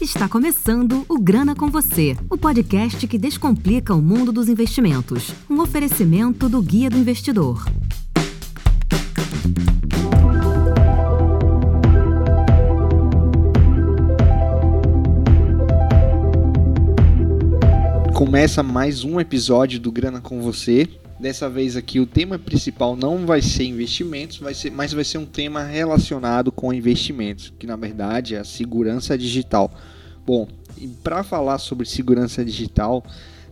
Está 0.00 0.28
começando 0.28 1.04
o 1.08 1.20
Grana 1.20 1.54
com 1.54 1.70
Você, 1.70 2.16
o 2.30 2.36
podcast 2.36 3.06
que 3.06 3.18
descomplica 3.18 3.94
o 3.94 4.02
mundo 4.02 4.32
dos 4.32 4.48
investimentos. 4.48 5.30
Um 5.48 5.60
oferecimento 5.60 6.48
do 6.48 6.60
Guia 6.60 6.90
do 6.90 6.96
Investidor. 6.96 7.64
Começa 18.14 18.62
mais 18.62 19.04
um 19.04 19.20
episódio 19.20 19.78
do 19.78 19.92
Grana 19.92 20.20
com 20.20 20.40
Você. 20.40 20.88
Dessa 21.18 21.48
vez 21.48 21.76
aqui 21.76 21.98
o 21.98 22.06
tema 22.06 22.38
principal 22.38 22.94
não 22.94 23.24
vai 23.24 23.40
ser 23.40 23.64
investimentos, 23.64 24.36
vai 24.38 24.52
ser, 24.52 24.70
mas 24.70 24.92
vai 24.92 25.02
ser 25.02 25.16
um 25.16 25.24
tema 25.24 25.62
relacionado 25.62 26.52
com 26.52 26.74
investimentos, 26.74 27.52
que 27.58 27.66
na 27.66 27.74
verdade 27.74 28.34
é 28.34 28.38
a 28.38 28.44
segurança 28.44 29.16
digital. 29.16 29.72
Bom, 30.26 30.46
para 31.02 31.22
falar 31.22 31.58
sobre 31.58 31.86
segurança 31.86 32.44
digital, 32.44 33.02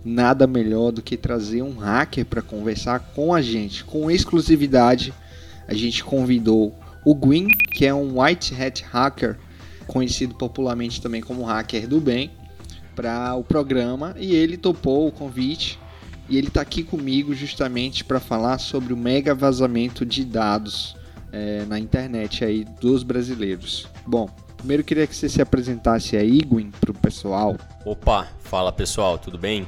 nada 0.05 0.47
melhor 0.47 0.93
do 0.93 1.01
que 1.01 1.17
trazer 1.17 1.63
um 1.63 1.79
hacker 1.79 2.27
para 2.27 2.43
conversar 2.43 3.01
com 3.15 3.33
a 3.33 3.41
gente. 3.41 3.83
Com 3.83 4.11
exclusividade, 4.11 5.15
a 5.67 5.73
gente 5.73 6.05
convidou 6.05 6.75
o 7.03 7.15
Gwyn, 7.15 7.49
que 7.49 7.87
é 7.87 7.95
um 7.95 8.21
white 8.21 8.55
hat 8.55 8.85
hacker, 8.85 9.39
conhecido 9.87 10.35
popularmente 10.35 11.01
também 11.01 11.23
como 11.23 11.45
hacker 11.45 11.89
do 11.89 11.99
bem, 11.99 12.31
para 12.95 13.35
o 13.35 13.43
programa 13.43 14.15
e 14.19 14.35
ele 14.35 14.57
topou 14.57 15.09
o 15.09 15.13
convite 15.13 15.79
e 16.29 16.39
ele 16.39 16.49
está 16.49 16.61
aqui 16.61 16.83
comigo 16.83 17.35
justamente 17.35 18.05
para 18.05 18.21
falar 18.21 18.59
sobre 18.59 18.93
o 18.93 18.97
mega 18.97 19.35
vazamento 19.35 20.05
de 20.07 20.25
dados 20.25 20.97
é, 21.33 21.65
na 21.67 21.79
internet 21.79 22.45
aí 22.45 22.65
dos 22.81 23.03
brasileiros. 23.03 23.87
Bom, 24.07 24.29
primeiro 24.57 24.83
queria 24.85 25.07
que 25.07 25.15
você 25.15 25.29
se 25.29 25.43
apresentasse 25.43 26.17
aí, 26.17 26.41
Gwyn, 26.41 26.71
para 26.81 26.91
o 26.91 26.95
pessoal. 26.95 27.57
Opa, 27.85 28.29
fala 28.43 28.73
pessoal, 28.73 29.19
tudo 29.19 29.37
bem? 29.37 29.67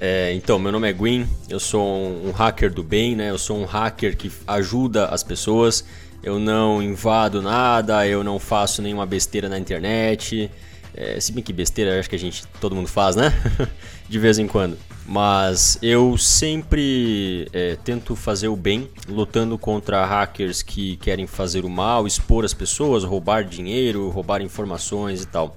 É, 0.00 0.32
então, 0.34 0.60
meu 0.60 0.70
nome 0.70 0.88
é 0.88 0.92
Gwyn, 0.92 1.26
eu 1.48 1.58
sou 1.58 1.84
um, 1.84 2.30
hacker 2.30 2.72
do 2.72 2.84
bem, 2.84 3.16
né? 3.16 3.30
Eu 3.30 3.38
sou 3.38 3.58
um 3.58 3.64
hacker 3.64 4.16
que 4.16 4.30
ajuda 4.46 5.06
as 5.06 5.24
pessoas. 5.24 5.84
Eu 6.22 6.38
não 6.38 6.80
invado 6.80 7.42
nada, 7.42 8.06
eu 8.06 8.22
não 8.22 8.38
faço 8.38 8.80
nenhuma 8.80 9.06
besteira 9.06 9.48
na 9.48 9.58
internet. 9.58 10.50
É, 10.94 11.18
se 11.18 11.32
bem 11.32 11.42
que 11.42 11.52
besteira, 11.52 11.98
acho 11.98 12.08
que 12.08 12.16
a 12.16 12.18
gente, 12.18 12.46
todo 12.60 12.76
mundo 12.76 12.88
faz, 12.88 13.16
né? 13.16 13.32
De 14.08 14.18
vez 14.18 14.38
em 14.38 14.46
quando. 14.46 14.78
Mas 15.10 15.78
eu 15.80 16.18
sempre 16.18 17.48
é, 17.54 17.76
tento 17.82 18.14
fazer 18.14 18.48
o 18.48 18.54
bem, 18.54 18.90
lutando 19.08 19.56
contra 19.56 20.04
hackers 20.04 20.60
que 20.60 20.98
querem 20.98 21.26
fazer 21.26 21.64
o 21.64 21.68
mal, 21.70 22.06
expor 22.06 22.44
as 22.44 22.52
pessoas, 22.52 23.04
roubar 23.04 23.42
dinheiro, 23.42 24.10
roubar 24.10 24.42
informações 24.42 25.22
e 25.22 25.26
tal. 25.26 25.56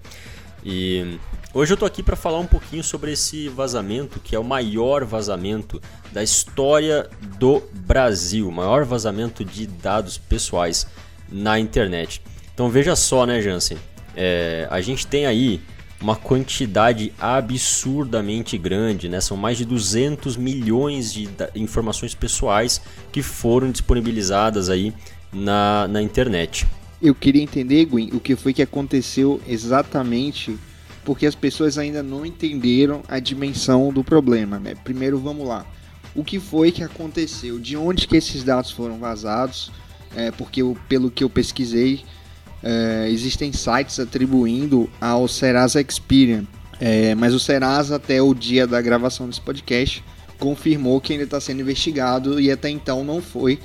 E 0.63 1.19
hoje 1.53 1.73
eu 1.73 1.77
tô 1.77 1.85
aqui 1.85 2.01
para 2.01 2.15
falar 2.15 2.39
um 2.39 2.45
pouquinho 2.45 2.81
sobre 2.81 3.11
esse 3.11 3.49
vazamento, 3.49 4.21
que 4.21 4.37
é 4.37 4.39
o 4.39 4.43
maior 4.43 5.03
vazamento 5.03 5.81
da 6.13 6.23
história 6.23 7.09
do 7.37 7.61
Brasil, 7.73 8.47
o 8.47 8.53
maior 8.53 8.85
vazamento 8.85 9.43
de 9.43 9.67
dados 9.67 10.17
pessoais 10.17 10.87
na 11.29 11.59
internet. 11.59 12.21
Então 12.53 12.69
veja 12.69 12.95
só, 12.95 13.25
né, 13.25 13.41
Jansen? 13.41 13.77
É, 14.15 14.65
a 14.71 14.79
gente 14.79 15.05
tem 15.05 15.25
aí 15.25 15.61
uma 16.01 16.15
quantidade 16.15 17.13
absurdamente 17.19 18.57
grande, 18.57 19.07
né? 19.07 19.21
São 19.21 19.37
mais 19.37 19.57
de 19.57 19.65
200 19.65 20.35
milhões 20.35 21.13
de 21.13 21.29
informações 21.55 22.15
pessoais 22.15 22.81
que 23.11 23.21
foram 23.21 23.71
disponibilizadas 23.71 24.69
aí 24.69 24.93
na, 25.31 25.87
na 25.87 26.01
internet. 26.01 26.65
Eu 27.01 27.15
queria 27.15 27.41
entender, 27.41 27.85
Gwen, 27.85 28.09
o 28.13 28.19
que 28.19 28.35
foi 28.35 28.53
que 28.53 28.61
aconteceu 28.61 29.41
exatamente, 29.47 30.57
porque 31.05 31.25
as 31.25 31.35
pessoas 31.35 31.77
ainda 31.77 32.03
não 32.03 32.25
entenderam 32.25 33.01
a 33.07 33.19
dimensão 33.19 33.91
do 33.93 34.03
problema, 34.03 34.59
né? 34.59 34.75
Primeiro, 34.83 35.19
vamos 35.19 35.47
lá. 35.47 35.65
O 36.15 36.23
que 36.23 36.39
foi 36.39 36.71
que 36.71 36.83
aconteceu? 36.83 37.57
De 37.57 37.77
onde 37.77 38.07
que 38.07 38.17
esses 38.17 38.43
dados 38.43 38.71
foram 38.71 38.99
vazados? 38.99 39.71
É, 40.15 40.29
porque 40.29 40.61
eu, 40.61 40.77
pelo 40.89 41.09
que 41.09 41.23
eu 41.23 41.29
pesquisei, 41.29 42.03
é, 42.63 43.07
existem 43.09 43.51
sites 43.51 43.99
atribuindo 43.99 44.89
ao 44.99 45.27
Serasa 45.27 45.81
Experian, 45.81 46.45
é, 46.79 47.13
mas 47.15 47.33
o 47.33 47.39
Serasa, 47.39 47.95
até 47.95 48.21
o 48.21 48.33
dia 48.33 48.65
da 48.65 48.81
gravação 48.81 49.27
desse 49.27 49.41
podcast, 49.41 50.03
confirmou 50.39 50.99
que 50.99 51.13
ainda 51.13 51.25
está 51.25 51.39
sendo 51.39 51.61
investigado 51.61 52.41
e 52.41 52.51
até 52.51 52.69
então 52.69 53.03
não 53.03 53.21
foi 53.21 53.59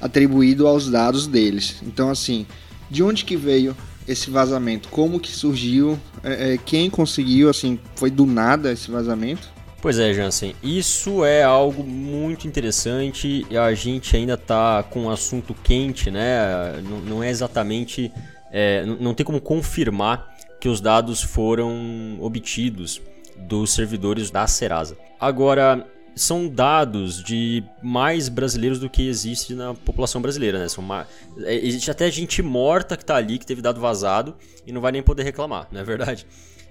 atribuído 0.00 0.66
aos 0.66 0.88
dados 0.88 1.26
deles. 1.26 1.76
Então, 1.82 2.08
assim, 2.08 2.46
de 2.88 3.02
onde 3.02 3.24
que 3.24 3.36
veio 3.36 3.76
esse 4.06 4.30
vazamento? 4.30 4.88
Como 4.88 5.18
que 5.18 5.30
surgiu? 5.30 5.98
É, 6.22 6.54
é 6.54 6.58
quem 6.58 6.88
conseguiu? 6.88 7.50
Assim, 7.50 7.78
foi 7.96 8.10
do 8.10 8.24
nada 8.24 8.72
esse 8.72 8.90
vazamento? 8.90 9.48
Pois 9.82 9.98
é, 9.98 10.12
Jansen, 10.12 10.54
isso 10.62 11.24
é 11.24 11.42
algo 11.42 11.82
muito 11.82 12.46
interessante 12.46 13.46
e 13.48 13.56
a 13.56 13.72
gente 13.72 14.14
ainda 14.14 14.34
está 14.34 14.82
com 14.82 15.04
um 15.04 15.10
assunto 15.10 15.54
quente, 15.64 16.10
né? 16.10 16.80
Não, 16.84 17.00
não 17.00 17.22
é 17.22 17.30
exatamente 17.30 18.12
é, 18.50 18.84
não 18.84 19.14
tem 19.14 19.24
como 19.24 19.40
confirmar 19.40 20.36
que 20.60 20.68
os 20.68 20.80
dados 20.80 21.22
foram 21.22 22.18
obtidos 22.20 23.00
dos 23.36 23.72
servidores 23.72 24.30
da 24.30 24.46
Serasa. 24.46 24.96
Agora, 25.18 25.86
são 26.14 26.48
dados 26.48 27.22
de 27.22 27.64
mais 27.82 28.28
brasileiros 28.28 28.78
do 28.78 28.90
que 28.90 29.08
existe 29.08 29.54
na 29.54 29.74
população 29.74 30.20
brasileira, 30.20 30.58
né? 30.58 30.68
São 30.68 30.84
mais... 30.84 31.06
É, 31.38 31.54
existe 31.54 31.90
até 31.90 32.10
gente 32.10 32.42
morta 32.42 32.96
que 32.96 33.02
está 33.02 33.16
ali, 33.16 33.38
que 33.38 33.46
teve 33.46 33.62
dado 33.62 33.80
vazado 33.80 34.36
e 34.66 34.72
não 34.72 34.80
vai 34.80 34.92
nem 34.92 35.02
poder 35.02 35.22
reclamar, 35.22 35.68
não 35.72 35.80
é 35.80 35.84
verdade? 35.84 36.26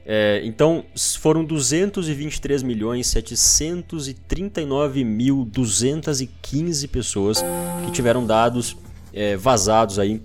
É, 0.05 0.41
então, 0.43 0.85
foram 1.19 1.43
223 1.43 2.63
milhões 2.63 3.07
739 3.07 5.03
mil 5.03 5.45
215 5.45 6.87
pessoas 6.87 7.43
que 7.85 7.91
tiveram 7.91 8.25
dados 8.25 8.75
é, 9.13 9.35
vazados 9.35 9.99
aí 9.99 10.21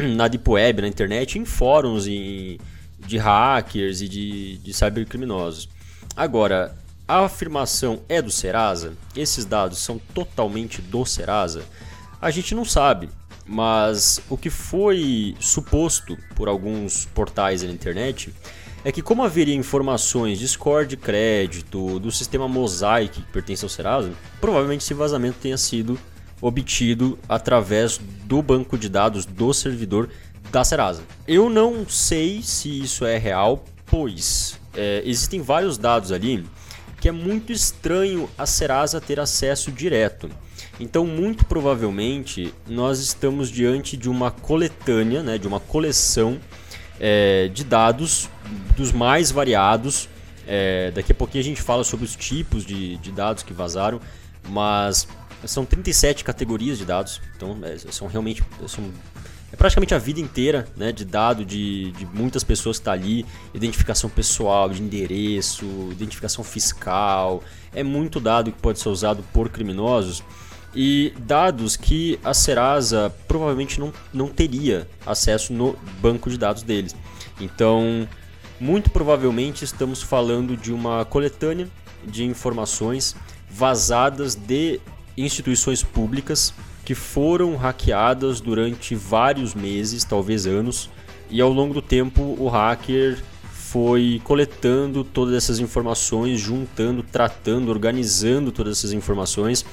na 0.14 0.28
Deep 0.28 0.48
Web, 0.48 0.82
na 0.82 0.88
internet, 0.88 1.38
em 1.38 1.44
fóruns 1.44 2.06
em, 2.06 2.58
de 2.98 3.18
hackers 3.18 4.00
e 4.00 4.08
de, 4.08 4.58
de 4.58 4.72
cybercriminosos. 4.72 5.68
Agora, 6.16 6.76
a 7.06 7.24
afirmação 7.24 8.00
é 8.08 8.22
do 8.22 8.30
Serasa? 8.30 8.94
Esses 9.14 9.44
dados 9.44 9.78
são 9.78 9.98
totalmente 10.14 10.80
do 10.80 11.04
Serasa? 11.04 11.64
A 12.20 12.30
gente 12.30 12.54
não 12.54 12.64
sabe, 12.64 13.10
mas 13.46 14.20
o 14.30 14.36
que 14.36 14.48
foi 14.48 15.36
suposto 15.38 16.16
por 16.34 16.48
alguns 16.48 17.04
portais 17.06 17.62
na 17.62 17.70
internet 17.70 18.32
é 18.84 18.92
que 18.92 19.02
como 19.02 19.22
haveria 19.22 19.54
informações 19.54 20.38
de 20.38 20.46
score 20.46 20.86
de 20.86 20.96
crédito, 20.96 21.98
do 21.98 22.10
sistema 22.10 22.46
Mosaic 22.46 23.20
que 23.20 23.32
pertence 23.32 23.64
ao 23.64 23.68
Serasa, 23.68 24.12
provavelmente 24.40 24.82
esse 24.82 24.94
vazamento 24.94 25.38
tenha 25.40 25.56
sido 25.56 25.98
obtido 26.46 27.18
através 27.26 27.98
do 28.24 28.42
banco 28.42 28.76
de 28.76 28.90
dados 28.90 29.24
do 29.24 29.54
servidor 29.54 30.10
da 30.50 30.62
Serasa. 30.62 31.02
Eu 31.26 31.48
não 31.48 31.88
sei 31.88 32.42
se 32.42 32.82
isso 32.82 33.06
é 33.06 33.16
real, 33.16 33.64
pois 33.86 34.60
é, 34.74 35.02
existem 35.06 35.40
vários 35.40 35.78
dados 35.78 36.12
ali 36.12 36.44
que 37.00 37.08
é 37.08 37.12
muito 37.12 37.50
estranho 37.50 38.28
a 38.36 38.44
Serasa 38.44 39.00
ter 39.00 39.18
acesso 39.18 39.72
direto. 39.72 40.28
Então, 40.78 41.06
muito 41.06 41.46
provavelmente, 41.46 42.52
nós 42.66 42.98
estamos 42.98 43.50
diante 43.50 43.96
de 43.96 44.08
uma 44.08 44.30
coletânea, 44.30 45.22
né, 45.22 45.38
de 45.38 45.46
uma 45.46 45.60
coleção 45.60 46.38
é, 47.00 47.48
de 47.48 47.64
dados 47.64 48.28
dos 48.76 48.92
mais 48.92 49.30
variados. 49.30 50.08
É, 50.46 50.90
daqui 50.90 51.12
a 51.12 51.14
pouquinho 51.14 51.42
a 51.42 51.44
gente 51.44 51.62
fala 51.62 51.84
sobre 51.84 52.04
os 52.04 52.16
tipos 52.16 52.66
de, 52.66 52.96
de 52.98 53.12
dados 53.12 53.42
que 53.42 53.52
vazaram, 53.52 54.00
mas 54.48 55.08
são 55.46 55.64
37 55.64 56.24
categorias 56.24 56.78
de 56.78 56.84
dados, 56.84 57.20
então 57.36 57.58
é, 57.62 57.76
são 57.90 58.06
realmente 58.06 58.42
são, 58.66 58.84
é 59.52 59.56
praticamente 59.56 59.94
a 59.94 59.98
vida 59.98 60.20
inteira 60.20 60.66
né, 60.76 60.90
de 60.90 61.04
dado 61.04 61.44
de, 61.44 61.92
de 61.92 62.06
muitas 62.06 62.42
pessoas 62.42 62.78
que 62.78 62.82
está 62.82 62.92
ali, 62.92 63.24
identificação 63.54 64.10
pessoal, 64.10 64.68
de 64.68 64.82
endereço, 64.82 65.64
identificação 65.92 66.42
fiscal, 66.42 67.42
é 67.72 67.82
muito 67.82 68.18
dado 68.20 68.50
que 68.50 68.60
pode 68.60 68.78
ser 68.78 68.88
usado 68.88 69.22
por 69.32 69.48
criminosos. 69.48 70.22
E 70.76 71.14
dados 71.20 71.76
que 71.76 72.18
a 72.24 72.34
Serasa 72.34 73.14
provavelmente 73.28 73.78
não, 73.78 73.92
não 74.12 74.26
teria 74.26 74.88
acesso 75.06 75.52
no 75.52 75.78
banco 76.00 76.28
de 76.28 76.36
dados 76.36 76.64
deles. 76.64 76.96
Então, 77.40 78.08
muito 78.58 78.90
provavelmente 78.90 79.64
estamos 79.64 80.02
falando 80.02 80.56
de 80.56 80.72
uma 80.72 81.04
coletânea 81.04 81.68
de 82.04 82.24
informações 82.24 83.14
vazadas 83.48 84.34
de 84.34 84.80
instituições 85.16 85.82
públicas 85.82 86.52
que 86.84 86.94
foram 86.94 87.56
hackeadas 87.56 88.40
durante 88.40 88.94
vários 88.94 89.54
meses, 89.54 90.04
talvez 90.04 90.46
anos, 90.46 90.90
e 91.30 91.40
ao 91.40 91.50
longo 91.50 91.74
do 91.74 91.82
tempo 91.82 92.36
o 92.38 92.48
hacker 92.48 93.22
foi 93.74 94.20
coletando 94.22 95.02
todas 95.02 95.34
essas 95.34 95.58
informações, 95.58 96.38
juntando, 96.38 97.02
tratando, 97.02 97.70
organizando 97.70 98.52
todas 98.52 98.78
essas 98.78 98.92
informações, 98.92 99.64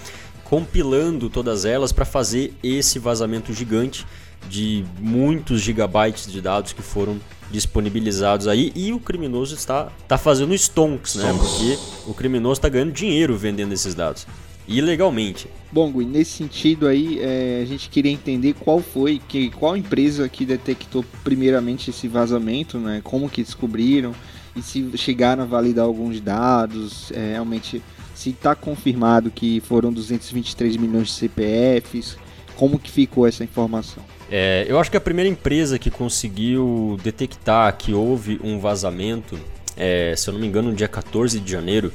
compilando 0.44 1.30
todas 1.30 1.66
elas 1.66 1.92
para 1.92 2.06
fazer 2.06 2.54
esse 2.64 2.98
vazamento 2.98 3.54
gigante 3.54 4.06
de 4.50 4.84
muitos 5.00 5.62
gigabytes 5.62 6.32
de 6.32 6.42
dados 6.42 6.74
que 6.74 6.82
foram 6.82 7.20
disponibilizados 7.52 8.48
aí 8.48 8.72
e 8.76 8.92
o 8.92 9.00
criminoso 9.00 9.54
está, 9.54 9.92
está 10.02 10.18
fazendo 10.18 10.54
stonks, 10.56 11.16
né? 11.16 11.32
Porque 11.38 11.78
o 12.08 12.14
criminoso 12.14 12.54
está 12.54 12.70
ganhando 12.70 12.94
dinheiro 12.94 13.38
vendendo 13.38 13.74
esses 13.74 13.94
dados. 13.94 14.26
Ilegalmente. 14.72 15.48
Bom, 15.72 15.92
Gui, 15.92 16.06
nesse 16.06 16.32
sentido 16.32 16.88
aí, 16.88 17.20
é, 17.22 17.62
a 17.62 17.66
gente 17.66 17.90
queria 17.90 18.12
entender 18.12 18.54
qual 18.54 18.80
foi, 18.80 19.22
que, 19.28 19.50
qual 19.52 19.76
empresa 19.78 20.28
que 20.28 20.46
detectou 20.46 21.04
primeiramente 21.24 21.90
esse 21.90 22.08
vazamento, 22.08 22.78
né? 22.78 23.02
Como 23.04 23.30
que 23.30 23.44
descobriram 23.44 24.14
e 24.56 24.62
se 24.62 24.92
chegaram 24.98 25.44
a 25.44 25.46
validar 25.46 25.86
alguns 25.86 26.20
dados, 26.20 27.12
é, 27.12 27.34
realmente 27.34 27.82
se 28.14 28.32
está 28.32 28.54
confirmado 28.54 29.32
que 29.32 29.62
foram 29.62 29.92
223 29.92 30.78
milhões 30.78 31.08
de 31.08 31.14
CPFs, 31.14 32.18
como 32.56 32.78
que 32.78 32.92
ficou 32.92 33.26
essa 33.26 33.44
informação? 33.44 34.04
É, 34.30 34.66
eu 34.68 34.80
acho 34.80 34.92
que 34.92 34.98
a 34.98 35.02
primeira 35.02 35.30
empresa 35.30 35.80
que 35.80 35.90
conseguiu 35.90 36.98
detectar 37.04 37.76
que 37.78 37.94
houve 37.94 38.40
um 38.44 38.60
vazamento, 38.60 39.40
é, 39.76 40.14
se 40.16 40.30
eu 40.30 40.34
não 40.34 40.40
me 40.40 40.48
engano, 40.48 40.70
no 40.70 40.76
dia 40.76 40.88
14 40.88 41.40
de 41.40 41.52
janeiro, 41.52 41.92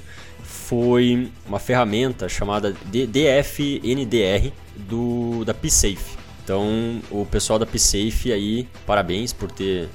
foi 0.47 1.31
uma 1.47 1.59
ferramenta 1.59 2.29
chamada 2.29 2.75
DFNDR 2.87 4.53
do, 4.77 5.45
da 5.45 5.53
PSafe. 5.53 6.17
Então, 6.43 7.03
o 7.11 7.27
pessoal 7.27 7.59
da 7.59 7.67
PSafe 7.67 8.33
aí, 8.33 8.69
parabéns 8.87 9.33
por 9.33 9.51
ter 9.51 9.89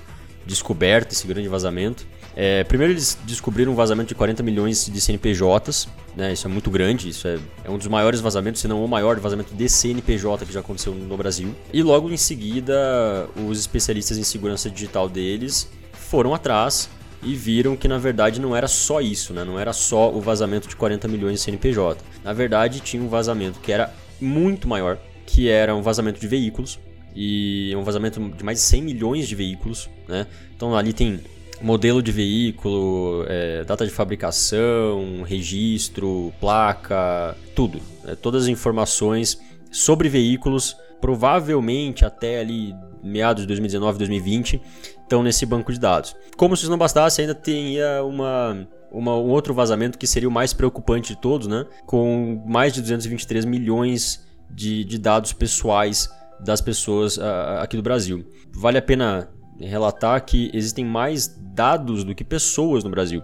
descoberto 0.46 1.14
esse 1.14 1.26
grande 1.26 1.48
vazamento. 1.48 2.06
É, 2.36 2.64
primeiro 2.64 2.94
eles 2.94 3.18
descobriram 3.26 3.72
um 3.72 3.76
vazamento 3.76 4.10
de 4.10 4.16
40 4.16 4.44
milhões 4.44 4.86
de 4.86 5.02
CNPJs, 5.02 5.88
né? 6.16 6.34
Isso 6.34 6.48
é 6.48 6.50
muito 6.50 6.70
grande, 6.70 7.10
isso 7.10 7.28
é, 7.28 7.38
é, 7.64 7.70
um 7.70 7.78
dos 7.78 7.88
maiores 7.88 8.20
vazamentos, 8.22 8.62
se 8.62 8.68
não 8.68 8.84
o 8.84 8.88
maior 8.88 9.20
vazamento 9.20 9.54
de 9.54 9.70
CNPJ 9.70 10.46
que 10.46 10.54
já 10.54 10.60
aconteceu 10.60 10.94
no 10.94 11.18
Brasil. 11.18 11.54
E 11.74 11.82
logo 11.82 12.10
em 12.10 12.18
seguida, 12.18 13.28
os 13.48 13.60
especialistas 13.60 14.18
em 14.18 14.24
segurança 14.24 14.70
digital 14.70 15.10
deles 15.10 15.70
foram 15.94 16.34
atrás 16.34 16.90
e 17.24 17.36
viram 17.36 17.76
que 17.76 17.88
na 17.88 17.98
verdade 17.98 18.40
não 18.40 18.56
era 18.56 18.68
só 18.68 19.02
isso, 19.02 19.34
né? 19.34 19.44
Não 19.44 19.60
era 19.60 19.74
só 19.74 20.12
o 20.12 20.22
vazamento 20.22 20.68
de 20.68 20.76
40 20.76 21.08
milhões 21.08 21.36
de 21.36 21.42
CNPJ. 21.42 22.04
Na 22.24 22.34
verdade, 22.34 22.80
tinha 22.80 23.02
um 23.02 23.08
vazamento 23.08 23.60
que 23.60 23.72
era 23.72 23.94
muito 24.20 24.68
maior, 24.68 24.98
que 25.26 25.50
era 25.50 25.76
um 25.76 25.82
vazamento 25.82 26.20
de 26.20 26.28
veículos 26.28 26.80
e 27.16 27.74
um 27.76 27.84
vazamento 27.84 28.20
de 28.20 28.44
mais 28.44 28.58
de 28.58 28.64
100 28.64 28.82
milhões 28.82 29.28
de 29.28 29.36
veículos, 29.36 29.90
né? 30.08 30.28
Então 30.56 30.76
ali 30.76 30.94
tem 30.94 31.20
modelo 31.62 32.02
de 32.02 32.12
veículo, 32.12 33.26
é, 33.28 33.64
data 33.64 33.86
de 33.86 33.92
fabricação, 33.92 35.24
registro, 35.24 36.34
placa, 36.40 37.36
tudo. 37.56 37.80
É, 38.06 38.16
todas 38.16 38.44
as 38.44 38.50
informações 38.50 39.40
sobre 39.72 40.10
veículos, 40.10 40.76
provavelmente 41.00 42.04
até 42.04 42.40
ali 42.40 42.74
meados 43.04 43.44
de 43.44 43.48
2019, 43.48 43.98
2020, 43.98 44.62
estão 45.12 45.22
nesse 45.22 45.46
banco 45.46 45.74
de 45.74 45.80
dados. 45.80 46.16
Como 46.38 46.56
se 46.56 46.64
isso 46.64 46.72
não 46.72 46.78
bastasse, 46.78 47.20
ainda 47.20 47.36
teria 47.36 48.04
uma 48.04 48.68
uma, 48.92 49.16
um 49.16 49.30
outro 49.30 49.54
vazamento 49.54 49.98
que 49.98 50.06
seria 50.06 50.28
o 50.28 50.32
mais 50.32 50.54
preocupante 50.54 51.14
de 51.14 51.22
todos, 51.22 51.48
né? 51.48 51.66
Com 51.86 52.44
mais 52.46 52.74
de 52.74 52.82
223 52.82 53.46
milhões 53.46 54.26
de, 54.50 54.84
de 54.84 54.98
dados 54.98 55.32
pessoais 55.32 56.10
das 56.42 56.60
pessoas 56.60 57.16
uh, 57.18 57.62
aqui 57.62 57.78
do 57.78 57.84
Brasil. 57.84 58.26
Vale 58.54 58.78
a 58.78 58.82
pena 58.82 59.30
relatar 59.62 60.26
que 60.26 60.50
existem 60.54 60.84
mais 60.84 61.28
dados 61.54 62.04
do 62.04 62.14
que 62.14 62.24
pessoas 62.24 62.84
no 62.84 62.90
Brasil. 62.90 63.24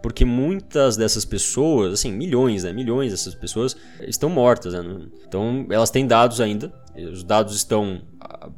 Porque 0.00 0.24
muitas 0.24 0.96
dessas 0.96 1.24
pessoas, 1.24 1.94
assim, 1.94 2.12
milhões, 2.12 2.62
né? 2.62 2.72
Milhões 2.72 3.10
dessas 3.10 3.34
pessoas 3.34 3.76
estão 4.02 4.30
mortas, 4.30 4.72
né? 4.72 4.80
Então, 5.26 5.66
elas 5.70 5.90
têm 5.90 6.06
dados 6.06 6.40
ainda. 6.40 6.72
Os 7.12 7.24
dados 7.24 7.56
estão, 7.56 8.02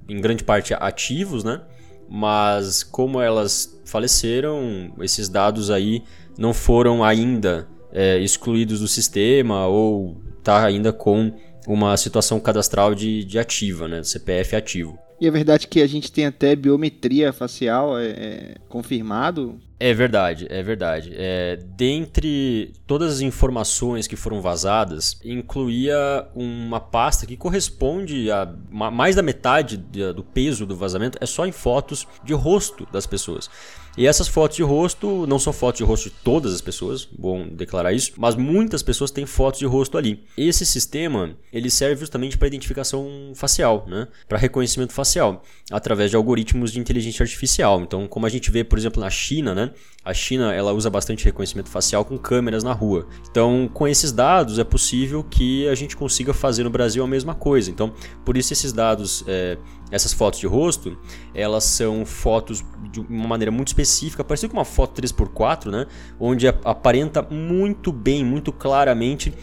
em 0.09 0.21
grande 0.21 0.45
parte, 0.45 0.75
ativos, 0.75 1.43
né? 1.43 1.63
Mas 2.11 2.83
como 2.83 3.21
elas 3.21 3.81
faleceram, 3.85 4.93
esses 5.01 5.29
dados 5.29 5.71
aí 5.71 6.03
não 6.37 6.53
foram 6.53 7.05
ainda 7.05 7.69
é, 7.93 8.19
excluídos 8.19 8.81
do 8.81 8.89
sistema 8.89 9.67
ou 9.67 10.21
tá 10.43 10.65
ainda 10.65 10.93
com 10.93 11.33
uma 11.67 11.97
situação 11.97 12.41
cadastral 12.41 12.95
de, 12.95 13.25
de 13.25 13.39
ativa, 13.39 13.89
né? 13.89 14.03
CPF 14.03 14.57
ativo. 14.57 14.99
E 15.21 15.27
é 15.27 15.31
verdade 15.31 15.69
que 15.69 15.83
a 15.83 15.87
gente 15.87 16.11
tem 16.11 16.25
até 16.25 16.57
biometria 16.57 17.31
facial 17.31 17.99
é, 17.99 18.07
é 18.07 18.55
confirmado. 18.71 19.61
É 19.79 19.93
verdade, 19.93 20.47
é 20.49 20.63
verdade. 20.63 21.13
É, 21.15 21.57
dentre 21.57 22.73
todas 22.87 23.13
as 23.15 23.21
informações 23.21 24.07
que 24.07 24.17
foram 24.17 24.41
vazadas, 24.41 25.21
incluía 25.23 26.27
uma 26.35 26.81
pasta 26.81 27.27
que 27.27 27.37
corresponde 27.37 28.31
a 28.31 28.47
mais 28.71 29.17
da 29.17 29.23
metade 29.23 29.77
do 29.77 30.25
peso 30.25 30.65
do 30.65 30.75
vazamento 30.75 31.19
é 31.21 31.27
só 31.27 31.47
em 31.47 31.53
fotos 31.53 32.07
de 32.25 32.33
rosto 32.33 32.89
das 32.91 33.07
pessoas. 33.07 33.51
E 34.01 34.07
essas 34.07 34.29
fotos 34.29 34.57
de 34.57 34.63
rosto 34.63 35.27
não 35.27 35.39
são 35.39 35.53
fotos 35.53 35.77
de 35.77 35.85
rosto 35.85 36.09
de 36.09 36.15
todas 36.25 36.55
as 36.55 36.63
pessoas, 36.63 37.05
bom 37.05 37.47
declarar 37.47 37.93
isso, 37.93 38.13
mas 38.17 38.35
muitas 38.35 38.83
pessoas 38.83 39.11
têm 39.11 39.27
fotos 39.27 39.61
de 39.61 39.67
rosto 39.67 39.99
ali. 39.99 40.25
Esse 40.39 40.65
sistema 40.65 41.37
ele 41.53 41.69
serve 41.69 42.01
justamente 42.01 42.39
para 42.39 42.49
identificação 42.49 43.33
facial, 43.35 43.85
né? 43.87 44.09
para 44.27 44.39
reconhecimento 44.39 44.95
facial, 44.95 45.43
através 45.71 46.09
de 46.09 46.17
algoritmos 46.17 46.73
de 46.73 46.81
inteligência 46.81 47.23
artificial. 47.23 47.83
Então, 47.83 48.09
como 48.09 48.25
a 48.25 48.31
gente 48.31 48.51
vê, 48.51 48.65
por 48.65 48.79
exemplo, 48.79 49.03
na 49.03 49.11
China, 49.11 49.55
né? 49.55 49.71
a 50.03 50.15
China 50.15 50.55
ela 50.55 50.73
usa 50.73 50.89
bastante 50.89 51.27
reconhecimento 51.27 51.69
facial 51.69 52.03
com 52.03 52.17
câmeras 52.17 52.65
na 52.65 52.73
rua. 52.73 53.07
Então, 53.31 53.69
com 53.73 53.87
esses 53.87 54.13
dados 54.13 54.59
é 54.59 54.65
possível 54.65 55.23
que 55.23 55.69
a 55.69 55.75
gente 55.75 55.95
consiga 55.95 56.33
fazer 56.33 56.65
no 56.65 56.71
Brasil 56.71 57.05
a 57.05 57.07
mesma 57.07 57.35
coisa. 57.35 57.71
Então, 57.71 57.93
por 58.25 58.39
isso 58.39 58.51
esses 58.51 58.73
dados 58.73 59.23
é, 59.27 59.59
essas 59.91 60.13
fotos 60.13 60.41
de 60.41 60.47
rosto, 60.47 60.97
elas 61.35 61.65
são 61.65 62.05
fotos 62.07 62.65
de 62.91 63.01
uma 63.01 63.29
maneira 63.29 63.51
muito 63.51 63.69
específica, 63.69 64.23
parecido 64.23 64.53
com 64.53 64.59
uma 64.59 64.65
foto 64.65 65.01
3x4, 65.01 65.71
né? 65.71 65.87
Onde 66.19 66.47
aparenta 66.49 67.23
muito 67.23 67.93
bem, 67.93 68.25
muito 68.25 68.53
claramente 68.53 69.35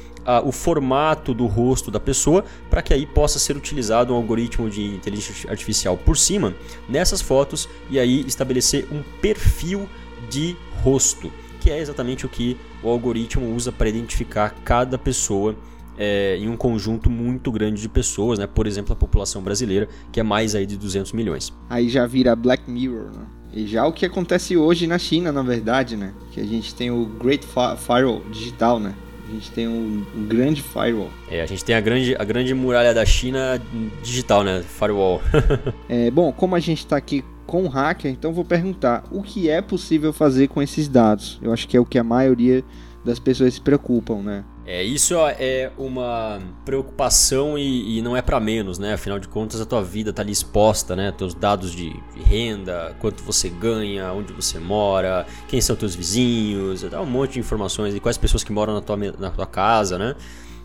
o 0.43 0.51
formato 0.51 1.33
do 1.33 1.45
rosto 1.45 1.89
da 1.89 2.01
pessoa, 2.01 2.43
para 2.69 2.81
que 2.81 2.93
aí 2.93 3.05
possa 3.05 3.39
ser 3.39 3.55
utilizado 3.55 4.13
um 4.13 4.17
algoritmo 4.17 4.69
de 4.69 4.83
inteligência 4.83 5.49
artificial 5.49 5.95
por 5.95 6.17
cima 6.17 6.53
nessas 6.89 7.21
fotos 7.21 7.69
e 7.89 7.97
aí 7.97 8.25
estabelecer 8.27 8.85
um 8.91 9.01
perfil 9.21 9.87
de 10.29 10.57
rosto, 10.83 11.31
que 11.61 11.71
é 11.71 11.79
exatamente 11.79 12.25
o 12.25 12.29
que 12.29 12.57
o 12.83 12.89
algoritmo 12.89 13.55
usa 13.55 13.71
para 13.71 13.87
identificar 13.87 14.53
cada 14.65 14.97
pessoa 14.97 15.55
é, 15.97 16.37
em 16.37 16.47
um 16.47 16.55
conjunto 16.55 17.09
muito 17.09 17.51
grande 17.51 17.81
de 17.81 17.89
pessoas, 17.89 18.39
né? 18.39 18.47
Por 18.47 18.67
exemplo, 18.67 18.93
a 18.93 18.95
população 18.95 19.41
brasileira, 19.41 19.87
que 20.11 20.19
é 20.19 20.23
mais 20.23 20.55
aí 20.55 20.65
de 20.65 20.77
200 20.77 21.11
milhões. 21.13 21.53
Aí 21.69 21.89
já 21.89 22.05
vira 22.05 22.35
Black 22.35 22.69
Mirror, 22.69 23.11
né? 23.13 23.25
E 23.53 23.65
já 23.65 23.85
o 23.87 23.93
que 23.93 24.05
acontece 24.05 24.55
hoje 24.55 24.85
na 24.87 24.99
China, 24.99 25.31
na 25.31 25.41
verdade, 25.41 25.95
né? 25.95 26.13
Que 26.31 26.39
a 26.39 26.45
gente 26.45 26.75
tem 26.75 26.91
o 26.91 27.05
Great 27.05 27.45
Firewall 27.45 28.21
digital, 28.29 28.79
né? 28.79 28.93
A 29.27 29.31
gente 29.31 29.51
tem 29.51 29.67
um, 29.67 30.05
um, 30.15 30.25
grande 30.25 30.61
firewall. 30.61 31.09
É, 31.29 31.41
a 31.41 31.45
gente 31.45 31.63
tem 31.63 31.75
a 31.75 31.81
grande, 31.81 32.15
a 32.17 32.23
grande 32.23 32.53
muralha 32.53 32.93
da 32.93 33.05
China 33.05 33.61
digital, 34.01 34.41
né? 34.41 34.63
Firewall. 34.63 35.21
é, 35.89 36.09
bom, 36.09 36.31
como 36.31 36.55
a 36.55 36.59
gente 36.59 36.79
está 36.79 36.95
aqui 36.95 37.25
com 37.45 37.63
o 37.63 37.67
hacker, 37.67 38.09
então 38.11 38.31
vou 38.31 38.45
perguntar 38.45 39.03
o 39.11 39.21
que 39.21 39.49
é 39.49 39.61
possível 39.61 40.13
fazer 40.13 40.47
com 40.47 40.61
esses 40.61 40.87
dados. 40.87 41.39
Eu 41.41 41.51
acho 41.51 41.67
que 41.67 41.75
é 41.75 41.79
o 41.79 41.85
que 41.85 41.97
a 41.97 42.03
maioria 42.03 42.63
das 43.03 43.19
pessoas 43.19 43.53
se 43.53 43.61
preocupam, 43.61 44.21
né? 44.21 44.45
É, 44.69 44.83
isso 44.83 45.15
é 45.17 45.71
uma 45.77 46.41
preocupação 46.65 47.57
e, 47.57 47.97
e 47.97 48.01
não 48.01 48.17
é 48.17 48.21
para 48.21 48.37
menos, 48.37 48.77
né? 48.77 48.95
Afinal 48.95 49.17
de 49.17 49.25
contas, 49.25 49.61
a 49.61 49.65
tua 49.65 49.81
vida 49.81 50.11
tá 50.11 50.21
ali 50.21 50.33
exposta, 50.33 50.93
né? 50.93 51.09
Teus 51.13 51.33
dados 51.33 51.71
de, 51.71 51.91
de, 52.13 52.21
renda, 52.21 52.93
quanto 52.99 53.23
você 53.23 53.47
ganha, 53.47 54.11
onde 54.11 54.33
você 54.33 54.59
mora, 54.59 55.25
quem 55.47 55.61
são 55.61 55.73
teus 55.73 55.95
vizinhos, 55.95 56.81
dá 56.81 57.01
um 57.01 57.05
monte 57.05 57.35
de 57.35 57.39
informações 57.39 57.95
e 57.95 58.01
quais 58.01 58.17
pessoas 58.17 58.43
que 58.43 58.51
moram 58.51 58.73
na 58.73 58.81
tua, 58.81 58.97
na 58.97 59.29
tua 59.31 59.47
casa, 59.47 59.97
né? 59.97 60.15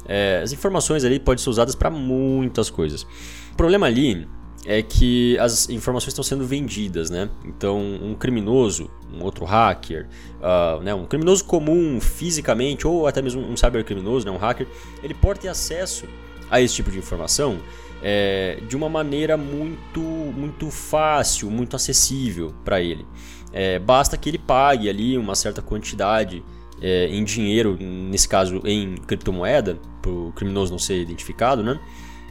É, 0.04 0.40
as 0.42 0.52
informações 0.52 1.04
ali 1.04 1.20
podem 1.20 1.40
ser 1.40 1.50
usadas 1.50 1.76
para 1.76 1.88
muitas 1.88 2.68
coisas. 2.68 3.04
O 3.52 3.56
problema 3.56 3.86
ali 3.86 4.26
é 4.64 4.80
que 4.80 5.36
as 5.38 5.68
informações 5.68 6.12
estão 6.12 6.22
sendo 6.22 6.46
vendidas, 6.46 7.10
né? 7.10 7.28
Então, 7.44 7.80
um 7.80 8.14
criminoso, 8.14 8.90
um 9.12 9.22
outro 9.24 9.44
hacker, 9.44 10.06
uh, 10.40 10.80
né, 10.82 10.94
um 10.94 11.04
criminoso 11.04 11.44
comum 11.44 12.00
fisicamente 12.00 12.86
ou 12.86 13.06
até 13.06 13.20
mesmo 13.20 13.42
um 13.42 13.56
cybercriminoso, 13.56 14.24
né, 14.24 14.30
um 14.30 14.36
hacker, 14.36 14.66
ele 15.02 15.14
pode 15.14 15.40
ter 15.40 15.48
acesso 15.48 16.06
a 16.50 16.60
esse 16.60 16.74
tipo 16.74 16.90
de 16.90 16.98
informação 16.98 17.58
é, 18.02 18.58
de 18.68 18.76
uma 18.76 18.88
maneira 18.88 19.36
muito, 19.36 20.00
muito 20.00 20.70
fácil, 20.70 21.50
muito 21.50 21.76
acessível 21.76 22.52
para 22.64 22.80
ele. 22.80 23.06
É, 23.52 23.78
basta 23.78 24.16
que 24.16 24.28
ele 24.28 24.38
pague 24.38 24.88
ali 24.88 25.16
uma 25.16 25.34
certa 25.34 25.62
quantidade 25.62 26.42
é, 26.80 27.06
em 27.06 27.22
dinheiro, 27.22 27.78
nesse 27.80 28.28
caso 28.28 28.60
em 28.64 28.96
criptomoeda, 28.96 29.78
para 30.00 30.10
o 30.10 30.32
criminoso 30.32 30.72
não 30.72 30.78
ser 30.78 31.00
identificado, 31.00 31.62
né? 31.62 31.78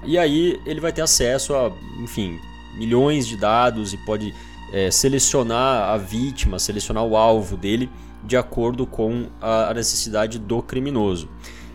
E 0.03 0.17
aí 0.17 0.59
ele 0.65 0.79
vai 0.79 0.91
ter 0.91 1.01
acesso 1.01 1.55
a, 1.55 1.71
enfim, 1.99 2.39
milhões 2.75 3.27
de 3.27 3.37
dados 3.37 3.93
e 3.93 3.97
pode 3.97 4.33
é, 4.71 4.89
selecionar 4.89 5.89
a 5.89 5.97
vítima, 5.97 6.57
selecionar 6.59 7.03
o 7.03 7.15
alvo 7.15 7.57
dele 7.57 7.89
de 8.23 8.37
acordo 8.37 8.85
com 8.85 9.27
a 9.41 9.73
necessidade 9.73 10.37
do 10.37 10.61
criminoso. 10.61 11.27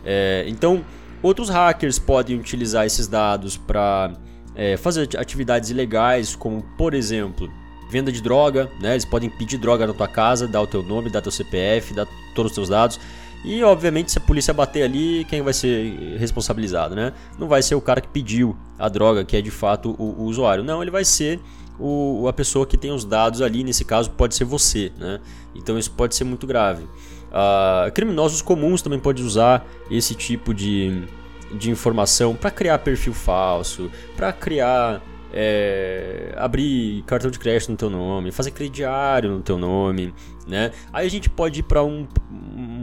É, 0.05 0.45
então, 0.47 0.85
outros 1.23 1.49
hackers 1.49 1.99
podem 1.99 2.39
utilizar 2.39 2.87
esses 2.87 3.09
dados 3.09 3.57
para 3.57 4.13
é, 4.55 4.77
fazer 4.77 5.09
atividades 5.19 5.71
ilegais, 5.71 6.37
como 6.37 6.63
por 6.79 6.95
exemplo 6.95 7.51
venda 7.89 8.11
de 8.11 8.21
droga, 8.21 8.71
né? 8.81 8.93
Eles 8.93 9.05
podem 9.05 9.31
pedir 9.31 9.59
droga 9.59 9.87
na 9.87 9.93
tua 9.93 10.09
casa, 10.09 10.49
dar 10.49 10.61
o 10.61 10.67
teu 10.67 10.83
nome, 10.83 11.11
dar 11.11 11.21
teu 11.21 11.31
CPF, 11.31 11.95
dar 11.95 12.07
todos 12.35 12.51
os 12.51 12.55
teus 12.55 12.69
dados. 12.69 12.99
E 13.47 13.63
obviamente 13.63 14.11
se 14.11 14.19
a 14.19 14.21
polícia 14.21 14.53
bater 14.53 14.83
ali, 14.83 15.25
quem 15.25 15.41
vai 15.41 15.55
ser 15.55 16.17
responsabilizado, 16.19 16.97
né? 16.97 17.13
Não 17.39 17.47
vai 17.47 17.63
ser 17.63 17.77
o 17.77 17.81
cara 17.81 18.01
que 18.01 18.09
pediu 18.09 18.57
a 18.77 18.89
droga, 18.89 19.25
que 19.25 19.37
é 19.37 19.41
de 19.41 19.53
fato 19.53 19.95
o, 19.97 20.21
o 20.21 20.25
usuário. 20.25 20.65
Não, 20.65 20.83
ele 20.83 20.91
vai 20.91 21.05
ser 21.05 21.39
o, 21.79 22.27
a 22.27 22.33
pessoa 22.33 22.67
que 22.67 22.77
tem 22.77 22.91
os 22.91 23.05
dados 23.05 23.41
ali, 23.41 23.63
nesse 23.63 23.85
caso 23.85 24.11
pode 24.11 24.35
ser 24.35 24.45
você, 24.45 24.91
né? 24.99 25.21
Então 25.55 25.79
isso 25.79 25.93
pode 25.93 26.17
ser 26.17 26.25
muito 26.25 26.45
grave. 26.45 26.83
Uh, 26.83 27.93
criminosos 27.95 28.43
comuns 28.43 28.83
também 28.83 28.99
podem 28.99 29.25
usar 29.25 29.65
esse 29.89 30.17
tipo 30.17 30.53
de, 30.53 31.05
de 31.53 31.71
informação 31.71 32.35
para 32.35 32.51
criar 32.51 32.79
perfil 32.79 33.15
falso, 33.15 33.89
para 34.17 34.33
criar 34.33 35.01
é, 35.33 36.33
abrir 36.37 37.03
cartão 37.03 37.31
de 37.31 37.39
crédito 37.39 37.71
no 37.71 37.77
teu 37.77 37.91
nome, 37.91 38.33
fazer 38.33 38.53
crediário 38.53 39.33
no 39.33 39.43
teu 39.43 39.59
nome, 39.59 40.15
né? 40.47 40.73
Aí 40.93 41.07
a 41.07 41.11
gente 41.11 41.29
pode 41.29 41.61
ir 41.61 41.63
para 41.63 41.85
um, 41.85 42.07
um, 42.31 42.76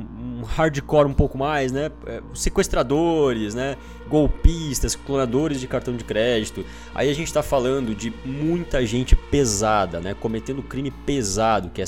hardcore 0.43 1.07
um 1.07 1.13
pouco 1.13 1.37
mais, 1.37 1.71
né? 1.71 1.91
É, 2.05 2.21
sequestradores, 2.33 3.55
né? 3.55 3.77
Golpistas, 4.07 4.95
clonadores 4.95 5.59
de 5.59 5.67
cartão 5.67 5.95
de 5.95 6.03
crédito. 6.03 6.65
Aí 6.93 7.09
a 7.09 7.13
gente 7.13 7.27
está 7.27 7.41
falando 7.41 7.95
de 7.95 8.13
muita 8.25 8.85
gente 8.85 9.15
pesada, 9.15 9.99
né? 9.99 10.13
Cometendo 10.13 10.61
crime 10.61 10.91
pesado, 10.91 11.69
que 11.69 11.81
é 11.81 11.85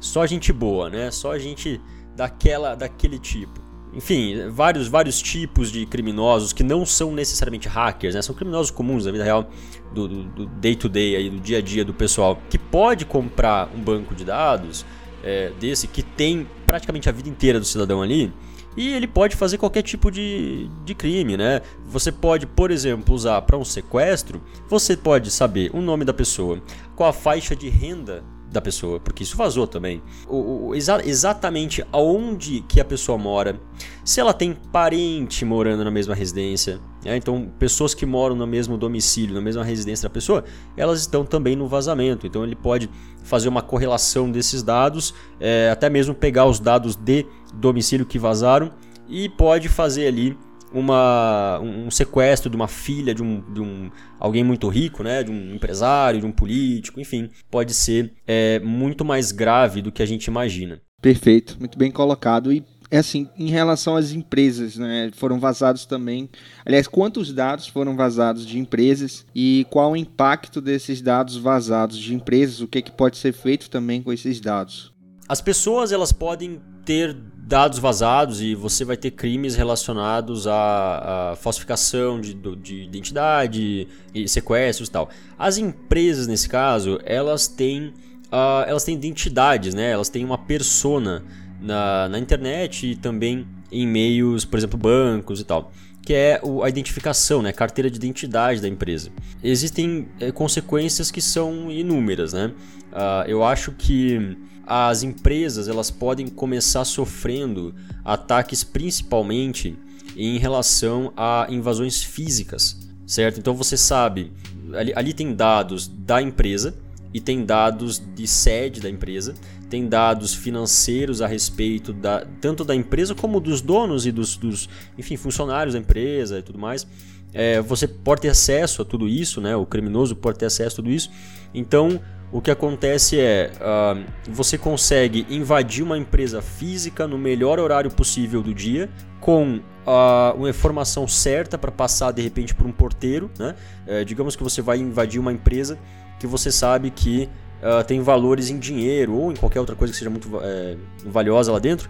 só 0.00 0.26
gente 0.26 0.52
boa, 0.52 0.88
né? 0.88 1.10
Só 1.10 1.36
gente 1.38 1.80
daquela, 2.14 2.74
daquele 2.74 3.18
tipo 3.18 3.64
enfim, 3.94 4.48
vários, 4.48 4.88
vários 4.88 5.22
tipos 5.22 5.70
de 5.70 5.86
criminosos 5.86 6.52
que 6.52 6.64
não 6.64 6.84
são 6.84 7.12
necessariamente 7.12 7.68
hackers, 7.68 8.14
né? 8.14 8.22
São 8.22 8.34
criminosos 8.34 8.70
comuns 8.70 9.04
da 9.04 9.12
vida 9.12 9.22
real, 9.22 9.48
do, 9.92 10.08
do, 10.08 10.46
day 10.46 10.74
to 10.74 10.88
day, 10.88 11.14
aí, 11.14 11.30
do 11.30 11.38
dia 11.38 11.58
a 11.58 11.62
dia 11.62 11.84
do 11.84 11.94
pessoal, 11.94 12.36
que 12.50 12.58
pode 12.58 13.04
comprar 13.04 13.70
um 13.72 13.80
banco 13.80 14.12
de 14.14 14.24
dados 14.24 14.84
é, 15.24 15.50
desse, 15.58 15.88
que 15.88 16.02
tem 16.02 16.46
praticamente 16.66 17.08
a 17.08 17.12
vida 17.12 17.28
inteira 17.28 17.58
do 17.58 17.64
cidadão 17.64 18.02
ali, 18.02 18.32
e 18.76 18.92
ele 18.92 19.06
pode 19.06 19.36
fazer 19.36 19.56
qualquer 19.56 19.82
tipo 19.82 20.10
de, 20.10 20.68
de 20.84 20.94
crime, 20.94 21.36
né? 21.36 21.62
Você 21.86 22.10
pode, 22.10 22.46
por 22.46 22.70
exemplo, 22.70 23.14
usar 23.14 23.40
para 23.42 23.56
um 23.56 23.64
sequestro, 23.64 24.42
você 24.68 24.96
pode 24.96 25.30
saber 25.30 25.70
o 25.72 25.80
nome 25.80 26.04
da 26.04 26.12
pessoa, 26.12 26.60
qual 26.94 27.08
a 27.08 27.12
faixa 27.12 27.54
de 27.54 27.68
renda 27.68 28.22
da 28.54 28.60
pessoa, 28.60 29.00
porque 29.00 29.22
isso 29.24 29.36
vazou 29.36 29.66
também. 29.66 30.00
O, 30.28 30.68
o, 30.68 30.74
exa 30.74 31.02
exatamente 31.04 31.84
aonde 31.92 32.64
que 32.68 32.80
a 32.80 32.84
pessoa 32.84 33.18
mora, 33.18 33.60
se 34.04 34.20
ela 34.20 34.32
tem 34.32 34.56
parente 34.72 35.44
morando 35.44 35.84
na 35.84 35.90
mesma 35.90 36.14
residência, 36.14 36.80
né? 37.04 37.16
então 37.16 37.50
pessoas 37.58 37.94
que 37.94 38.06
moram 38.06 38.36
no 38.36 38.46
mesmo 38.46 38.78
domicílio, 38.78 39.34
na 39.34 39.40
mesma 39.40 39.64
residência 39.64 40.08
da 40.08 40.12
pessoa, 40.12 40.44
elas 40.76 41.00
estão 41.00 41.24
também 41.24 41.56
no 41.56 41.66
vazamento. 41.66 42.26
Então 42.26 42.44
ele 42.44 42.54
pode 42.54 42.88
fazer 43.24 43.48
uma 43.48 43.60
correlação 43.60 44.30
desses 44.30 44.62
dados, 44.62 45.12
é, 45.40 45.68
até 45.70 45.90
mesmo 45.90 46.14
pegar 46.14 46.46
os 46.46 46.60
dados 46.60 46.94
de 46.94 47.26
domicílio 47.52 48.06
que 48.06 48.18
vazaram 48.18 48.70
e 49.08 49.28
pode 49.28 49.68
fazer 49.68 50.06
ali 50.06 50.38
uma, 50.74 51.60
um 51.60 51.90
sequestro 51.90 52.50
de 52.50 52.56
uma 52.56 52.68
filha 52.68 53.14
de 53.14 53.22
um, 53.22 53.40
de 53.52 53.60
um 53.60 53.90
alguém 54.18 54.42
muito 54.42 54.68
rico, 54.68 55.02
né, 55.02 55.22
de 55.22 55.30
um 55.30 55.54
empresário, 55.54 56.20
de 56.20 56.26
um 56.26 56.32
político, 56.32 57.00
enfim, 57.00 57.30
pode 57.50 57.72
ser 57.72 58.12
é, 58.26 58.58
muito 58.60 59.04
mais 59.04 59.30
grave 59.30 59.80
do 59.80 59.92
que 59.92 60.02
a 60.02 60.06
gente 60.06 60.26
imagina. 60.26 60.80
Perfeito, 61.00 61.56
muito 61.58 61.78
bem 61.78 61.90
colocado 61.90 62.52
e 62.52 62.64
é 62.90 62.98
assim, 62.98 63.28
em 63.36 63.48
relação 63.48 63.96
às 63.96 64.12
empresas, 64.12 64.76
né, 64.76 65.10
foram 65.14 65.40
vazados 65.40 65.84
também. 65.84 66.28
Aliás, 66.64 66.86
quantos 66.86 67.32
dados 67.32 67.66
foram 67.66 67.96
vazados 67.96 68.46
de 68.46 68.58
empresas 68.58 69.26
e 69.34 69.66
qual 69.70 69.92
o 69.92 69.96
impacto 69.96 70.60
desses 70.60 71.00
dados 71.00 71.36
vazados 71.36 71.98
de 71.98 72.14
empresas? 72.14 72.60
O 72.60 72.68
que, 72.68 72.82
que 72.82 72.92
pode 72.92 73.16
ser 73.16 73.32
feito 73.32 73.68
também 73.68 74.02
com 74.02 74.12
esses 74.12 74.40
dados? 74.40 74.92
As 75.28 75.40
pessoas 75.40 75.90
elas 75.90 76.12
podem 76.12 76.60
ter 76.84 77.16
dados 77.46 77.78
vazados 77.78 78.40
e 78.40 78.54
você 78.54 78.84
vai 78.84 78.96
ter 78.96 79.10
crimes 79.10 79.54
relacionados 79.54 80.46
à, 80.46 81.32
à 81.32 81.36
falsificação 81.36 82.20
de, 82.20 82.32
de, 82.34 82.82
identidade 82.84 83.86
e 84.14 84.26
sequestros 84.26 84.88
e 84.88 84.92
tal. 84.92 85.10
As 85.38 85.58
empresas, 85.58 86.26
nesse 86.26 86.48
caso, 86.48 86.98
elas 87.04 87.46
têm, 87.46 87.88
uh, 88.32 88.64
elas 88.66 88.84
têm 88.84 88.94
identidades, 88.94 89.74
né? 89.74 89.90
elas 89.90 90.08
têm 90.08 90.24
uma 90.24 90.38
persona 90.38 91.22
na, 91.60 92.08
na 92.08 92.18
internet 92.18 92.92
e 92.92 92.96
também 92.96 93.46
em 93.70 93.86
meios, 93.86 94.44
por 94.44 94.58
exemplo, 94.58 94.78
bancos 94.78 95.40
e 95.40 95.44
tal 95.44 95.70
que 96.04 96.12
é 96.12 96.38
a 96.62 96.68
identificação, 96.68 97.40
né, 97.40 97.50
carteira 97.50 97.90
de 97.90 97.96
identidade 97.96 98.60
da 98.60 98.68
empresa. 98.68 99.08
Existem 99.42 100.06
é, 100.20 100.30
consequências 100.30 101.10
que 101.10 101.22
são 101.22 101.72
inúmeras, 101.72 102.34
né? 102.34 102.52
Uh, 102.92 103.26
eu 103.26 103.42
acho 103.42 103.72
que 103.72 104.36
as 104.66 105.02
empresas 105.02 105.68
elas 105.68 105.90
podem 105.90 106.28
começar 106.28 106.84
sofrendo 106.84 107.74
ataques 108.04 108.64
principalmente 108.64 109.76
em 110.16 110.38
relação 110.38 111.12
a 111.16 111.46
invasões 111.48 112.02
físicas, 112.02 112.76
certo? 113.06 113.38
Então 113.38 113.54
você 113.54 113.76
sabe, 113.76 114.32
ali, 114.72 114.92
ali 114.94 115.12
tem 115.12 115.34
dados 115.34 115.88
da 115.88 116.22
empresa 116.22 116.74
e 117.12 117.20
tem 117.20 117.44
dados 117.44 118.02
de 118.14 118.26
sede 118.26 118.80
da 118.80 118.90
empresa, 118.90 119.34
tem 119.68 119.88
dados 119.88 120.34
financeiros 120.34 121.20
a 121.20 121.26
respeito 121.26 121.92
da, 121.92 122.26
tanto 122.40 122.64
da 122.64 122.74
empresa 122.74 123.14
como 123.14 123.40
dos 123.40 123.60
donos 123.60 124.06
e 124.06 124.12
dos, 124.12 124.36
dos 124.36 124.68
enfim, 124.98 125.16
funcionários 125.16 125.74
da 125.74 125.80
empresa 125.80 126.38
e 126.38 126.42
tudo 126.42 126.58
mais. 126.58 126.86
É, 127.32 127.60
você 127.60 127.88
pode 127.88 128.22
ter 128.22 128.28
acesso 128.28 128.82
a 128.82 128.84
tudo 128.84 129.08
isso, 129.08 129.40
né? 129.40 129.56
O 129.56 129.66
criminoso 129.66 130.14
pode 130.14 130.38
ter 130.38 130.46
acesso 130.46 130.74
a 130.74 130.76
tudo 130.76 130.90
isso. 130.90 131.10
Então, 131.52 132.00
o 132.34 132.40
que 132.40 132.50
acontece 132.50 133.20
é 133.20 133.52
uh, 133.60 134.04
você 134.28 134.58
consegue 134.58 135.24
invadir 135.30 135.84
uma 135.84 135.96
empresa 135.96 136.42
física 136.42 137.06
no 137.06 137.16
melhor 137.16 137.60
horário 137.60 137.88
possível 137.92 138.42
do 138.42 138.52
dia 138.52 138.90
com 139.20 139.60
uh, 139.86 140.36
uma 140.36 140.50
informação 140.50 141.06
certa 141.06 141.56
para 141.56 141.70
passar 141.70 142.10
de 142.10 142.20
repente 142.20 142.52
por 142.52 142.66
um 142.66 142.72
porteiro, 142.72 143.30
né? 143.38 143.54
Uh, 143.86 144.04
digamos 144.04 144.34
que 144.34 144.42
você 144.42 144.60
vai 144.60 144.78
invadir 144.78 145.20
uma 145.20 145.32
empresa 145.32 145.78
que 146.18 146.26
você 146.26 146.50
sabe 146.50 146.90
que 146.90 147.28
uh, 147.62 147.84
tem 147.84 148.00
valores 148.00 148.50
em 148.50 148.58
dinheiro 148.58 149.14
ou 149.14 149.30
em 149.30 149.36
qualquer 149.36 149.60
outra 149.60 149.76
coisa 149.76 149.92
que 149.92 149.98
seja 149.98 150.10
muito 150.10 150.28
é, 150.42 150.76
valiosa 151.06 151.52
lá 151.52 151.60
dentro 151.60 151.88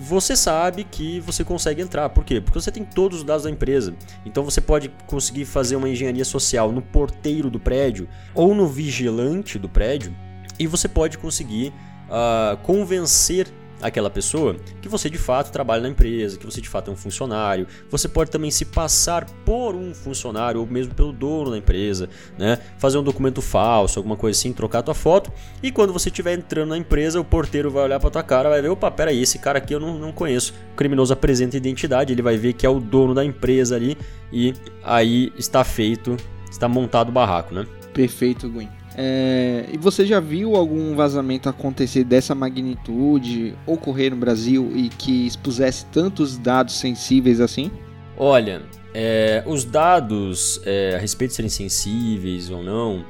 você 0.00 0.34
sabe 0.34 0.82
que 0.82 1.20
você 1.20 1.44
consegue 1.44 1.82
entrar. 1.82 2.08
Por 2.08 2.24
quê? 2.24 2.40
Porque 2.40 2.58
você 2.58 2.70
tem 2.70 2.84
todos 2.84 3.18
os 3.18 3.24
dados 3.24 3.44
da 3.44 3.50
empresa. 3.50 3.94
Então 4.24 4.42
você 4.42 4.60
pode 4.60 4.90
conseguir 5.06 5.44
fazer 5.44 5.76
uma 5.76 5.88
engenharia 5.88 6.24
social 6.24 6.72
no 6.72 6.80
porteiro 6.80 7.50
do 7.50 7.60
prédio 7.60 8.08
ou 8.34 8.54
no 8.54 8.66
vigilante 8.66 9.58
do 9.58 9.68
prédio 9.68 10.16
e 10.58 10.66
você 10.66 10.88
pode 10.88 11.18
conseguir 11.18 11.72
uh, 12.08 12.56
convencer 12.62 13.46
aquela 13.80 14.10
pessoa 14.10 14.56
que 14.80 14.88
você 14.88 15.08
de 15.08 15.18
fato 15.18 15.50
trabalha 15.50 15.82
na 15.82 15.88
empresa, 15.88 16.38
que 16.38 16.46
você 16.46 16.60
de 16.60 16.68
fato 16.68 16.90
é 16.90 16.94
um 16.94 16.96
funcionário. 16.96 17.66
Você 17.90 18.08
pode 18.08 18.30
também 18.30 18.50
se 18.50 18.64
passar 18.64 19.24
por 19.44 19.74
um 19.74 19.94
funcionário 19.94 20.60
ou 20.60 20.66
mesmo 20.66 20.94
pelo 20.94 21.12
dono 21.12 21.50
da 21.50 21.58
empresa, 21.58 22.08
né? 22.38 22.58
Fazer 22.78 22.98
um 22.98 23.02
documento 23.02 23.40
falso, 23.40 23.98
alguma 23.98 24.16
coisa 24.16 24.38
assim, 24.38 24.52
trocar 24.52 24.80
a 24.80 24.82
tua 24.82 24.94
foto. 24.94 25.32
E 25.62 25.70
quando 25.70 25.92
você 25.92 26.08
estiver 26.08 26.36
entrando 26.36 26.70
na 26.70 26.78
empresa, 26.78 27.20
o 27.20 27.24
porteiro 27.24 27.70
vai 27.70 27.84
olhar 27.84 28.00
para 28.00 28.10
tua 28.10 28.22
cara, 28.22 28.48
vai 28.48 28.62
ver, 28.62 28.68
opa, 28.68 28.90
pera 28.90 29.10
aí, 29.10 29.22
esse 29.22 29.38
cara 29.38 29.58
aqui 29.58 29.74
eu 29.74 29.80
não, 29.80 29.98
não 29.98 30.12
conheço. 30.12 30.54
O 30.72 30.76
criminoso 30.76 31.12
apresenta 31.12 31.56
identidade, 31.56 32.12
ele 32.12 32.22
vai 32.22 32.36
ver 32.36 32.52
que 32.52 32.66
é 32.66 32.68
o 32.68 32.80
dono 32.80 33.14
da 33.14 33.24
empresa 33.24 33.76
ali 33.76 33.96
e 34.32 34.54
aí 34.82 35.32
está 35.36 35.64
feito, 35.64 36.16
está 36.50 36.68
montado 36.68 37.08
o 37.08 37.12
barraco, 37.12 37.54
né? 37.54 37.66
Perfeito, 37.92 38.48
Gwen. 38.48 38.79
É, 38.96 39.66
e 39.72 39.78
você 39.78 40.04
já 40.04 40.18
viu 40.18 40.56
algum 40.56 40.94
vazamento 40.96 41.48
acontecer 41.48 42.04
dessa 42.04 42.34
magnitude 42.34 43.54
ocorrer 43.66 44.10
no 44.10 44.16
Brasil 44.16 44.72
e 44.74 44.88
que 44.88 45.26
expusesse 45.26 45.86
tantos 45.86 46.36
dados 46.36 46.74
sensíveis 46.74 47.40
assim? 47.40 47.70
Olha, 48.16 48.62
é, 48.92 49.42
os 49.46 49.64
dados 49.64 50.60
é, 50.64 50.94
a 50.96 50.98
respeito 50.98 51.30
de 51.30 51.36
serem 51.36 51.48
sensíveis 51.48 52.50
ou 52.50 52.62
não, 52.62 53.04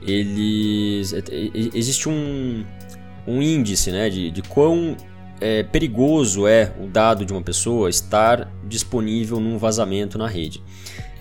eles 0.00 1.12
é, 1.12 1.18
é, 1.18 1.50
existe 1.74 2.08
um, 2.08 2.64
um 3.26 3.42
índice, 3.42 3.90
né, 3.90 4.08
de, 4.08 4.30
de 4.30 4.42
quão 4.42 4.96
é, 5.40 5.62
perigoso 5.62 6.46
é 6.46 6.72
o 6.80 6.86
dado 6.86 7.24
de 7.24 7.32
uma 7.32 7.42
pessoa 7.42 7.90
estar 7.90 8.50
disponível 8.66 9.40
num 9.40 9.58
vazamento 9.58 10.16
na 10.16 10.28
rede. 10.28 10.62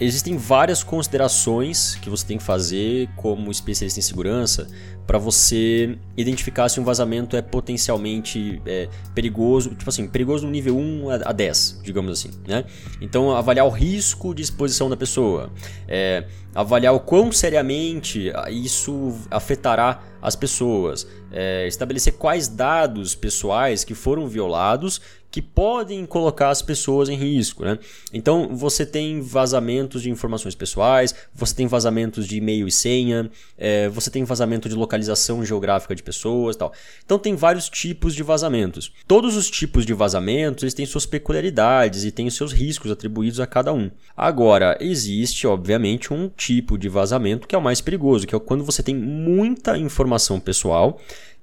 Existem 0.03 0.35
várias 0.35 0.83
considerações 0.83 1.95
que 1.95 2.09
você 2.09 2.25
tem 2.25 2.37
que 2.37 2.43
fazer 2.43 3.07
como 3.15 3.49
especialista 3.49 3.99
em 3.99 4.03
segurança 4.03 4.67
para 5.07 5.17
você 5.17 5.97
identificar 6.17 6.67
se 6.67 6.79
um 6.79 6.83
vazamento 6.83 7.37
é 7.37 7.41
potencialmente 7.41 8.61
é, 8.65 8.89
perigoso, 9.15 9.69
tipo 9.75 9.89
assim, 9.89 10.05
perigoso 10.05 10.45
no 10.45 10.51
nível 10.51 10.77
1 10.77 11.09
a 11.25 11.31
10, 11.31 11.81
digamos 11.83 12.11
assim, 12.11 12.31
né? 12.45 12.65
Então, 12.99 13.31
avaliar 13.31 13.65
o 13.65 13.69
risco 13.69 14.35
de 14.35 14.41
exposição 14.41 14.89
da 14.89 14.97
pessoa, 14.97 15.51
é, 15.87 16.25
avaliar 16.53 16.93
o 16.93 16.99
quão 16.99 17.31
seriamente 17.31 18.31
isso 18.49 19.13
afetará 19.31 20.01
as 20.21 20.35
pessoas, 20.35 21.07
é, 21.31 21.65
estabelecer 21.67 22.13
quais 22.13 22.49
dados 22.49 23.15
pessoais 23.15 23.83
que 23.83 23.93
foram 23.93 24.27
violados 24.27 25.01
que 25.33 25.41
podem 25.41 26.05
colocar 26.05 26.51
as 26.51 26.61
pessoas 26.61 27.09
em 27.09 27.15
risco. 27.15 27.65
Né? 27.65 27.79
Então 28.13 28.55
você 28.55 28.85
tem 28.85 29.19
vazamentos 29.19 30.03
de 30.03 30.11
informações 30.11 30.53
pessoais, 30.53 31.15
você 31.33 31.55
tem 31.55 31.65
vazamentos 31.65 32.27
de 32.27 32.37
e-mail 32.37 32.67
e 32.67 32.71
senha, 32.71 33.31
é, 33.57 33.89
você 33.89 34.11
tem 34.11 34.23
vazamento 34.23 34.69
de 34.69 34.75
localização 34.75 35.43
geográfica 35.43 35.95
de 35.95 36.03
pessoas 36.03 36.55
tal. 36.55 36.71
Então 37.03 37.17
tem 37.17 37.35
vários 37.35 37.67
tipos 37.67 38.13
de 38.13 38.21
vazamentos. 38.21 38.93
Todos 39.07 39.35
os 39.35 39.49
tipos 39.49 39.87
de 39.87 39.93
vazamentos 39.95 40.63
eles 40.63 40.75
têm 40.75 40.85
suas 40.85 41.07
peculiaridades 41.07 42.03
e 42.03 42.11
têm 42.11 42.27
os 42.27 42.35
seus 42.35 42.53
riscos 42.53 42.91
atribuídos 42.91 43.39
a 43.39 43.47
cada 43.47 43.73
um. 43.73 43.89
Agora, 44.15 44.77
existe, 44.79 45.47
obviamente, 45.47 46.13
um 46.13 46.29
tipo 46.29 46.77
de 46.77 46.87
vazamento 46.87 47.47
que 47.47 47.55
é 47.55 47.57
o 47.57 47.61
mais 47.61 47.81
perigoso, 47.81 48.27
que 48.27 48.35
é 48.35 48.39
quando 48.39 48.63
você 48.63 48.83
tem 48.83 48.93
muita 48.93 49.79
informação 49.79 50.39
pessoal 50.39 51.01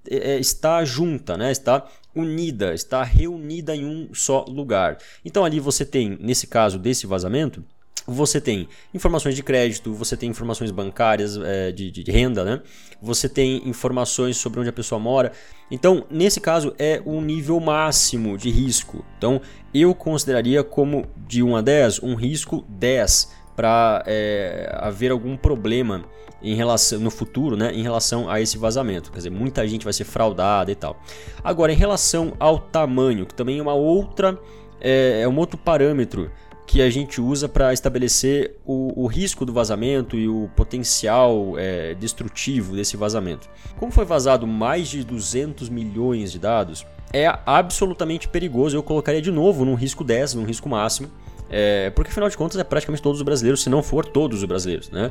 é, 0.09 0.39
está 0.39 0.85
junta, 0.85 1.37
né? 1.37 1.51
está 1.51 1.87
unida, 2.15 2.75
está 2.75 3.03
reunida 3.03 3.75
em 3.75 3.85
um 3.85 4.15
só 4.15 4.45
lugar. 4.49 4.99
Então 5.25 5.45
ali 5.45 5.61
você 5.61 5.85
tem, 5.85 6.17
nesse 6.21 6.47
caso 6.47 6.79
desse 6.79 7.07
vazamento, 7.07 7.65
você 8.07 8.41
tem 8.41 8.69
informações 8.93 9.37
de 9.37 9.43
crédito, 9.43 9.93
você 9.93 10.17
tem 10.17 10.29
informações 10.29 10.71
bancárias 10.71 11.37
é, 11.37 11.71
de, 11.71 11.91
de, 11.91 12.11
renda, 12.11 12.45
né? 12.45 12.61
Você 13.01 13.29
tem 13.29 13.69
informações 13.69 14.37
sobre 14.37 14.61
onde 14.61 14.69
a 14.69 14.73
pessoa 14.73 14.99
mora. 14.99 15.33
Então, 15.71 16.05
nesse 16.11 16.41
caso, 16.41 16.75
é 16.79 17.01
o 17.05 17.13
um 17.13 17.21
nível 17.21 17.61
máximo 17.61 18.37
de 18.37 18.51
risco. 18.51 19.05
Então, 19.17 19.41
eu 19.73 19.95
consideraria 19.95 20.65
como 20.65 21.07
de 21.17 21.43
1 21.43 21.57
a 21.57 21.61
10, 21.61 22.03
um 22.03 22.15
risco 22.15 22.65
10 22.69 23.33
para 23.55 24.03
é, 24.07 24.71
haver 24.81 25.11
algum 25.11 25.37
problema 25.37 26.05
em 26.43 26.55
relação 26.55 26.99
no 27.01 27.11
futuro, 27.11 27.57
né, 27.57 27.73
em 27.73 27.83
relação 27.83 28.29
a 28.29 28.41
esse 28.41 28.57
vazamento. 28.57 29.11
Quer 29.11 29.19
dizer, 29.19 29.31
muita 29.31 29.67
gente 29.67 29.85
vai 29.85 29.93
ser 29.93 30.05
fraudada 30.05 30.71
e 30.71 30.75
tal. 30.75 31.01
Agora, 31.43 31.73
em 31.73 31.77
relação 31.77 32.33
ao 32.39 32.59
tamanho, 32.59 33.27
que 33.27 33.35
também 33.35 33.59
é 33.59 33.63
uma 33.63 33.75
outra 33.75 34.39
é, 34.81 35.21
é 35.23 35.29
um 35.29 35.37
outro 35.37 35.59
parâmetro 35.59 36.31
que 36.67 36.81
a 36.81 36.89
gente 36.89 37.21
usa 37.21 37.49
para 37.49 37.73
estabelecer 37.73 38.57
o, 38.65 39.03
o, 39.03 39.07
risco 39.09 39.45
do 39.45 39.53
vazamento 39.53 40.17
e 40.17 40.29
o 40.29 40.49
potencial 40.55 41.59
é, 41.59 41.95
destrutivo 41.95 42.77
desse 42.77 42.97
vazamento. 42.97 43.51
Como 43.77 43.91
foi 43.91 44.05
vazado 44.05 44.47
mais 44.47 44.87
de 44.87 45.03
200 45.03 45.69
milhões 45.69 46.31
de 46.31 46.39
dados, 46.39 46.87
é 47.13 47.27
absolutamente 47.45 48.29
perigoso. 48.29 48.77
Eu 48.77 48.85
colocaria 48.85 49.21
de 49.21 49.33
novo 49.33 49.65
num 49.65 49.75
risco 49.75 50.05
10, 50.05 50.35
num 50.35 50.45
risco 50.45 50.69
máximo. 50.69 51.11
É, 51.51 51.91
porque 51.91 52.13
afinal 52.13 52.29
de 52.29 52.37
contas 52.37 52.57
é 52.61 52.63
praticamente 52.63 53.03
todos 53.03 53.19
os 53.19 53.25
brasileiros, 53.25 53.65
se 53.65 53.69
não 53.69 53.83
for 53.83 54.07
todos 54.07 54.39
os 54.39 54.45
brasileiros, 54.45 54.89
né? 54.91 55.11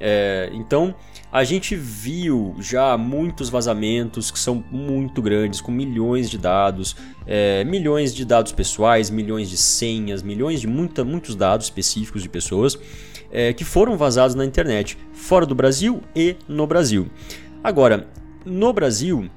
É, 0.00 0.50
então 0.52 0.94
a 1.30 1.44
gente 1.44 1.76
viu 1.76 2.54
já 2.58 2.96
muitos 2.96 3.50
vazamentos 3.50 4.30
que 4.30 4.38
são 4.38 4.64
muito 4.70 5.20
grandes, 5.20 5.60
com 5.60 5.70
milhões 5.70 6.30
de 6.30 6.38
dados, 6.38 6.96
é, 7.26 7.64
milhões 7.64 8.14
de 8.14 8.24
dados 8.24 8.52
pessoais, 8.52 9.10
milhões 9.10 9.50
de 9.50 9.56
senhas, 9.56 10.22
milhões 10.22 10.60
de 10.60 10.66
muita, 10.66 11.04
muitos 11.04 11.34
dados 11.34 11.66
específicos 11.66 12.22
de 12.22 12.28
pessoas 12.28 12.78
é, 13.30 13.52
que 13.52 13.64
foram 13.64 13.96
vazados 13.96 14.34
na 14.34 14.44
internet, 14.44 14.96
fora 15.12 15.44
do 15.44 15.54
Brasil 15.54 16.02
e 16.14 16.36
no 16.48 16.66
Brasil. 16.66 17.10
Agora, 17.62 18.06
no 18.44 18.72
Brasil, 18.72 19.28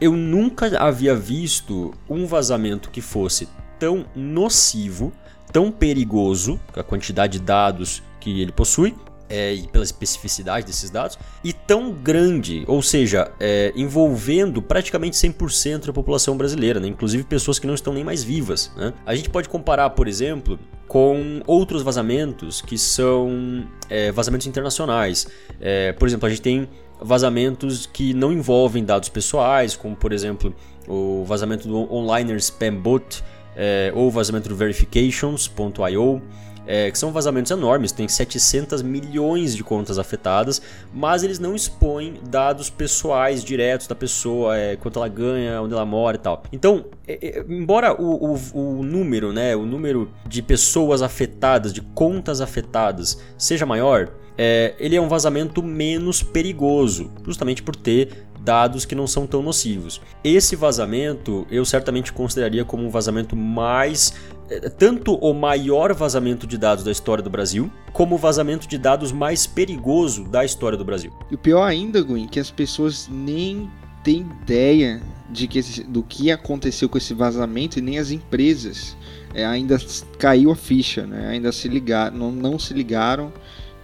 eu 0.00 0.12
nunca 0.12 0.78
havia 0.78 1.14
visto 1.14 1.94
um 2.08 2.26
vazamento 2.26 2.90
que 2.90 3.00
fosse 3.00 3.48
tão 3.78 4.04
nocivo, 4.14 5.12
tão 5.52 5.70
perigoso, 5.70 6.60
a 6.74 6.82
quantidade 6.82 7.38
de 7.38 7.44
dados 7.44 8.02
que 8.18 8.40
ele 8.40 8.52
possui, 8.52 8.94
é, 9.28 9.54
e 9.54 9.68
pela 9.68 9.84
especificidade 9.84 10.66
desses 10.66 10.90
dados, 10.90 11.18
e 11.42 11.52
tão 11.52 11.92
grande, 11.92 12.64
ou 12.66 12.82
seja, 12.82 13.30
é, 13.40 13.72
envolvendo 13.76 14.62
praticamente 14.62 15.16
100% 15.16 15.86
da 15.86 15.92
população 15.92 16.36
brasileira, 16.36 16.80
né? 16.80 16.88
inclusive 16.88 17.24
pessoas 17.24 17.58
que 17.58 17.66
não 17.66 17.74
estão 17.74 17.92
nem 17.92 18.04
mais 18.04 18.22
vivas. 18.22 18.72
Né? 18.76 18.92
A 19.04 19.14
gente 19.14 19.28
pode 19.30 19.48
comparar, 19.48 19.90
por 19.90 20.08
exemplo, 20.08 20.58
com 20.86 21.40
outros 21.46 21.82
vazamentos 21.82 22.60
que 22.60 22.78
são 22.78 23.66
é, 23.90 24.12
vazamentos 24.12 24.46
internacionais. 24.46 25.26
É, 25.60 25.92
por 25.92 26.06
exemplo, 26.06 26.26
a 26.26 26.30
gente 26.30 26.42
tem 26.42 26.68
vazamentos 27.00 27.86
que 27.86 28.14
não 28.14 28.32
envolvem 28.32 28.84
dados 28.84 29.08
pessoais, 29.08 29.76
como 29.76 29.94
por 29.94 30.12
exemplo 30.12 30.54
o 30.88 31.24
vazamento 31.24 31.68
do 31.68 31.92
Onliner 31.92 32.36
Spam 32.36 32.76
Bot 32.76 33.22
é, 33.54 33.92
ou 33.94 34.08
o 34.08 34.10
vazamento 34.10 34.48
do 34.48 34.56
Verifications.io 34.56 36.22
é, 36.66 36.90
que 36.90 36.98
são 36.98 37.12
vazamentos 37.12 37.50
enormes, 37.50 37.92
tem 37.92 38.08
700 38.08 38.82
milhões 38.82 39.54
de 39.54 39.62
contas 39.62 39.98
afetadas, 39.98 40.60
mas 40.92 41.22
eles 41.22 41.38
não 41.38 41.54
expõem 41.54 42.20
dados 42.28 42.68
pessoais 42.68 43.44
diretos 43.44 43.86
da 43.86 43.94
pessoa, 43.94 44.56
é, 44.56 44.76
quanto 44.76 44.98
ela 44.98 45.08
ganha, 45.08 45.60
onde 45.62 45.74
ela 45.74 45.84
mora 45.84 46.16
e 46.16 46.20
tal. 46.20 46.42
Então, 46.52 46.86
é, 47.06 47.38
é, 47.38 47.44
embora 47.48 47.94
o, 48.00 48.34
o, 48.34 48.78
o, 48.80 48.82
número, 48.82 49.32
né, 49.32 49.54
o 49.54 49.64
número 49.64 50.10
de 50.26 50.42
pessoas 50.42 51.02
afetadas, 51.02 51.72
de 51.72 51.80
contas 51.80 52.40
afetadas, 52.40 53.20
seja 53.38 53.64
maior, 53.64 54.10
é, 54.36 54.74
ele 54.78 54.96
é 54.96 55.00
um 55.00 55.08
vazamento 55.08 55.62
menos 55.62 56.22
perigoso, 56.22 57.10
justamente 57.24 57.62
por 57.62 57.74
ter 57.74 58.26
dados 58.46 58.84
que 58.84 58.94
não 58.94 59.08
são 59.08 59.26
tão 59.26 59.42
nocivos. 59.42 60.00
Esse 60.22 60.54
vazamento 60.54 61.44
eu 61.50 61.64
certamente 61.64 62.12
consideraria 62.12 62.64
como 62.64 62.86
um 62.86 62.90
vazamento 62.90 63.34
mais 63.34 64.14
é, 64.48 64.68
tanto 64.68 65.16
o 65.16 65.34
maior 65.34 65.92
vazamento 65.92 66.46
de 66.46 66.56
dados 66.56 66.84
da 66.84 66.92
história 66.92 67.22
do 67.22 67.28
Brasil, 67.28 67.68
como 67.92 68.14
o 68.14 68.18
vazamento 68.18 68.68
de 68.68 68.78
dados 68.78 69.10
mais 69.10 69.44
perigoso 69.46 70.24
da 70.28 70.44
história 70.44 70.78
do 70.78 70.84
Brasil. 70.84 71.12
E 71.28 71.34
o 71.34 71.38
pior 71.38 71.64
ainda, 71.64 72.00
Gwen, 72.00 72.28
que 72.28 72.38
as 72.38 72.50
pessoas 72.50 73.08
nem 73.10 73.68
têm 74.04 74.20
ideia 74.42 75.02
de 75.28 75.48
que 75.48 75.58
esse, 75.58 75.82
do 75.82 76.04
que 76.04 76.30
aconteceu 76.30 76.88
com 76.88 76.96
esse 76.96 77.12
vazamento 77.12 77.80
e 77.80 77.82
nem 77.82 77.98
as 77.98 78.12
empresas 78.12 78.96
é, 79.34 79.44
ainda 79.44 79.76
caiu 80.16 80.52
a 80.52 80.56
ficha, 80.56 81.04
né? 81.04 81.26
ainda 81.26 81.50
se 81.50 81.66
ligaram, 81.66 82.16
não, 82.16 82.30
não 82.30 82.58
se 82.58 82.72
ligaram 82.72 83.32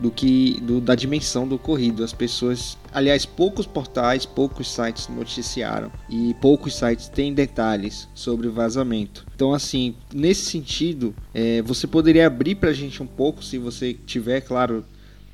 do 0.03 0.11
que 0.11 0.61
do, 0.61 0.81
da 0.81 0.97
dimensão 0.97 1.47
do 1.47 1.55
ocorrido. 1.55 2.03
As 2.03 2.13
pessoas, 2.13 2.77
aliás, 2.93 3.25
poucos 3.25 3.67
portais, 3.67 4.27
poucos 4.27 4.69
sites 4.69 5.09
noticiaram 5.09 5.93
e 6.11 6.35
poucos 6.41 6.75
sites 6.75 7.09
têm 7.09 7.33
detalhes 7.33 8.09
sobre 8.13 8.49
o 8.49 8.53
vazamento. 8.53 9.25
Então, 9.33 9.55
assim, 9.55 9.95
nesse 10.13 10.47
sentido, 10.47 11.15
é, 11.33 11.63
você 11.63 11.87
poderia 11.87 12.27
abrir 12.27 12.57
para 12.57 12.71
a 12.71 12.75
gente 12.75 13.01
um 13.01 13.07
pouco, 13.07 13.45
se 13.45 13.59
você 13.59 13.95
tiver, 13.95 14.41
claro, 14.41 14.85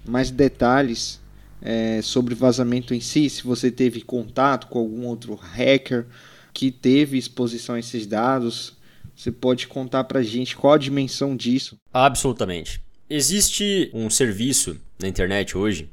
mais 0.07 0.31
detalhes 0.31 1.19
é, 1.63 2.03
sobre 2.03 2.35
o 2.35 2.37
vazamento 2.37 2.93
em 2.93 3.01
si, 3.01 3.31
se 3.31 3.43
você 3.43 3.71
teve 3.71 4.03
contato 4.03 4.67
com 4.67 4.79
algum 4.79 5.07
outro 5.07 5.35
hacker 5.35 6.07
que 6.53 6.71
teve 6.71 7.17
exposição 7.17 7.75
a 7.75 7.79
esses 7.79 8.07
dados. 8.07 8.77
Você 9.17 9.33
pode 9.33 9.67
contar 9.67 10.05
para 10.05 10.21
a 10.21 10.23
gente 10.23 10.57
qual 10.57 10.75
a 10.75 10.79
dimensão 10.79 11.35
disso? 11.35 11.77
Absolutamente. 11.93 12.81
Existe 13.11 13.91
um 13.95 14.11
serviço 14.11 14.77
na 15.01 15.09
internet 15.09 15.57
hoje 15.57 15.89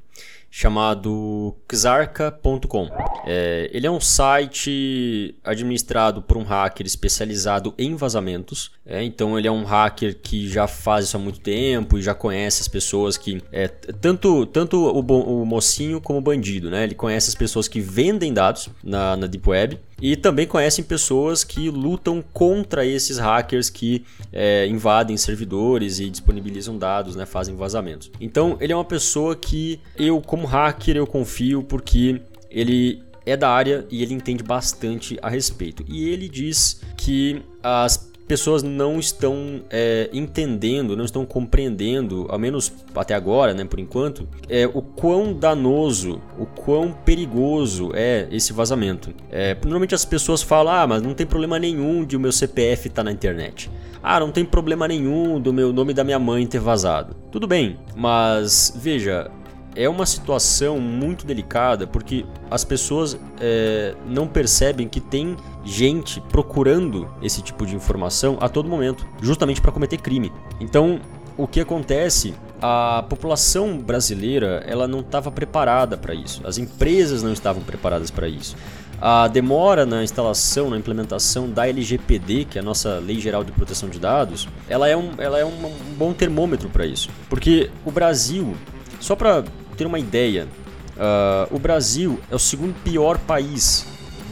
chamado 0.57 1.53
Xarca.com. 1.69 2.89
É, 3.25 3.69
ele 3.73 3.85
é 3.85 3.91
um 3.91 3.99
site 3.99 5.35
administrado 5.43 6.21
por 6.21 6.37
um 6.37 6.43
hacker 6.43 6.85
especializado 6.85 7.73
em 7.77 7.93
vazamentos. 7.95 8.71
É, 8.85 9.03
então 9.03 9.37
ele 9.37 9.49
é 9.49 9.51
um 9.51 9.65
hacker 9.65 10.17
que 10.21 10.47
já 10.47 10.65
faz 10.65 11.05
isso 11.05 11.17
há 11.17 11.19
muito 11.19 11.41
tempo 11.41 11.97
e 11.97 12.01
já 12.01 12.13
conhece 12.13 12.61
as 12.61 12.69
pessoas 12.69 13.17
que 13.17 13.41
é, 13.51 13.67
tanto 13.67 14.45
tanto 14.45 14.77
o, 14.77 15.41
o, 15.41 15.45
mocinho 15.45 15.99
como 15.99 16.19
o 16.19 16.21
bandido, 16.21 16.69
né? 16.69 16.85
Ele 16.85 16.95
conhece 16.95 17.29
as 17.29 17.35
pessoas 17.35 17.67
que 17.67 17.81
vendem 17.81 18.33
dados 18.33 18.69
na, 18.81 19.17
na 19.17 19.27
deep 19.27 19.49
web 19.49 19.77
e 20.01 20.15
também 20.15 20.45
conhecem 20.45 20.83
pessoas 20.83 21.43
que 21.43 21.69
lutam 21.69 22.23
contra 22.33 22.85
esses 22.85 23.17
hackers 23.17 23.69
que 23.69 24.03
é, 24.31 24.67
invadem 24.67 25.15
servidores 25.17 25.99
e 25.99 26.09
disponibilizam 26.09 26.77
dados, 26.77 27.15
né? 27.15 27.25
Fazem 27.25 27.55
vazamentos. 27.55 28.11
Então 28.19 28.57
ele 28.59 28.73
é 28.73 28.75
uma 28.75 28.85
pessoa 28.85 29.35
que 29.35 29.79
eu 29.97 30.21
como 30.21 30.45
hacker 30.45 30.97
eu 30.97 31.07
confio 31.07 31.63
porque 31.63 32.21
ele 32.49 33.03
é 33.25 33.35
da 33.35 33.49
área 33.49 33.85
e 33.89 34.03
ele 34.03 34.13
entende 34.13 34.43
bastante 34.43 35.17
a 35.21 35.29
respeito. 35.29 35.83
E 35.87 36.09
ele 36.09 36.29
diz 36.29 36.81
que 36.95 37.41
as 37.63 38.11
pessoas 38.27 38.63
não 38.63 38.99
estão 38.99 39.61
é, 39.69 40.09
entendendo, 40.11 40.95
não 40.95 41.05
estão 41.05 41.25
compreendendo, 41.25 42.25
ao 42.29 42.39
menos 42.39 42.71
até 42.95 43.13
agora, 43.13 43.53
né, 43.53 43.65
por 43.65 43.79
enquanto, 43.79 44.27
é, 44.49 44.67
o 44.67 44.81
quão 44.81 45.33
danoso, 45.33 46.21
o 46.37 46.45
quão 46.45 46.91
perigoso 46.91 47.91
é 47.93 48.27
esse 48.31 48.51
vazamento. 48.51 49.13
É, 49.31 49.55
normalmente 49.63 49.95
as 49.95 50.05
pessoas 50.05 50.41
falam, 50.41 50.73
ah, 50.73 50.87
mas 50.87 51.01
não 51.01 51.13
tem 51.13 51.25
problema 51.25 51.59
nenhum 51.59 52.03
de 52.03 52.17
o 52.17 52.19
meu 52.19 52.31
CPF 52.31 52.87
estar 52.87 53.01
tá 53.01 53.03
na 53.03 53.11
internet. 53.11 53.69
Ah, 54.01 54.19
não 54.19 54.31
tem 54.31 54.45
problema 54.45 54.87
nenhum 54.87 55.39
do 55.39 55.51
meu 55.51 55.73
nome 55.73 55.93
da 55.93 56.03
minha 56.03 56.19
mãe 56.19 56.45
ter 56.45 56.59
vazado. 56.59 57.15
Tudo 57.31 57.47
bem, 57.47 57.77
mas 57.95 58.71
veja, 58.79 59.31
é 59.75 59.89
uma 59.89 60.05
situação 60.05 60.79
muito 60.79 61.25
delicada 61.25 61.85
porque 61.85 62.25
as 62.49 62.63
pessoas 62.63 63.19
é, 63.39 63.93
não 64.07 64.27
percebem 64.27 64.87
que 64.87 64.99
tem 64.99 65.35
gente 65.63 66.21
procurando 66.21 67.09
esse 67.21 67.41
tipo 67.41 67.65
de 67.65 67.75
informação 67.75 68.37
a 68.39 68.47
todo 68.47 68.69
momento, 68.69 69.05
justamente 69.21 69.61
para 69.61 69.71
cometer 69.71 69.97
crime. 69.97 70.31
Então, 70.59 70.99
o 71.37 71.47
que 71.47 71.59
acontece? 71.59 72.33
A 72.61 73.03
população 73.09 73.77
brasileira 73.77 74.63
ela 74.65 74.87
não 74.87 75.01
estava 75.01 75.29
preparada 75.29 75.97
para 75.97 76.13
isso. 76.13 76.41
As 76.47 76.57
empresas 76.57 77.21
não 77.21 77.33
estavam 77.33 77.61
preparadas 77.61 78.09
para 78.09 78.27
isso. 78.27 78.55
A 79.01 79.27
demora 79.27 79.85
na 79.85 80.03
instalação, 80.03 80.69
na 80.69 80.77
implementação 80.77 81.49
da 81.49 81.67
LGPD, 81.67 82.45
que 82.45 82.57
é 82.57 82.61
a 82.61 82.63
nossa 82.63 82.97
Lei 82.99 83.19
Geral 83.19 83.43
de 83.43 83.51
Proteção 83.51 83.89
de 83.89 83.99
Dados, 83.99 84.47
ela 84.69 84.87
é 84.87 84.95
um, 84.95 85.11
ela 85.17 85.37
é 85.37 85.45
um, 85.45 85.65
um 85.65 85.93
bom 85.97 86.13
termômetro 86.13 86.69
para 86.69 86.85
isso. 86.85 87.09
Porque 87.29 87.69
o 87.83 87.91
Brasil, 87.91 88.55
só 88.99 89.15
para 89.15 89.43
ter 89.75 89.85
uma 89.85 89.99
ideia, 89.99 90.47
uh, 90.95 91.55
o 91.55 91.59
Brasil 91.59 92.19
é 92.31 92.35
o 92.35 92.39
segundo 92.39 92.73
pior 92.83 93.17
país 93.19 93.85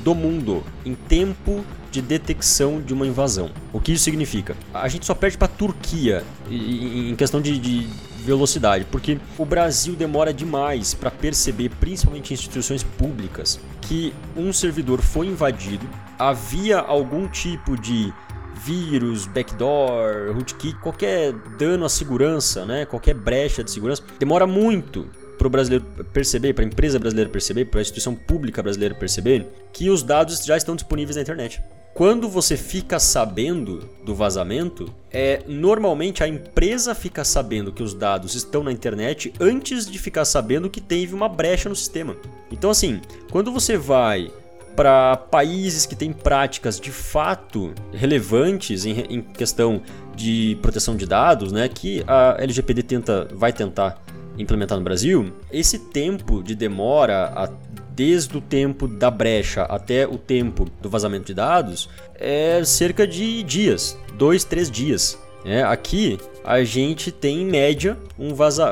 do 0.04 0.16
mundo 0.16 0.64
em 0.86 0.96
tempo 0.96 1.64
de 1.92 2.02
detecção 2.02 2.82
de 2.82 2.94
uma 2.94 3.06
invasão. 3.06 3.52
O 3.72 3.80
que 3.80 3.92
isso 3.92 4.04
significa? 4.04 4.56
A 4.74 4.88
gente 4.88 5.06
só 5.06 5.14
perde 5.14 5.38
para 5.38 5.46
a 5.46 5.50
Turquia 5.50 6.24
em 6.50 7.16
questão 7.16 7.40
de, 7.40 7.60
de 7.60 7.88
velocidade, 8.24 8.86
porque 8.90 9.20
o 9.38 9.46
Brasil 9.46 9.96
demora 9.96 10.34
demais 10.34 10.94
para 10.94 11.12
perceber, 11.12 11.70
principalmente 11.70 12.34
instituições 12.34 12.82
públicas, 12.82 13.60
que 13.82 14.14
um 14.36 14.52
servidor 14.52 15.02
foi 15.02 15.28
invadido, 15.28 15.88
havia 16.18 16.80
algum 16.80 17.28
tipo 17.28 17.78
de 17.78 18.12
vírus, 18.56 19.28
backdoor, 19.28 20.34
rootkit, 20.34 20.76
qualquer 20.80 21.34
dano 21.60 21.86
à 21.86 21.90
segurança, 21.90 22.66
né, 22.66 22.86
qualquer 22.86 23.14
brecha 23.14 23.64
de 23.64 23.70
segurança, 23.70 24.02
demora 24.18 24.48
muito 24.48 25.06
para 25.44 25.48
o 25.48 25.50
brasileiro 25.50 25.86
perceber, 26.14 26.54
para 26.54 26.64
a 26.64 26.68
empresa 26.68 26.98
brasileira 26.98 27.30
perceber, 27.30 27.66
para 27.66 27.80
a 27.80 27.82
instituição 27.82 28.16
pública 28.16 28.64
brasileira 28.64 28.96
perceber 28.96 29.46
que 29.74 29.90
os 29.90 30.02
dados 30.02 30.44
já 30.46 30.56
estão 30.56 30.74
disponíveis 30.74 31.18
na 31.18 31.22
internet. 31.22 31.62
Quando 31.94 32.30
você 32.30 32.56
fica 32.56 32.98
sabendo 32.98 33.88
do 34.04 34.16
vazamento, 34.16 34.92
é 35.12 35.44
normalmente 35.46 36.24
a 36.24 36.28
empresa 36.28 36.96
fica 36.96 37.24
sabendo 37.24 37.72
que 37.72 37.84
os 37.84 37.94
dados 37.94 38.36
estão 38.36 38.64
na 38.64 38.72
internet 38.72 39.34
antes 39.40 39.86
de 39.86 40.00
ficar 40.00 40.26
sabendo 40.26 40.70
que 40.70 40.82
teve 40.82 41.14
uma 41.14 41.28
brecha 41.28 41.68
no 41.68 41.76
sistema. 41.76 42.16
Então 42.52 42.70
assim, 42.70 43.02
quando 43.30 43.52
você 43.52 43.78
vai 43.78 44.32
para 44.76 45.18
países 45.18 45.86
que 45.86 45.96
têm 45.96 46.12
práticas 46.12 46.80
de 46.80 46.92
fato 46.92 47.74
relevantes 47.92 48.86
em, 48.86 49.00
em, 49.02 49.22
questão 49.22 49.82
de 50.16 50.58
proteção 50.62 50.96
de 50.96 51.06
dados, 51.06 51.52
né, 51.52 51.68
que 51.68 52.04
a 52.08 52.38
LGPD 52.40 52.82
tenta, 52.84 53.28
vai 53.34 53.54
tentar 53.54 54.02
implementar 54.38 54.78
no 54.78 54.84
Brasil, 54.84 55.32
esse 55.52 55.78
tempo 55.78 56.42
de 56.42 56.56
demora 56.56 57.32
a 57.36 57.50
desde 57.96 58.36
o 58.36 58.42
tempo 58.42 58.88
da 58.88 59.12
brecha 59.12 59.64
até 59.64 60.08
o 60.08 60.18
tempo 60.18 60.66
do 60.82 60.90
vazamento 60.90 61.26
de 61.26 61.34
dados, 61.34 61.90
é 62.16 62.64
cerca 62.64 63.06
de 63.06 63.44
dias, 63.44 63.98
dois, 64.18 64.44
três 64.44 64.70
dias. 64.70 65.20
É, 65.46 65.62
aqui 65.62 66.18
a 66.44 66.64
gente 66.64 67.12
tem 67.12 67.42
em 67.42 67.46
média 67.46 67.98
um 68.18 68.34
vaza 68.34 68.66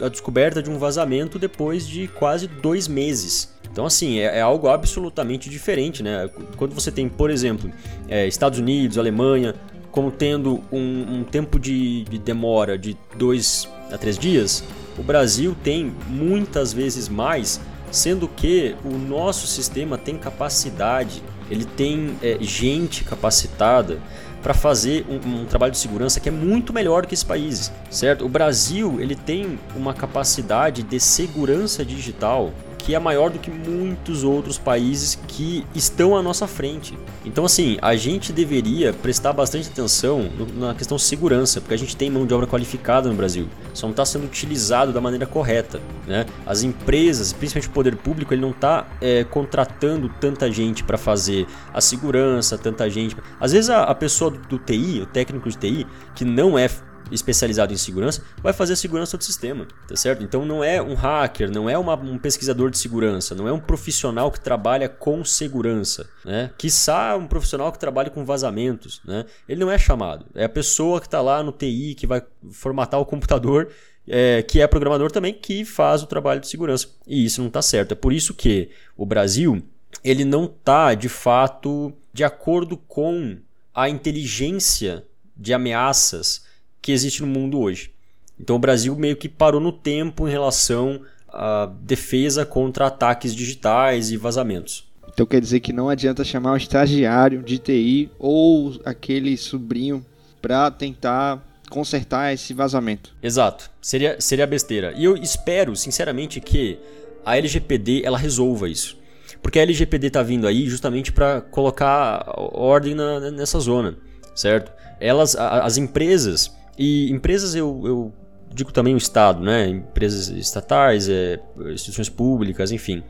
a 0.00 0.08
descoberta 0.08 0.62
de 0.62 0.70
um 0.70 0.78
vazamento 0.78 1.38
depois 1.38 1.86
de 1.86 2.08
quase 2.08 2.46
dois 2.46 2.86
meses. 2.86 3.52
Então, 3.70 3.86
assim, 3.86 4.18
é, 4.18 4.38
é 4.38 4.40
algo 4.40 4.68
absolutamente 4.68 5.48
diferente, 5.48 6.02
né? 6.02 6.30
Quando 6.56 6.74
você 6.74 6.92
tem, 6.92 7.08
por 7.08 7.30
exemplo, 7.30 7.70
é, 8.08 8.26
Estados 8.26 8.58
Unidos, 8.58 8.98
Alemanha, 8.98 9.54
como 9.90 10.10
tendo 10.10 10.62
um, 10.70 11.18
um 11.18 11.24
tempo 11.24 11.58
de, 11.58 12.04
de 12.04 12.18
demora 12.18 12.76
de 12.78 12.96
dois 13.16 13.68
a 13.90 13.98
três 13.98 14.18
dias, 14.18 14.62
o 14.98 15.02
Brasil 15.02 15.56
tem 15.62 15.94
muitas 16.08 16.72
vezes 16.72 17.08
mais 17.08 17.60
sendo 17.90 18.26
que 18.26 18.74
o 18.84 18.98
nosso 18.98 19.46
sistema 19.46 19.96
tem 19.96 20.18
capacidade, 20.18 21.22
ele 21.48 21.64
tem 21.64 22.16
é, 22.22 22.38
gente 22.40 23.04
capacitada 23.04 24.00
para 24.42 24.52
fazer 24.52 25.06
um, 25.08 25.42
um, 25.42 25.44
trabalho 25.46 25.72
de 25.72 25.78
segurança 25.78 26.20
que 26.20 26.28
é 26.28 26.32
muito 26.32 26.72
melhor 26.72 27.02
do 27.02 27.08
que 27.08 27.14
esses 27.14 27.24
países, 27.24 27.72
certo? 27.90 28.26
O 28.26 28.28
Brasil 28.28 29.00
ele 29.00 29.14
tem 29.14 29.58
uma 29.76 29.94
capacidade 29.94 30.82
de 30.82 31.00
segurança 31.00 31.84
digital 31.84 32.52
que 32.84 32.94
é 32.94 32.98
maior 32.98 33.30
do 33.30 33.38
que 33.38 33.50
muitos 33.50 34.24
outros 34.24 34.58
países 34.58 35.18
que 35.26 35.64
estão 35.74 36.14
à 36.14 36.22
nossa 36.22 36.46
frente. 36.46 36.96
Então, 37.24 37.46
assim, 37.46 37.78
a 37.80 37.96
gente 37.96 38.30
deveria 38.30 38.92
prestar 38.92 39.32
bastante 39.32 39.68
atenção 39.70 40.30
na 40.54 40.74
questão 40.74 40.98
segurança, 40.98 41.62
porque 41.62 41.72
a 41.72 41.78
gente 41.78 41.96
tem 41.96 42.10
mão 42.10 42.26
de 42.26 42.34
obra 42.34 42.46
qualificada 42.46 43.08
no 43.08 43.14
Brasil, 43.14 43.48
só 43.72 43.86
não 43.86 43.92
está 43.92 44.04
sendo 44.04 44.26
utilizado 44.26 44.92
da 44.92 45.00
maneira 45.00 45.24
correta. 45.24 45.80
Né? 46.06 46.26
As 46.44 46.62
empresas, 46.62 47.32
principalmente 47.32 47.70
o 47.70 47.72
poder 47.72 47.96
público, 47.96 48.34
ele 48.34 48.42
não 48.42 48.50
está 48.50 48.86
é, 49.00 49.24
contratando 49.24 50.10
tanta 50.20 50.52
gente 50.52 50.84
para 50.84 50.98
fazer 50.98 51.46
a 51.72 51.80
segurança, 51.80 52.58
tanta 52.58 52.88
gente. 52.90 53.16
Às 53.40 53.52
vezes 53.52 53.70
a, 53.70 53.84
a 53.84 53.94
pessoa 53.94 54.30
do, 54.30 54.38
do 54.40 54.58
TI, 54.58 55.00
o 55.00 55.06
técnico 55.06 55.48
de 55.48 55.56
TI, 55.56 55.86
que 56.14 56.24
não 56.24 56.58
é 56.58 56.68
especializado 57.10 57.72
em 57.72 57.76
segurança 57.76 58.22
vai 58.42 58.52
fazer 58.52 58.76
segurança 58.76 59.16
do 59.16 59.24
sistema, 59.24 59.66
tá 59.86 59.96
certo? 59.96 60.22
Então 60.22 60.44
não 60.44 60.62
é 60.62 60.80
um 60.80 60.94
hacker, 60.94 61.50
não 61.50 61.68
é 61.68 61.76
uma, 61.76 61.94
um 61.94 62.18
pesquisador 62.18 62.70
de 62.70 62.78
segurança, 62.78 63.34
não 63.34 63.46
é 63.48 63.52
um 63.52 63.60
profissional 63.60 64.30
que 64.30 64.40
trabalha 64.40 64.88
com 64.88 65.24
segurança, 65.24 66.08
né? 66.24 66.50
Quiçá 66.56 67.16
um 67.16 67.26
profissional 67.26 67.70
que 67.70 67.78
trabalha 67.78 68.10
com 68.10 68.24
vazamentos, 68.24 69.00
né? 69.04 69.24
Ele 69.48 69.60
não 69.60 69.70
é 69.70 69.78
chamado, 69.78 70.26
é 70.34 70.44
a 70.44 70.48
pessoa 70.48 71.00
que 71.00 71.06
está 71.06 71.20
lá 71.20 71.42
no 71.42 71.52
TI 71.52 71.94
que 71.94 72.06
vai 72.06 72.22
formatar 72.50 73.00
o 73.00 73.06
computador 73.06 73.68
é, 74.06 74.42
que 74.42 74.60
é 74.60 74.66
programador 74.66 75.10
também, 75.10 75.32
que 75.32 75.64
faz 75.64 76.02
o 76.02 76.06
trabalho 76.06 76.40
de 76.40 76.48
segurança. 76.48 76.88
E 77.06 77.24
isso 77.24 77.40
não 77.40 77.48
está 77.48 77.62
certo. 77.62 77.92
É 77.92 77.94
por 77.94 78.12
isso 78.12 78.34
que 78.34 78.70
o 78.96 79.06
Brasil 79.06 79.62
ele 80.02 80.24
não 80.24 80.44
está, 80.44 80.94
de 80.94 81.08
fato, 81.08 81.92
de 82.12 82.24
acordo 82.24 82.76
com 82.76 83.38
a 83.74 83.88
inteligência 83.88 85.04
de 85.36 85.52
ameaças 85.52 86.44
que 86.84 86.92
existe 86.92 87.22
no 87.22 87.26
mundo 87.26 87.58
hoje. 87.58 87.90
Então 88.38 88.56
o 88.56 88.58
Brasil 88.58 88.94
meio 88.94 89.16
que 89.16 89.26
parou 89.26 89.58
no 89.58 89.72
tempo 89.72 90.28
em 90.28 90.30
relação 90.30 91.00
à 91.26 91.66
defesa 91.80 92.44
contra 92.44 92.88
ataques 92.88 93.34
digitais 93.34 94.10
e 94.10 94.18
vazamentos. 94.18 94.84
Então 95.08 95.24
quer 95.24 95.40
dizer 95.40 95.60
que 95.60 95.72
não 95.72 95.88
adianta 95.88 96.22
chamar 96.22 96.52
o 96.52 96.56
estagiário 96.58 97.42
de 97.42 97.58
TI 97.58 98.10
ou 98.18 98.78
aquele 98.84 99.34
sobrinho 99.38 100.04
para 100.42 100.70
tentar 100.70 101.42
consertar 101.70 102.34
esse 102.34 102.52
vazamento. 102.52 103.14
Exato. 103.22 103.70
Seria, 103.80 104.20
seria 104.20 104.46
besteira. 104.46 104.92
E 104.94 105.04
eu 105.04 105.16
espero, 105.16 105.74
sinceramente, 105.74 106.38
que 106.38 106.78
a 107.24 107.38
LGPD 107.38 108.02
ela 108.04 108.18
resolva 108.18 108.68
isso. 108.68 108.98
Porque 109.40 109.58
a 109.58 109.62
LGPD 109.62 110.08
está 110.08 110.22
vindo 110.22 110.46
aí 110.46 110.66
justamente 110.68 111.10
para 111.10 111.40
colocar 111.40 112.24
ordem 112.36 112.94
na, 112.94 113.30
nessa 113.30 113.58
zona, 113.58 113.96
certo? 114.34 114.70
Elas, 115.00 115.34
as 115.34 115.78
empresas, 115.78 116.52
e 116.78 117.10
empresas 117.10 117.54
eu, 117.54 117.82
eu 117.84 118.12
digo 118.54 118.72
também 118.72 118.94
o 118.94 118.98
Estado, 118.98 119.42
né? 119.42 119.66
empresas 119.68 120.28
estatais, 120.28 121.08
é, 121.08 121.40
instituições 121.72 122.08
públicas, 122.08 122.70
enfim. 122.70 123.02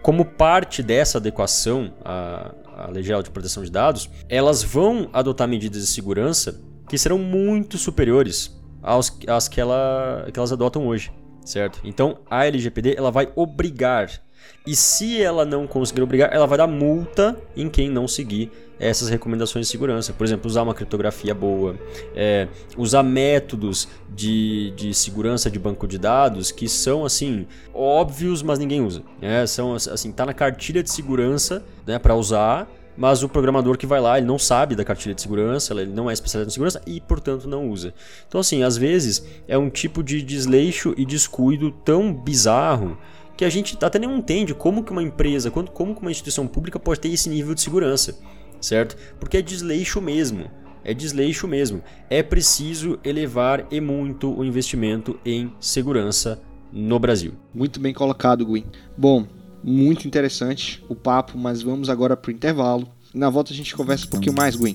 Como 0.00 0.24
parte 0.24 0.82
dessa 0.82 1.18
adequação 1.18 1.92
à, 2.04 2.54
à 2.76 2.90
Lei 2.90 3.02
Geral 3.02 3.22
de 3.22 3.30
Proteção 3.30 3.62
de 3.62 3.70
Dados, 3.70 4.08
elas 4.28 4.62
vão 4.62 5.08
adotar 5.12 5.48
medidas 5.48 5.82
de 5.82 5.88
segurança 5.88 6.60
que 6.88 6.96
serão 6.96 7.18
muito 7.18 7.76
superiores 7.76 8.56
aos, 8.82 9.16
às 9.26 9.48
que, 9.48 9.60
ela, 9.60 10.28
que 10.32 10.38
elas 10.38 10.52
adotam 10.52 10.86
hoje, 10.86 11.10
certo? 11.44 11.80
Então 11.82 12.18
a 12.30 12.46
LGPD 12.46 12.94
ela 12.96 13.10
vai 13.10 13.32
obrigar 13.34 14.23
e 14.66 14.74
se 14.74 15.20
ela 15.20 15.44
não 15.44 15.66
conseguir 15.66 16.02
obrigar, 16.02 16.32
ela 16.32 16.46
vai 16.46 16.56
dar 16.56 16.66
multa 16.66 17.36
em 17.54 17.68
quem 17.68 17.90
não 17.90 18.08
seguir 18.08 18.50
essas 18.78 19.08
recomendações 19.08 19.66
de 19.66 19.72
segurança. 19.72 20.12
Por 20.12 20.24
exemplo, 20.24 20.48
usar 20.48 20.62
uma 20.62 20.74
criptografia 20.74 21.34
boa, 21.34 21.76
é, 22.14 22.48
usar 22.76 23.02
métodos 23.02 23.88
de, 24.08 24.72
de 24.76 24.94
segurança 24.94 25.50
de 25.50 25.58
banco 25.58 25.86
de 25.86 25.98
dados 25.98 26.50
que 26.50 26.68
são 26.68 27.04
assim 27.04 27.46
óbvios, 27.72 28.42
mas 28.42 28.58
ninguém 28.58 28.82
usa. 28.82 29.02
Né? 29.20 29.46
São 29.46 29.74
assim, 29.74 30.10
tá 30.10 30.26
na 30.26 30.34
cartilha 30.34 30.82
de 30.82 30.90
segurança 30.90 31.64
né, 31.86 31.98
para 31.98 32.14
usar. 32.14 32.68
Mas 32.96 33.24
o 33.24 33.28
programador 33.28 33.76
que 33.76 33.86
vai 33.86 34.00
lá, 34.00 34.18
ele 34.18 34.26
não 34.26 34.38
sabe 34.38 34.76
da 34.76 34.84
cartilha 34.84 35.16
de 35.16 35.20
segurança, 35.20 35.74
ele 35.74 35.92
não 35.92 36.08
é 36.08 36.12
especializado 36.12 36.48
em 36.48 36.52
segurança 36.52 36.80
e, 36.86 37.00
portanto, 37.00 37.48
não 37.48 37.68
usa. 37.68 37.92
Então, 38.28 38.40
assim, 38.40 38.62
às 38.62 38.76
vezes 38.76 39.26
é 39.48 39.58
um 39.58 39.68
tipo 39.68 40.00
de 40.00 40.22
desleixo 40.22 40.94
e 40.96 41.04
descuido 41.04 41.72
tão 41.72 42.14
bizarro 42.14 42.96
que 43.36 43.44
a 43.44 43.50
gente 43.50 43.76
até 43.82 43.98
nem 43.98 44.10
entende 44.16 44.54
como 44.54 44.84
que 44.84 44.92
uma 44.92 45.02
empresa, 45.02 45.50
como 45.50 45.94
que 45.94 46.00
uma 46.00 46.10
instituição 46.10 46.46
pública 46.46 46.78
pode 46.78 47.00
ter 47.00 47.08
esse 47.08 47.28
nível 47.28 47.54
de 47.54 47.60
segurança 47.60 48.16
certo? 48.64 48.96
Porque 49.20 49.36
é 49.36 49.42
desleixo 49.42 50.00
mesmo. 50.00 50.50
É 50.82 50.92
desleixo 50.92 51.46
mesmo. 51.46 51.82
É 52.10 52.22
preciso 52.22 52.98
elevar 53.04 53.66
e 53.70 53.80
muito 53.80 54.32
o 54.36 54.44
investimento 54.44 55.18
em 55.24 55.52
segurança 55.60 56.40
no 56.72 56.98
Brasil. 56.98 57.34
Muito 57.54 57.78
bem 57.78 57.94
colocado, 57.94 58.44
Gui. 58.44 58.66
Bom, 58.96 59.26
muito 59.62 60.06
interessante 60.06 60.84
o 60.88 60.94
papo, 60.94 61.38
mas 61.38 61.62
vamos 61.62 61.88
agora 61.88 62.16
para 62.16 62.30
o 62.30 62.34
intervalo. 62.34 62.88
Na 63.14 63.30
volta 63.30 63.52
a 63.52 63.56
gente 63.56 63.74
conversa 63.76 64.06
um 64.06 64.10
pouquinho 64.10 64.34
mais, 64.34 64.56
Gui. 64.56 64.74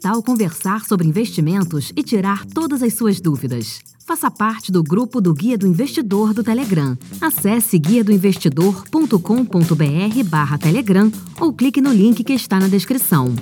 Tal 0.00 0.22
conversar 0.22 0.84
sobre 0.84 1.08
investimentos 1.08 1.92
e 1.96 2.04
tirar 2.04 2.46
todas 2.46 2.84
as 2.84 2.94
suas 2.94 3.20
dúvidas? 3.20 3.80
Faça 4.06 4.30
parte 4.30 4.70
do 4.70 4.80
grupo 4.82 5.20
do 5.20 5.34
Guia 5.34 5.58
do 5.58 5.66
Investidor 5.66 6.32
do 6.32 6.44
Telegram. 6.44 6.96
Acesse 7.20 7.78
guiadoinvestidor.com.br 7.78 10.24
barra 10.26 10.56
Telegram 10.56 11.10
ou 11.40 11.52
clique 11.52 11.80
no 11.80 11.92
link 11.92 12.22
que 12.22 12.32
está 12.32 12.60
na 12.60 12.68
descrição. 12.68 13.34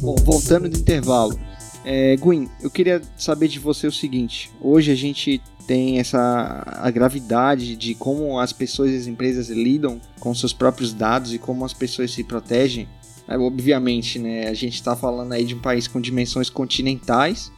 Bom, 0.00 0.16
voltando 0.24 0.68
do 0.68 0.78
intervalo. 0.78 1.38
É, 1.84 2.16
Gwen, 2.16 2.48
eu 2.60 2.70
queria 2.70 3.02
saber 3.16 3.48
de 3.48 3.58
você 3.58 3.86
o 3.86 3.92
seguinte: 3.92 4.50
hoje 4.60 4.92
a 4.92 4.94
gente 4.94 5.42
tem 5.66 5.98
essa 5.98 6.62
a 6.66 6.90
gravidade 6.90 7.76
de 7.76 7.94
como 7.94 8.38
as 8.38 8.52
pessoas 8.52 8.90
e 8.90 8.96
as 8.96 9.06
empresas 9.06 9.48
lidam 9.48 10.00
com 10.20 10.34
seus 10.34 10.52
próprios 10.52 10.92
dados 10.92 11.32
e 11.32 11.38
como 11.38 11.64
as 11.64 11.72
pessoas 11.72 12.12
se 12.12 12.24
protegem. 12.24 12.88
É, 13.28 13.38
obviamente, 13.38 14.18
né, 14.18 14.48
a 14.48 14.54
gente 14.54 14.74
está 14.74 14.96
falando 14.96 15.32
aí 15.32 15.44
de 15.44 15.54
um 15.54 15.60
país 15.60 15.86
com 15.86 16.00
dimensões 16.00 16.50
continentais 16.50 17.52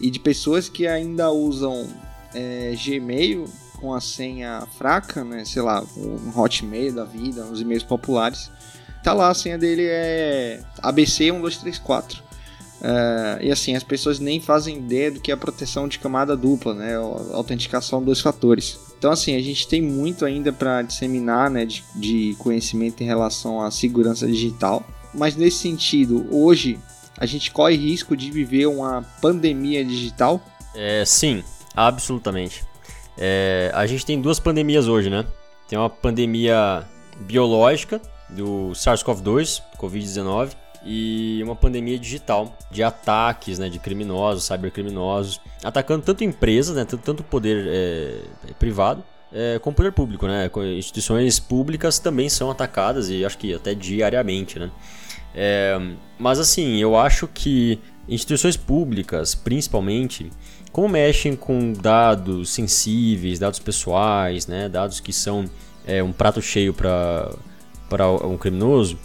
e 0.00 0.10
de 0.10 0.20
pessoas 0.20 0.68
que 0.68 0.86
ainda 0.86 1.30
usam 1.30 1.88
é, 2.34 2.74
Gmail 2.76 3.44
com 3.80 3.94
a 3.94 4.00
senha 4.00 4.66
fraca, 4.76 5.24
né, 5.24 5.44
sei 5.44 5.62
lá, 5.62 5.84
um 5.96 6.38
Hotmail 6.38 6.92
da 6.92 7.04
vida, 7.04 7.44
uns 7.44 7.60
e-mails 7.60 7.82
populares. 7.82 8.50
Tá 9.02 9.12
lá, 9.12 9.30
a 9.30 9.34
senha 9.34 9.56
dele 9.56 9.86
é 9.86 10.60
ABC1234. 10.82 12.27
Uh, 12.80 13.42
e 13.42 13.50
assim, 13.50 13.74
as 13.74 13.82
pessoas 13.82 14.20
nem 14.20 14.40
fazem 14.40 14.76
ideia 14.76 15.10
do 15.10 15.20
que 15.20 15.30
é 15.30 15.34
a 15.34 15.36
proteção 15.36 15.88
de 15.88 15.98
camada 15.98 16.36
dupla, 16.36 16.74
né? 16.74 16.96
A 16.96 17.36
autenticação 17.36 18.02
dois 18.02 18.20
fatores. 18.20 18.78
Então, 18.96 19.10
assim, 19.10 19.36
a 19.36 19.40
gente 19.40 19.66
tem 19.66 19.80
muito 19.80 20.24
ainda 20.24 20.52
para 20.52 20.82
disseminar 20.82 21.50
né, 21.50 21.64
de, 21.64 21.84
de 21.94 22.36
conhecimento 22.38 23.02
em 23.02 23.06
relação 23.06 23.60
à 23.60 23.70
segurança 23.70 24.26
digital. 24.26 24.84
Mas 25.14 25.36
nesse 25.36 25.58
sentido, 25.58 26.26
hoje 26.30 26.78
a 27.16 27.26
gente 27.26 27.50
corre 27.50 27.76
risco 27.76 28.16
de 28.16 28.30
viver 28.30 28.66
uma 28.66 29.02
pandemia 29.20 29.84
digital? 29.84 30.40
É, 30.74 31.04
sim, 31.04 31.42
absolutamente. 31.74 32.64
É, 33.16 33.70
a 33.74 33.86
gente 33.86 34.06
tem 34.06 34.20
duas 34.20 34.38
pandemias 34.38 34.86
hoje, 34.86 35.10
né? 35.10 35.24
Tem 35.68 35.78
uma 35.78 35.90
pandemia 35.90 36.86
biológica 37.20 38.00
do 38.30 38.70
SARS-CoV-2, 38.74 39.60
Covid-19, 39.78 40.52
e 40.84 41.40
uma 41.42 41.56
pandemia 41.56 41.98
digital 41.98 42.56
de 42.70 42.82
ataques, 42.82 43.58
né, 43.58 43.68
de 43.68 43.78
criminosos, 43.78 44.44
cybercriminosos, 44.44 45.40
atacando 45.62 46.04
tanto 46.04 46.24
empresas, 46.24 46.76
né, 46.76 46.84
tanto, 46.84 47.22
poder 47.22 47.66
é, 47.68 48.20
privado, 48.58 49.02
é, 49.32 49.58
como 49.58 49.76
poder 49.76 49.92
público, 49.92 50.26
né, 50.26 50.50
instituições 50.76 51.38
públicas 51.38 51.98
também 51.98 52.28
são 52.28 52.50
atacadas 52.50 53.10
e 53.10 53.24
acho 53.24 53.38
que 53.38 53.54
até 53.54 53.74
diariamente, 53.74 54.58
né. 54.58 54.70
É, 55.34 55.78
mas 56.18 56.38
assim, 56.38 56.78
eu 56.78 56.96
acho 56.96 57.28
que 57.28 57.78
instituições 58.08 58.56
públicas, 58.56 59.34
principalmente, 59.34 60.30
como 60.72 60.88
mexem 60.88 61.36
com 61.36 61.72
dados 61.72 62.50
sensíveis, 62.50 63.38
dados 63.38 63.58
pessoais, 63.58 64.46
né, 64.46 64.68
dados 64.68 65.00
que 65.00 65.12
são 65.12 65.44
é, 65.86 66.02
um 66.02 66.12
prato 66.12 66.40
cheio 66.40 66.72
para 66.72 67.30
para 67.88 68.10
um 68.10 68.36
criminoso, 68.36 68.98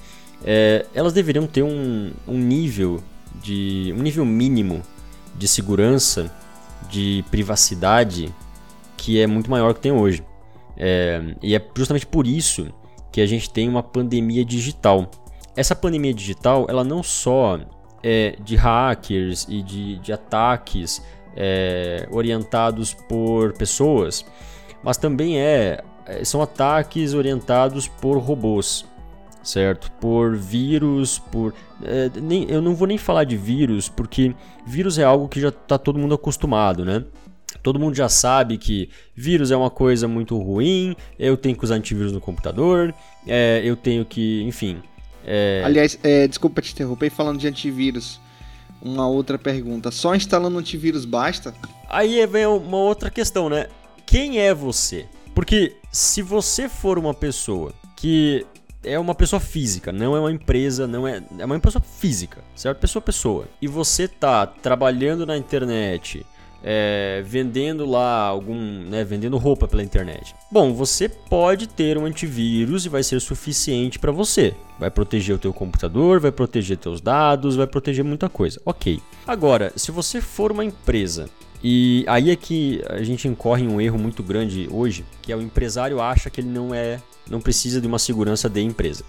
é, 0.43 0.85
elas 0.93 1.13
deveriam 1.13 1.47
ter 1.47 1.63
um, 1.63 2.11
um 2.27 2.37
nível 2.37 3.01
de 3.41 3.93
um 3.97 4.01
nível 4.01 4.25
mínimo 4.25 4.81
de 5.35 5.47
segurança, 5.47 6.31
de 6.89 7.23
privacidade 7.31 8.33
que 8.97 9.19
é 9.19 9.27
muito 9.27 9.49
maior 9.49 9.73
que 9.73 9.79
tem 9.79 9.91
hoje. 9.91 10.23
É, 10.77 11.35
e 11.41 11.55
é 11.55 11.61
justamente 11.75 12.05
por 12.05 12.27
isso 12.27 12.67
que 13.11 13.21
a 13.21 13.25
gente 13.25 13.49
tem 13.49 13.69
uma 13.69 13.83
pandemia 13.83 14.43
digital. 14.43 15.09
Essa 15.55 15.75
pandemia 15.75 16.13
digital, 16.13 16.65
ela 16.69 16.83
não 16.83 17.03
só 17.03 17.59
é 18.01 18.35
de 18.43 18.55
hackers 18.55 19.45
e 19.49 19.61
de, 19.61 19.97
de 19.99 20.11
ataques 20.11 21.01
é, 21.35 22.07
orientados 22.11 22.93
por 22.93 23.53
pessoas, 23.53 24.25
mas 24.83 24.97
também 24.97 25.39
é, 25.39 25.83
é 26.05 26.23
são 26.25 26.41
ataques 26.41 27.13
orientados 27.13 27.87
por 27.87 28.17
robôs 28.17 28.85
certo? 29.43 29.91
Por 29.99 30.35
vírus, 30.35 31.19
por. 31.19 31.53
É, 31.83 32.09
nem, 32.21 32.49
eu 32.49 32.61
não 32.61 32.73
vou 32.73 32.87
nem 32.87 32.97
falar 32.97 33.25
de 33.25 33.35
vírus, 33.35 33.89
porque 33.89 34.33
vírus 34.65 34.97
é 34.97 35.03
algo 35.03 35.27
que 35.27 35.39
já 35.39 35.49
está 35.49 35.77
todo 35.77 35.99
mundo 35.99 36.15
acostumado, 36.15 36.85
né? 36.85 37.03
Todo 37.61 37.79
mundo 37.79 37.95
já 37.95 38.09
sabe 38.09 38.57
que 38.57 38.89
vírus 39.15 39.51
é 39.51 39.55
uma 39.55 39.69
coisa 39.69 40.07
muito 40.07 40.37
ruim, 40.37 40.95
eu 41.19 41.37
tenho 41.37 41.55
que 41.55 41.63
usar 41.63 41.75
antivírus 41.75 42.11
no 42.11 42.19
computador, 42.19 42.93
é, 43.27 43.61
eu 43.63 43.75
tenho 43.75 44.03
que, 44.03 44.41
enfim. 44.43 44.81
É... 45.25 45.61
Aliás, 45.63 45.97
é, 46.03 46.27
desculpa 46.27 46.61
te 46.61 46.73
interromper, 46.73 47.09
falando 47.09 47.39
de 47.39 47.47
antivírus, 47.47 48.19
uma 48.81 49.07
outra 49.07 49.37
pergunta: 49.37 49.91
só 49.91 50.15
instalando 50.15 50.57
antivírus 50.57 51.05
basta? 51.05 51.53
Aí 51.89 52.25
vem 52.25 52.45
uma 52.45 52.77
outra 52.77 53.09
questão, 53.09 53.49
né? 53.49 53.67
Quem 54.05 54.39
é 54.39 54.53
você? 54.53 55.05
Porque 55.33 55.77
se 55.91 56.21
você 56.21 56.67
for 56.67 56.99
uma 56.99 57.13
pessoa 57.13 57.73
que 57.95 58.45
é 58.83 58.99
uma 58.99 59.15
pessoa 59.15 59.39
física, 59.39 59.91
não 59.91 60.15
é 60.15 60.19
uma 60.19 60.31
empresa, 60.31 60.85
não 60.85 61.07
é, 61.07 61.21
é 61.37 61.45
uma 61.45 61.59
pessoa 61.59 61.81
física, 61.81 62.43
certo? 62.55 62.79
Pessoa 62.79 63.01
pessoa. 63.01 63.47
E 63.61 63.67
você 63.67 64.07
tá 64.07 64.45
trabalhando 64.45 65.25
na 65.25 65.37
internet, 65.37 66.25
é, 66.63 67.21
vendendo 67.25 67.85
lá 67.85 68.21
algum, 68.21 68.55
né, 68.55 69.03
vendendo 69.03 69.37
roupa 69.37 69.67
pela 69.67 69.83
internet. 69.83 70.33
Bom, 70.51 70.73
você 70.73 71.09
pode 71.09 71.67
ter 71.67 71.97
um 71.97 72.05
antivírus 72.05 72.85
e 72.85 72.89
vai 72.89 73.03
ser 73.03 73.19
suficiente 73.19 73.99
para 73.99 74.11
você. 74.11 74.53
Vai 74.79 74.89
proteger 74.89 75.35
o 75.35 75.39
teu 75.39 75.53
computador, 75.53 76.19
vai 76.19 76.31
proteger 76.31 76.77
teus 76.77 77.01
dados, 77.01 77.55
vai 77.55 77.67
proteger 77.67 78.03
muita 78.03 78.29
coisa. 78.29 78.61
Ok. 78.65 79.01
Agora, 79.27 79.73
se 79.75 79.91
você 79.91 80.21
for 80.21 80.51
uma 80.51 80.63
empresa 80.63 81.29
e 81.63 82.03
aí 82.07 82.29
é 82.29 82.35
que 82.35 82.83
a 82.89 83.01
gente 83.03 83.27
incorre 83.27 83.63
em 83.63 83.67
um 83.69 83.79
erro 83.79 83.97
muito 83.97 84.21
grande 84.21 84.67
hoje, 84.69 85.05
que 85.21 85.31
é 85.31 85.35
o 85.35 85.41
empresário 85.41 86.01
acha 86.01 86.29
que 86.29 86.41
ele 86.41 86.49
não 86.49 86.73
é 86.73 86.99
não 87.29 87.39
precisa 87.39 87.79
de 87.79 87.87
uma 87.87 87.99
segurança 87.99 88.49
de 88.49 88.61
empresa. 88.61 89.05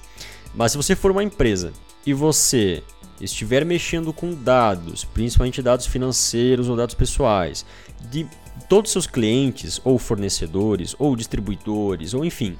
Mas 0.54 0.70
se 0.70 0.76
você 0.76 0.94
for 0.94 1.10
uma 1.10 1.24
empresa 1.24 1.72
e 2.06 2.14
você 2.14 2.82
estiver 3.20 3.64
mexendo 3.64 4.12
com 4.12 4.32
dados, 4.34 5.04
principalmente 5.04 5.60
dados 5.60 5.86
financeiros 5.86 6.68
ou 6.68 6.76
dados 6.76 6.94
pessoais, 6.94 7.66
de 8.08 8.26
todos 8.68 8.90
os 8.90 8.92
seus 8.92 9.06
clientes 9.06 9.80
ou 9.84 9.98
fornecedores 9.98 10.94
ou 10.98 11.16
distribuidores 11.16 12.14
ou 12.14 12.24
enfim, 12.24 12.56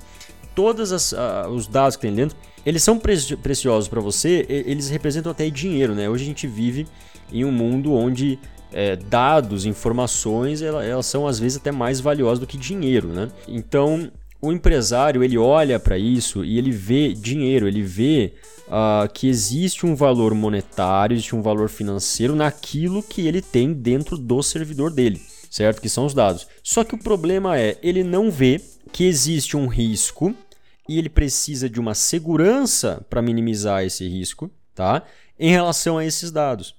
todos 0.55 0.91
uh, 1.13 1.49
os 1.51 1.69
dados 1.69 1.97
que 1.97 2.03
tem 2.03 2.15
dentro, 2.15 2.37
eles 2.67 2.83
são 2.83 2.99
pre 2.99 3.17
preciosos 3.37 3.89
para 3.89 4.01
você, 4.01 4.45
eles 4.49 4.89
representam 4.89 5.31
até 5.31 5.49
dinheiro, 5.51 5.95
né? 5.95 6.09
Hoje 6.09 6.25
a 6.25 6.27
gente 6.27 6.47
vive 6.47 6.87
em 7.33 7.45
um 7.45 7.53
mundo 7.53 7.93
onde 7.93 8.39
é, 8.75 8.97
dados, 8.97 9.65
informações, 9.65 10.61
elas, 10.61 11.07
são 11.07 11.29
às 11.29 11.39
vezes 11.39 11.59
até 11.59 11.71
mais 11.71 12.01
valiosas 12.01 12.41
do 12.41 12.47
que 12.47 12.59
dinheiro, 12.59 13.07
né? 13.09 13.31
Então 13.47 14.11
o 14.43 14.53
empresário 14.53 15.23
ele 15.23 15.39
olha 15.39 15.79
para 15.79 15.97
isso 15.97 16.45
e 16.45 16.59
ele 16.59 16.73
vê 16.73 17.15
dinheiro, 17.15 17.69
ele 17.69 17.83
vê 17.83 18.35
uh, 18.67 19.09
que 19.13 19.29
existe 19.29 19.87
um 19.87 19.95
valor 19.95 20.35
monetário, 20.35 21.15
existe 21.15 21.37
um 21.37 21.41
valor 21.41 21.69
financeiro 21.69 22.35
naquilo 22.35 23.01
que 23.01 23.27
ele 23.27 23.41
tem 23.41 23.73
dentro 23.73 24.19
do 24.19 24.43
servidor 24.43 24.91
dele, 24.91 25.23
certo? 25.49 25.81
Que 25.81 25.89
são 25.89 26.05
os 26.05 26.13
dados. 26.13 26.49
Só 26.61 26.83
que 26.83 26.97
o 26.97 27.03
problema 27.03 27.57
é, 27.57 27.79
ele 27.81 28.03
não 28.03 28.29
vê 28.29 28.61
que 28.93 29.05
existe 29.05 29.57
um 29.57 29.69
risco 29.69 30.35
e 30.89 30.99
ele 30.99 31.09
precisa 31.09 31.71
de 31.71 31.79
uma 31.79 31.95
segurança 31.95 33.07
para 33.09 33.23
minimizar 33.23 33.85
esse 33.85 34.07
risco, 34.07 34.51
tá? 34.75 35.05
Em 35.39 35.51
relação 35.51 35.97
a 35.97 36.05
esses 36.05 36.33
dados. 36.33 36.75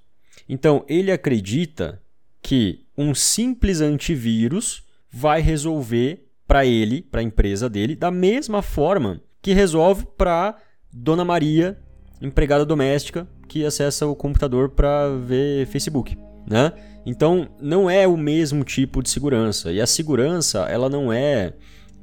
Então, 0.47 0.85
ele 0.87 1.11
acredita 1.11 2.01
que 2.41 2.85
um 2.97 3.13
simples 3.13 3.81
antivírus 3.81 4.83
vai 5.11 5.41
resolver 5.41 6.27
para 6.47 6.65
ele, 6.65 7.01
para 7.01 7.21
a 7.21 7.23
empresa 7.23 7.69
dele, 7.69 7.95
da 7.95 8.11
mesma 8.11 8.61
forma 8.61 9.21
que 9.41 9.53
resolve 9.53 10.05
para 10.17 10.55
Dona 10.91 11.25
Maria, 11.25 11.77
empregada 12.21 12.65
doméstica, 12.65 13.27
que 13.47 13.65
acessa 13.65 14.05
o 14.05 14.15
computador 14.15 14.69
para 14.69 15.09
ver 15.17 15.67
Facebook, 15.67 16.17
né? 16.47 16.71
Então, 17.05 17.49
não 17.61 17.89
é 17.89 18.07
o 18.07 18.17
mesmo 18.17 18.63
tipo 18.63 19.03
de 19.03 19.09
segurança. 19.09 19.71
E 19.71 19.79
a 19.79 19.85
segurança, 19.85 20.61
ela 20.63 20.89
não 20.89 21.13
é 21.13 21.53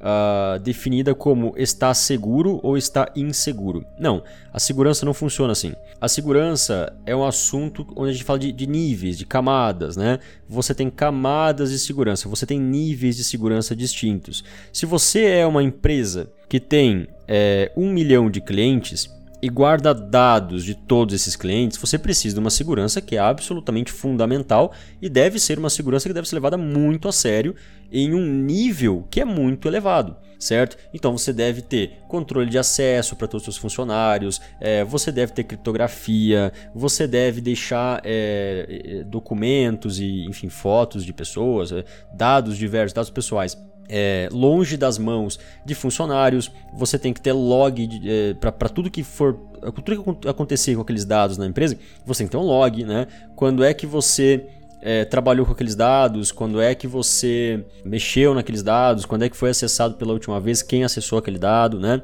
uh, 0.03 0.59
definida 0.59 1.15
como 1.15 1.53
está 1.57 1.93
seguro 1.93 2.59
ou 2.61 2.77
está 2.77 3.09
inseguro. 3.15 3.85
Não, 3.97 4.21
a 4.51 4.59
segurança 4.59 5.05
não 5.05 5.13
funciona 5.13 5.53
assim. 5.53 5.73
A 5.99 6.07
segurança 6.07 6.93
é 7.05 7.15
um 7.15 7.25
assunto 7.25 7.87
onde 7.95 8.09
a 8.09 8.13
gente 8.13 8.25
fala 8.25 8.39
de, 8.39 8.51
de 8.51 8.67
níveis, 8.67 9.17
de 9.17 9.25
camadas, 9.25 9.95
né? 9.95 10.19
Você 10.47 10.75
tem 10.75 10.89
camadas 10.89 11.71
de 11.71 11.79
segurança, 11.79 12.27
você 12.27 12.45
tem 12.45 12.59
níveis 12.59 13.15
de 13.15 13.23
segurança 13.23 13.75
distintos. 13.75 14.43
Se 14.71 14.85
você 14.85 15.23
é 15.25 15.47
uma 15.47 15.63
empresa 15.63 16.29
que 16.49 16.59
tem 16.59 17.07
é, 17.27 17.71
um 17.75 17.89
milhão 17.89 18.29
de 18.29 18.41
clientes, 18.41 19.09
e 19.43 19.49
guarda 19.49 19.93
dados 19.93 20.63
de 20.63 20.73
todos 20.73 21.13
esses 21.13 21.35
clientes, 21.35 21.77
você 21.77 21.99
precisa 21.99 22.33
de 22.33 22.39
uma 22.39 22.49
segurança 22.49 23.01
que 23.01 23.17
é 23.17 23.19
absolutamente 23.19 23.91
fundamental 23.91 24.71
e 25.01 25.09
deve 25.09 25.37
ser 25.37 25.59
uma 25.59 25.69
segurança 25.69 26.07
que 26.07 26.13
deve 26.13 26.29
ser 26.29 26.35
levada 26.35 26.57
muito 26.57 27.09
a 27.09 27.11
sério 27.11 27.53
em 27.91 28.13
um 28.13 28.25
nível 28.25 29.05
que 29.11 29.19
é 29.19 29.25
muito 29.25 29.67
elevado 29.67 30.15
certo? 30.43 30.77
Então 30.93 31.17
você 31.17 31.31
deve 31.31 31.61
ter 31.61 31.99
controle 32.07 32.49
de 32.49 32.57
acesso 32.57 33.15
para 33.15 33.27
todos 33.27 33.47
os 33.47 33.55
seus 33.55 33.57
funcionários, 33.57 34.41
é, 34.59 34.83
você 34.83 35.11
deve 35.11 35.31
ter 35.31 35.45
criptografia, 35.45 36.51
você 36.75 37.07
deve 37.07 37.39
deixar 37.39 38.01
é, 38.03 38.99
é 38.99 39.03
documentos 39.05 39.99
e, 39.99 40.25
enfim, 40.25 40.49
fotos 40.49 41.05
de 41.05 41.13
pessoas, 41.13 41.71
é, 41.71 41.85
dados 42.13 42.57
diversos, 42.57 42.93
dados 42.93 43.09
pessoais 43.09 43.57
é, 43.89 44.29
longe 44.31 44.77
das 44.77 44.97
mãos 44.97 45.39
de 45.65 45.75
funcionários, 45.75 46.51
você 46.73 46.97
tem 46.97 47.13
que 47.13 47.21
ter 47.21 47.33
log 47.33 48.01
é, 48.05 48.33
para 48.33 48.69
tudo 48.69 48.89
que 48.89 49.03
for. 49.03 49.37
Tudo 49.75 50.03
que 50.03 50.27
acontecer 50.27 50.75
com 50.75 50.81
aqueles 50.81 51.05
dados 51.05 51.37
na 51.37 51.45
empresa, 51.45 51.77
você 52.05 52.19
tem 52.19 52.27
que 52.27 52.31
ter 52.31 52.37
um 52.37 52.45
log, 52.45 52.83
né? 52.83 53.07
Quando 53.35 53.63
é 53.63 53.73
que 53.73 53.85
você 53.85 54.45
é, 54.81 55.05
trabalhou 55.05 55.45
com 55.45 55.53
aqueles 55.53 55.75
dados, 55.75 56.31
quando 56.31 56.59
é 56.59 56.75
que 56.75 56.85
você 56.85 57.65
mexeu 57.85 58.33
naqueles 58.33 58.61
dados, 58.61 59.05
quando 59.05 59.23
é 59.23 59.29
que 59.29 59.37
foi 59.37 59.49
acessado 59.49 59.95
pela 59.95 60.11
última 60.11 60.39
vez, 60.41 60.61
quem 60.61 60.83
acessou 60.83 61.17
aquele 61.17 61.39
dado, 61.39 61.79
né? 61.79 62.01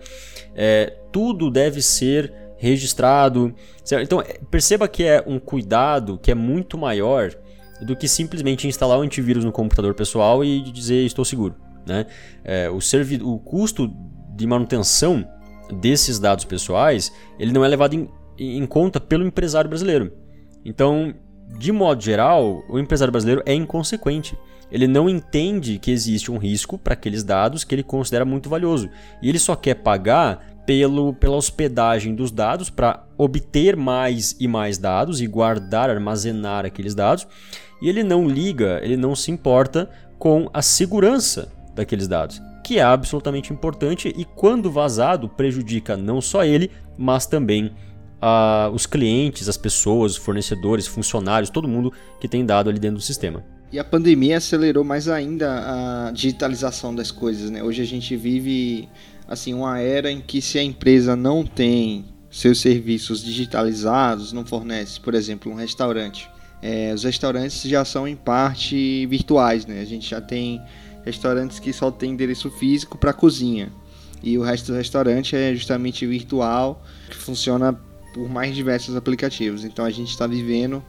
É, 0.56 0.94
tudo 1.12 1.52
deve 1.52 1.82
ser 1.82 2.34
registrado. 2.58 3.54
Certo? 3.84 4.04
Então 4.04 4.24
perceba 4.50 4.88
que 4.88 5.04
é 5.04 5.24
um 5.26 5.40
cuidado 5.40 6.18
que 6.22 6.32
é 6.32 6.36
muito 6.36 6.78
maior 6.78 7.32
do 7.82 7.96
que 7.96 8.08
simplesmente 8.08 8.68
instalar 8.68 8.98
o 8.98 9.02
um 9.02 9.04
antivírus 9.04 9.44
no 9.44 9.52
computador 9.52 9.94
pessoal 9.94 10.44
e 10.44 10.62
dizer 10.62 11.06
estou 11.06 11.26
seguro. 11.26 11.56
Né? 11.86 12.06
É, 12.44 12.70
o, 12.70 12.80
o 13.28 13.40
custo 13.40 13.94
de 14.36 14.48
manutenção 14.48 15.28
desses 15.74 16.20
dados 16.20 16.46
pessoais 16.46 17.12
ele 17.38 17.52
não 17.52 17.64
é 17.64 17.68
levado 17.68 17.94
em, 17.94 18.10
em 18.38 18.66
conta 18.66 19.00
pelo 19.00 19.26
empresário 19.26 19.70
brasileiro. 19.70 20.14
Então, 20.64 21.14
de 21.58 21.72
modo 21.72 22.02
geral, 22.02 22.64
o 22.70 22.80
empresário 22.80 23.12
brasileiro 23.12 23.42
é 23.46 23.54
inconsequente. 23.54 24.38
Ele 24.72 24.88
não 24.88 25.10
entende 25.10 25.80
que 25.80 25.90
existe 25.90 26.32
um 26.32 26.38
risco 26.38 26.78
para 26.78 26.94
aqueles 26.94 27.24
dados 27.24 27.64
que 27.64 27.74
ele 27.74 27.84
considera 27.84 28.24
muito 28.24 28.50
valioso. 28.50 28.90
E 29.22 29.28
ele 29.28 29.40
só 29.40 29.56
quer 29.56 29.76
pagar 29.76 30.62
pelo, 30.66 31.14
pela 31.14 31.36
hospedagem 31.36 32.14
dos 32.14 32.32
dados 32.32 32.70
para 32.70 33.04
obter 33.18 33.76
mais 33.76 34.36
e 34.40 34.48
mais 34.48 34.78
dados 34.78 35.22
e 35.22 35.28
guardar, 35.28 35.90
armazenar 35.90 36.66
aqueles 36.66 36.94
dados. 36.94 37.28
E 37.82 37.90
ele 37.90 38.04
não 38.04 38.28
liga, 38.28 38.80
ele 38.84 38.96
não 38.96 39.16
se 39.16 39.32
importa 39.32 39.90
com 40.20 40.50
a 40.54 40.62
segurança 40.62 41.52
daqueles 41.80 42.08
dados, 42.08 42.42
que 42.64 42.78
é 42.78 42.84
absolutamente 42.84 43.52
importante 43.54 44.14
e 44.16 44.26
quando 44.26 44.70
vazado 44.70 45.28
prejudica 45.30 45.96
não 45.96 46.22
só 46.22 46.44
ele, 46.44 46.70
mas 46.98 47.26
também 47.26 47.68
uh, 48.22 48.70
os 48.74 48.86
clientes, 48.86 49.48
as 49.48 49.58
pessoas, 49.58 50.16
fornecedores, 50.16 50.86
funcionários, 50.86 51.50
todo 51.50 51.68
mundo 51.68 51.92
que 52.20 52.28
tem 52.28 52.46
dado 52.46 52.70
ali 52.70 52.80
dentro 52.80 52.98
do 52.98 53.04
sistema. 53.04 53.44
E 53.72 53.80
a 53.80 53.84
pandemia 53.84 54.38
acelerou 54.38 54.84
mais 54.84 55.08
ainda 55.08 56.08
a 56.08 56.12
digitalização 56.12 56.94
das 56.94 57.12
coisas, 57.12 57.50
né? 57.50 57.64
Hoje 57.64 57.82
a 57.82 57.86
gente 57.86 58.16
vive 58.16 58.90
assim 59.28 59.54
uma 59.54 59.80
era 59.80 60.12
em 60.12 60.20
que 60.20 60.42
se 60.42 60.58
a 60.58 60.64
empresa 60.64 61.16
não 61.16 61.46
tem 61.46 62.06
seus 62.32 62.60
serviços 62.60 63.24
digitalizados, 63.24 64.34
não 64.34 64.46
fornece, 64.46 65.00
por 65.00 65.14
exemplo, 65.14 65.52
um 65.52 65.56
restaurante. 65.56 66.30
É, 66.62 66.92
os 66.94 67.04
restaurantes 67.04 67.62
já 67.62 67.86
são 67.86 68.08
em 68.08 68.16
parte 68.16 69.06
virtuais, 69.06 69.66
né? 69.66 69.82
A 69.82 69.86
gente 69.86 70.10
já 70.10 70.20
tem 70.20 70.62
restaurantes 71.06 71.60
que 71.60 71.72
só 71.74 71.92
tem 71.92 72.12
endereço 72.12 72.50
físico 72.50 72.98
para 72.98 73.14
cozinha. 73.14 73.72
E 74.22 74.38
o 74.38 74.42
resto 74.42 74.72
do 74.72 74.78
restaurante 74.78 75.36
é 75.36 75.54
justamente 75.56 76.06
virtual, 76.06 76.84
que 77.10 77.16
funciona 77.16 77.74
por 78.14 78.30
mais 78.30 78.56
diversos 78.56 78.96
aplicativos. 78.96 79.64
Então 79.64 79.86
a 79.86 79.90
gente 79.90 80.10
está 80.10 80.28
vivendo 80.28 80.84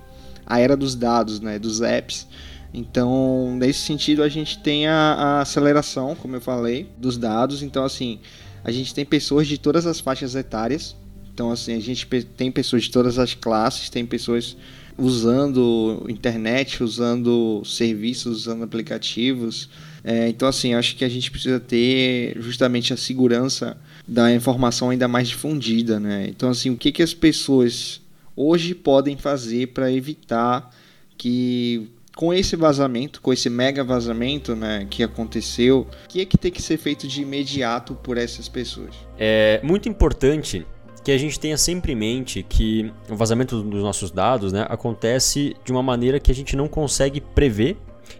a 0.44 0.58
era 0.58 0.76
dos 0.76 0.94
dados, 0.94 1.40
né, 1.40 1.58
dos 1.58 1.80
apps. 1.80 2.26
Então, 2.72 3.56
nesse 3.56 3.80
sentido, 3.80 4.22
a 4.22 4.28
gente 4.28 4.58
tem 4.60 4.86
a, 4.86 4.94
a, 4.94 5.40
aceleração, 5.40 6.14
como 6.14 6.36
eu 6.36 6.40
falei, 6.40 6.88
dos 6.96 7.16
dados. 7.16 7.62
Então, 7.62 7.84
assim, 7.84 8.20
a 8.62 8.70
gente 8.70 8.94
tem 8.94 9.04
pessoas 9.04 9.46
de 9.46 9.58
todas 9.58 9.86
as 9.86 10.00
faixas 10.00 10.34
etárias. 10.34 10.96
Então, 11.32 11.50
assim, 11.50 11.74
a 11.74 11.80
gente 11.80 12.06
tem 12.06 12.50
pessoas 12.50 12.84
de 12.84 12.90
todas 12.90 13.18
as 13.18 13.34
classes, 13.34 13.90
tem 13.90 14.06
pessoas 14.06 14.56
usando 14.96 16.04
internet, 16.08 16.82
usando 16.82 17.62
serviços, 17.64 18.38
usando 18.38 18.62
aplicativos. 18.62 19.68
É, 20.02 20.28
então, 20.28 20.48
assim, 20.48 20.74
acho 20.74 20.96
que 20.96 21.04
a 21.04 21.08
gente 21.08 21.30
precisa 21.30 21.60
ter 21.60 22.36
justamente 22.40 22.92
a 22.92 22.96
segurança 22.96 23.76
da 24.06 24.32
informação 24.32 24.90
ainda 24.90 25.06
mais 25.06 25.28
difundida, 25.28 26.00
né? 26.00 26.26
Então, 26.28 26.50
assim, 26.50 26.70
o 26.70 26.76
que, 26.76 26.90
que 26.90 27.02
as 27.02 27.14
pessoas 27.14 28.00
hoje 28.34 28.74
podem 28.74 29.16
fazer 29.16 29.68
para 29.68 29.92
evitar 29.92 30.74
que 31.16 31.88
com 32.16 32.34
esse 32.34 32.56
vazamento, 32.56 33.20
com 33.20 33.32
esse 33.32 33.48
mega 33.48 33.84
vazamento, 33.84 34.54
né, 34.54 34.86
que 34.90 35.02
aconteceu, 35.02 35.86
o 36.04 36.08
que 36.08 36.20
é 36.20 36.24
que 36.24 36.36
tem 36.36 36.50
que 36.50 36.60
ser 36.60 36.76
feito 36.76 37.06
de 37.06 37.22
imediato 37.22 37.94
por 37.94 38.18
essas 38.18 38.48
pessoas? 38.48 38.94
É 39.18 39.60
muito 39.62 39.88
importante 39.88 40.66
que 41.02 41.10
a 41.10 41.18
gente 41.18 41.40
tenha 41.40 41.56
sempre 41.56 41.92
em 41.92 41.96
mente 41.96 42.44
que 42.46 42.92
o 43.08 43.16
vazamento 43.16 43.62
dos 43.62 43.82
nossos 43.82 44.10
dados 44.10 44.52
né, 44.52 44.66
acontece 44.68 45.56
de 45.64 45.72
uma 45.72 45.82
maneira 45.82 46.20
que 46.20 46.30
a 46.30 46.34
gente 46.34 46.54
não 46.54 46.68
consegue 46.68 47.20
prever 47.20 47.76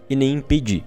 e 0.09 0.15
nem 0.15 0.33
impedir, 0.33 0.83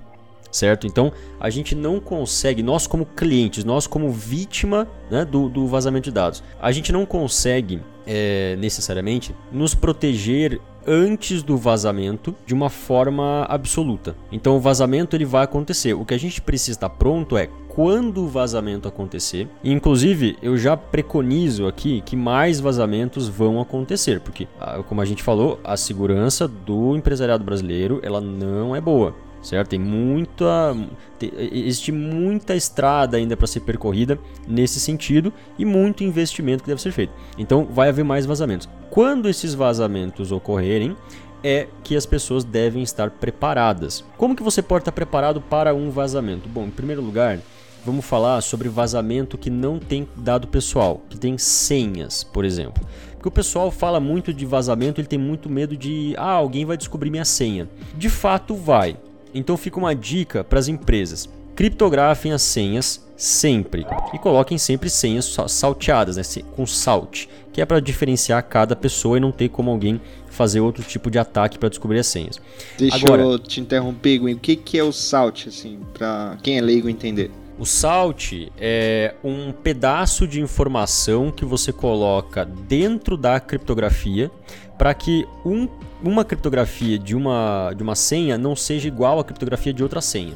certo? 0.55 0.87
Então 0.87 1.13
a 1.41 1.51
gente 1.51 1.75
não 1.75 1.99
consegue, 2.01 2.63
nós 2.63 2.87
como 2.87 3.05
clientes, 3.05 3.65
nós 3.65 3.87
como 3.87 4.11
vítima 4.11 4.87
né, 5.11 5.25
do, 5.25 5.49
do 5.49 5.67
vazamento 5.67 6.05
de 6.05 6.13
dados, 6.13 6.43
a 6.61 6.71
gente 6.71 6.93
não 6.93 7.05
consegue 7.05 7.81
é, 8.07 8.57
necessariamente 8.57 9.35
nos 9.51 9.75
proteger 9.75 10.61
antes 10.87 11.43
do 11.43 11.57
vazamento 11.57 12.35
de 12.47 12.53
uma 12.55 12.69
forma 12.69 13.47
absoluta. 13.49 14.15
Então 14.31 14.57
o 14.57 14.61
vazamento 14.61 15.17
ele 15.17 15.25
vai 15.25 15.45
acontecer. 15.45 15.95
O 15.95 16.05
que 16.05 16.15
a 16.15 16.19
gente 16.19 16.43
precisa 16.43 16.77
estar 16.77 16.91
pronto 16.91 17.37
é 17.39 17.49
quando 17.69 18.23
o 18.23 18.29
vazamento 18.29 18.87
acontecer. 18.87 19.49
Inclusive, 19.65 20.37
eu 20.43 20.57
já 20.57 20.77
preconizo 20.77 21.67
aqui 21.67 22.03
que 22.03 22.15
mais 22.15 22.61
vazamentos 22.61 23.27
vão 23.27 23.61
acontecer, 23.61 24.21
porque, 24.21 24.47
ah, 24.61 24.83
como 24.87 25.01
a 25.01 25.05
gente 25.05 25.23
falou, 25.23 25.59
a 25.65 25.77
segurança 25.77 26.47
do 26.47 26.95
empresariado 26.95 27.43
brasileiro 27.43 27.99
ela 28.03 28.21
não 28.21 28.77
é 28.77 28.81
boa 28.81 29.24
certo? 29.45 29.69
Tem 29.69 29.79
muita, 29.79 30.77
tem, 31.19 31.31
existe 31.53 31.93
muita 31.93 32.55
estrada 32.55 33.17
ainda 33.17 33.37
para 33.37 33.47
ser 33.47 33.61
percorrida 33.61 34.19
nesse 34.49 34.81
sentido 34.81 35.33
e 35.59 35.65
muito 35.65 36.03
investimento 36.03 36.65
que 36.65 36.69
deve 36.69 36.83
ser 36.83 36.93
feito. 36.93 37.13
Então 37.39 37.65
vai 37.65 37.89
haver 37.89 38.05
mais 38.05 38.27
vazamentos. 38.27 38.69
Quando 38.91 39.29
esses 39.29 39.55
vazamentos 39.55 40.33
ocorrerem, 40.33 40.97
é 41.43 41.69
que 41.83 41.95
as 41.95 42.07
pessoas 42.07 42.43
devem 42.43 42.83
estar 42.83 43.11
preparadas. 43.11 44.03
Como 44.17 44.35
que 44.35 44.43
você 44.43 44.63
pode 44.63 44.81
estar 44.83 44.93
preparado 44.93 45.43
para 45.43 45.75
um 45.75 45.91
vazamento? 45.91 46.49
Bom, 46.49 46.65
em 46.65 46.71
primeiro 46.71 47.03
lugar, 47.03 47.39
vamos 47.85 48.05
falar 48.05 48.41
sobre 48.41 48.69
vazamento 48.69 49.37
que 49.37 49.51
não 49.51 49.79
tem 49.79 50.09
dado 50.17 50.49
pessoal, 50.49 51.03
que 51.11 51.19
tem 51.19 51.37
senhas, 51.37 52.25
por 52.25 52.47
exemplo. 52.47 52.83
Porque 53.13 53.29
o 53.29 53.33
pessoal 53.33 53.71
fala 53.71 54.01
muito 54.01 54.33
de 54.33 54.47
vazamento, 54.47 55.01
ele 55.01 55.09
tem 55.09 55.19
muito 55.19 55.51
medo 55.51 55.77
de, 55.77 56.15
ah, 56.17 56.33
alguém 56.33 56.65
vai 56.65 56.77
descobrir 56.77 57.11
minha 57.11 57.25
senha. 57.25 57.69
De 57.97 58.09
fato 58.09 58.55
vai. 58.55 58.97
Então 59.35 59.57
fica 59.57 59.79
uma 59.79 59.95
dica 59.95 60.45
para 60.45 60.59
as 60.59 60.69
empresas: 60.69 61.29
criptografem 61.55 62.33
as 62.33 62.43
senhas 62.43 63.05
sempre 63.17 63.87
e 64.13 64.19
coloquem 64.19 64.59
sempre 64.59 64.91
senhas 64.91 65.37
salteadas, 65.49 66.17
né, 66.17 66.23
com 66.55 66.67
salt, 66.67 67.27
que 67.53 67.61
é 67.61 67.65
para 67.65 67.81
diferenciar 67.81 68.43
cada 68.45 68.75
pessoa 68.75 69.17
e 69.17 69.21
não 69.21 69.31
ter 69.31 69.49
como 69.49 69.71
alguém 69.71 70.01
fazer 70.29 70.61
outro 70.61 70.83
tipo 70.83 71.11
de 71.11 71.19
ataque 71.19 71.59
para 71.59 71.69
descobrir 71.69 71.99
as 71.99 72.07
senhas. 72.07 72.41
Deixa 72.77 72.97
Agora, 72.97 73.23
eu 73.23 73.39
te 73.39 73.61
interromper, 73.61 74.19
Gwen. 74.19 74.35
O 74.35 74.39
que, 74.39 74.57
que 74.57 74.79
é 74.79 74.83
o 74.83 74.93
salt, 74.93 75.49
assim, 75.49 75.79
para 75.93 76.37
quem 76.43 76.59
é 76.59 76.61
leigo 76.61 76.89
entender? 76.89 77.31
O 77.57 77.65
salt 77.65 78.33
é 78.59 79.15
um 79.23 79.53
pedaço 79.53 80.27
de 80.27 80.41
informação 80.41 81.31
que 81.31 81.45
você 81.45 81.73
coloca 81.73 82.45
dentro 82.45 83.17
da 83.17 83.39
criptografia 83.39 84.29
para 84.77 84.93
que 84.93 85.25
um, 85.47 85.69
uma 86.05 86.25
criptografia 86.25 86.99
de 86.99 87.17
uma, 87.17 87.73
de 87.77 87.83
uma 87.83 87.95
senha 87.95 88.37
não 88.37 88.55
seja 88.55 88.89
igual 88.89 89.19
à 89.19 89.25
criptografia 89.25 89.73
de 89.73 89.83
outra 89.83 90.01
senha. 90.01 90.35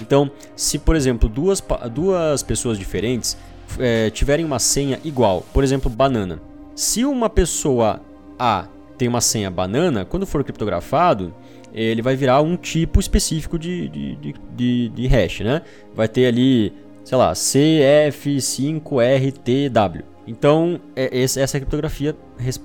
Então, 0.00 0.30
se 0.54 0.78
por 0.78 0.94
exemplo 0.94 1.28
duas, 1.28 1.62
duas 1.92 2.42
pessoas 2.42 2.78
diferentes 2.78 3.36
é, 3.78 4.10
tiverem 4.10 4.44
uma 4.44 4.58
senha 4.58 5.00
igual, 5.04 5.44
por 5.52 5.64
exemplo, 5.64 5.90
banana. 5.90 6.40
Se 6.74 7.04
uma 7.04 7.28
pessoa 7.28 8.00
A 8.38 8.66
tem 8.96 9.08
uma 9.08 9.20
senha 9.20 9.50
banana, 9.50 10.04
quando 10.04 10.24
for 10.26 10.44
criptografado, 10.44 11.34
ele 11.72 12.02
vai 12.02 12.14
virar 12.16 12.40
um 12.40 12.56
tipo 12.56 13.00
específico 13.00 13.58
de, 13.58 13.88
de, 13.88 14.14
de, 14.16 14.34
de, 14.56 14.88
de 14.88 15.06
hash, 15.06 15.40
né? 15.40 15.62
Vai 15.94 16.08
ter 16.08 16.26
ali, 16.26 16.72
sei 17.04 17.18
lá, 17.18 17.32
CF5RTW. 17.32 20.02
Então, 20.26 20.80
é, 20.96 21.20
essa 21.20 21.40
é 21.40 21.44
a 21.44 21.48
criptografia 21.48 22.16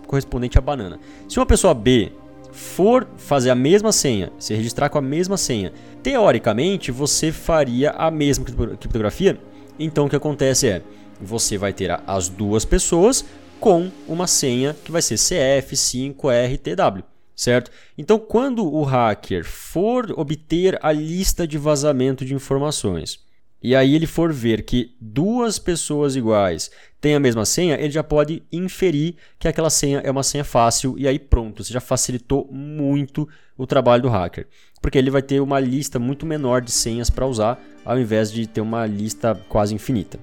correspondente 0.07 0.57
à 0.57 0.61
banana. 0.61 0.99
Se 1.29 1.39
uma 1.39 1.45
pessoa 1.45 1.73
B 1.73 2.11
for 2.53 3.07
fazer 3.17 3.49
a 3.49 3.55
mesma 3.55 3.91
senha, 3.91 4.31
se 4.39 4.53
registrar 4.53 4.87
com 4.89 4.97
a 4.97 5.01
mesma 5.01 5.35
senha, 5.35 5.73
teoricamente 6.01 6.91
você 6.91 7.31
faria 7.31 7.91
a 7.91 8.09
mesma 8.09 8.45
criptografia. 8.45 9.37
Então, 9.77 10.05
o 10.05 10.09
que 10.09 10.15
acontece 10.15 10.69
é, 10.69 10.81
você 11.19 11.57
vai 11.57 11.73
ter 11.73 11.99
as 12.07 12.29
duas 12.29 12.63
pessoas 12.63 13.25
com 13.59 13.91
uma 14.07 14.27
senha 14.27 14.75
que 14.83 14.91
vai 14.91 15.01
ser 15.01 15.15
CF5RTW 15.15 17.03
certo? 17.35 17.71
Então, 17.97 18.19
quando 18.19 18.65
o 18.65 18.83
hacker 18.83 19.43
for 19.43 20.13
obter 20.17 20.77
a 20.81 20.91
lista 20.91 21.47
de 21.47 21.57
vazamento 21.57 22.23
de 22.23 22.33
informações 22.33 23.19
e 23.63 23.75
aí 23.75 23.95
ele 23.95 24.05
for 24.05 24.33
ver 24.33 24.63
que 24.63 24.93
duas 24.99 25.57
pessoas 25.57 26.15
iguais 26.15 26.69
têm 26.99 27.15
a 27.15 27.19
mesma 27.19 27.45
senha, 27.45 27.75
ele 27.75 27.91
já 27.91 28.03
pode 28.03 28.43
inferir 28.51 29.15
que 29.39 29.47
aquela 29.47 29.69
senha 29.69 29.99
é 29.99 30.11
uma 30.11 30.23
senha 30.23 30.43
fácil 30.43 30.95
e 30.97 31.07
aí 31.07 31.17
pronto, 31.17 31.63
você 31.63 31.71
já 31.71 31.79
facilitou 31.79 32.49
muito 32.51 33.27
o 33.57 33.65
trabalho 33.65 34.03
do 34.03 34.09
hacker, 34.09 34.47
porque 34.81 34.97
ele 34.97 35.09
vai 35.09 35.21
ter 35.21 35.39
uma 35.39 35.59
lista 35.59 35.97
muito 35.97 36.25
menor 36.25 36.61
de 36.61 36.71
senhas 36.71 37.09
para 37.09 37.25
usar 37.25 37.63
ao 37.85 37.97
invés 37.97 38.31
de 38.31 38.45
ter 38.45 38.61
uma 38.61 38.85
lista 38.85 39.33
quase 39.47 39.73
infinita. 39.73 40.19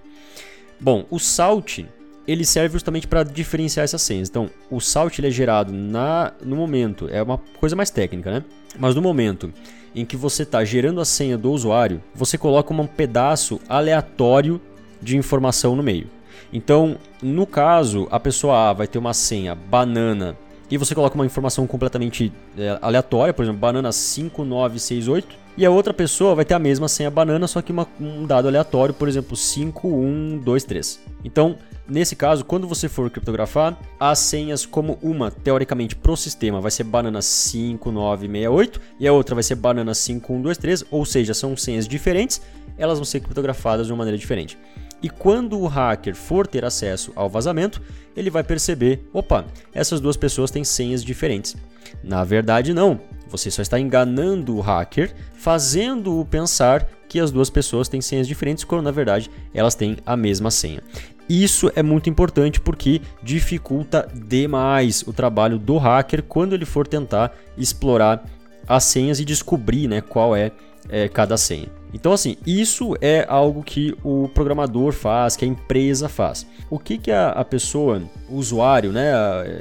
Bom, 0.78 1.06
o 1.10 1.18
Salt 1.18 1.80
ele 2.26 2.44
serve 2.44 2.74
justamente 2.74 3.08
para 3.08 3.22
diferenciar 3.24 3.82
essas 3.82 4.02
senhas. 4.02 4.28
Então, 4.28 4.48
o 4.70 4.80
salt 4.80 5.18
ele 5.18 5.26
é 5.26 5.30
gerado 5.30 5.72
na, 5.72 6.32
no 6.44 6.54
momento, 6.54 7.08
é 7.10 7.20
uma 7.20 7.38
coisa 7.58 7.74
mais 7.74 7.90
técnica, 7.90 8.30
né? 8.30 8.44
Mas 8.78 8.94
no 8.94 9.02
momento 9.02 9.52
em 9.94 10.04
que 10.04 10.16
você 10.16 10.42
está 10.42 10.64
gerando 10.64 11.00
a 11.00 11.04
senha 11.04 11.36
do 11.36 11.50
usuário, 11.50 12.02
você 12.14 12.38
coloca 12.38 12.72
um 12.72 12.86
pedaço 12.86 13.60
aleatório 13.68 14.60
de 15.00 15.16
informação 15.16 15.74
no 15.74 15.82
meio. 15.82 16.08
Então, 16.52 16.96
no 17.22 17.46
caso, 17.46 18.08
a 18.10 18.18
pessoa 18.18 18.70
A 18.70 18.72
vai 18.72 18.86
ter 18.86 18.98
uma 18.98 19.14
senha 19.14 19.54
banana 19.54 20.36
e 20.70 20.76
você 20.76 20.94
coloca 20.94 21.14
uma 21.16 21.26
informação 21.26 21.66
completamente 21.66 22.32
é, 22.56 22.78
aleatória, 22.80 23.34
por 23.34 23.42
exemplo, 23.42 23.60
banana 23.60 23.90
5968, 23.90 25.39
e 25.60 25.66
a 25.66 25.70
outra 25.70 25.92
pessoa 25.92 26.34
vai 26.34 26.42
ter 26.42 26.54
a 26.54 26.58
mesma 26.58 26.88
senha 26.88 27.10
banana, 27.10 27.46
só 27.46 27.60
que 27.60 27.70
uma, 27.70 27.86
um 28.00 28.24
dado 28.24 28.48
aleatório, 28.48 28.94
por 28.94 29.06
exemplo, 29.06 29.36
5123. 29.36 31.00
Então, 31.22 31.58
Nesse 31.90 32.14
caso, 32.14 32.44
quando 32.44 32.68
você 32.68 32.88
for 32.88 33.10
criptografar, 33.10 33.76
as 33.98 34.20
senhas 34.20 34.64
como 34.64 34.96
uma, 35.02 35.28
teoricamente, 35.28 35.96
pro 35.96 36.16
sistema 36.16 36.60
vai 36.60 36.70
ser 36.70 36.84
banana 36.84 37.20
5968 37.20 38.80
e 39.00 39.08
a 39.08 39.12
outra 39.12 39.34
vai 39.34 39.42
ser 39.42 39.56
banana 39.56 39.92
5123, 39.92 40.84
ou 40.88 41.04
seja, 41.04 41.34
são 41.34 41.56
senhas 41.56 41.88
diferentes, 41.88 42.40
elas 42.78 42.98
vão 42.98 43.04
ser 43.04 43.18
criptografadas 43.18 43.88
de 43.88 43.92
uma 43.92 43.98
maneira 43.98 44.16
diferente. 44.16 44.56
E 45.02 45.10
quando 45.10 45.58
o 45.58 45.66
hacker 45.66 46.14
for 46.14 46.46
ter 46.46 46.64
acesso 46.64 47.10
ao 47.16 47.28
vazamento, 47.28 47.82
ele 48.16 48.30
vai 48.30 48.44
perceber: 48.44 49.08
opa, 49.12 49.44
essas 49.74 50.00
duas 50.00 50.16
pessoas 50.16 50.52
têm 50.52 50.62
senhas 50.62 51.02
diferentes. 51.02 51.56
Na 52.04 52.22
verdade, 52.22 52.72
não. 52.72 53.00
Você 53.30 53.50
só 53.50 53.62
está 53.62 53.78
enganando 53.78 54.56
o 54.56 54.60
hacker, 54.60 55.14
fazendo-o 55.34 56.24
pensar 56.24 56.88
que 57.08 57.18
as 57.18 57.30
duas 57.30 57.50
pessoas 57.50 57.88
têm 57.88 58.00
senhas 58.00 58.28
diferentes, 58.28 58.64
quando 58.64 58.82
na 58.82 58.90
verdade 58.90 59.30
elas 59.54 59.74
têm 59.74 59.96
a 60.04 60.16
mesma 60.16 60.50
senha. 60.50 60.82
Isso 61.28 61.70
é 61.76 61.82
muito 61.82 62.10
importante 62.10 62.60
porque 62.60 63.00
dificulta 63.22 64.08
demais 64.12 65.02
o 65.06 65.12
trabalho 65.12 65.58
do 65.58 65.76
hacker 65.78 66.24
quando 66.24 66.54
ele 66.54 66.64
for 66.64 66.86
tentar 66.86 67.32
explorar 67.56 68.24
as 68.66 68.84
senhas 68.84 69.20
e 69.20 69.24
descobrir 69.24 69.86
né, 69.86 70.00
qual 70.00 70.34
é, 70.34 70.50
é 70.88 71.08
cada 71.08 71.36
senha. 71.36 71.79
Então, 71.92 72.12
assim, 72.12 72.36
isso 72.46 72.96
é 73.00 73.26
algo 73.28 73.62
que 73.62 73.94
o 74.04 74.28
programador 74.28 74.92
faz, 74.92 75.36
que 75.36 75.44
a 75.44 75.48
empresa 75.48 76.08
faz. 76.08 76.46
O 76.68 76.78
que, 76.78 76.98
que 76.98 77.10
a, 77.10 77.30
a 77.30 77.44
pessoa, 77.44 78.02
o 78.28 78.36
usuário, 78.36 78.92
né, 78.92 79.12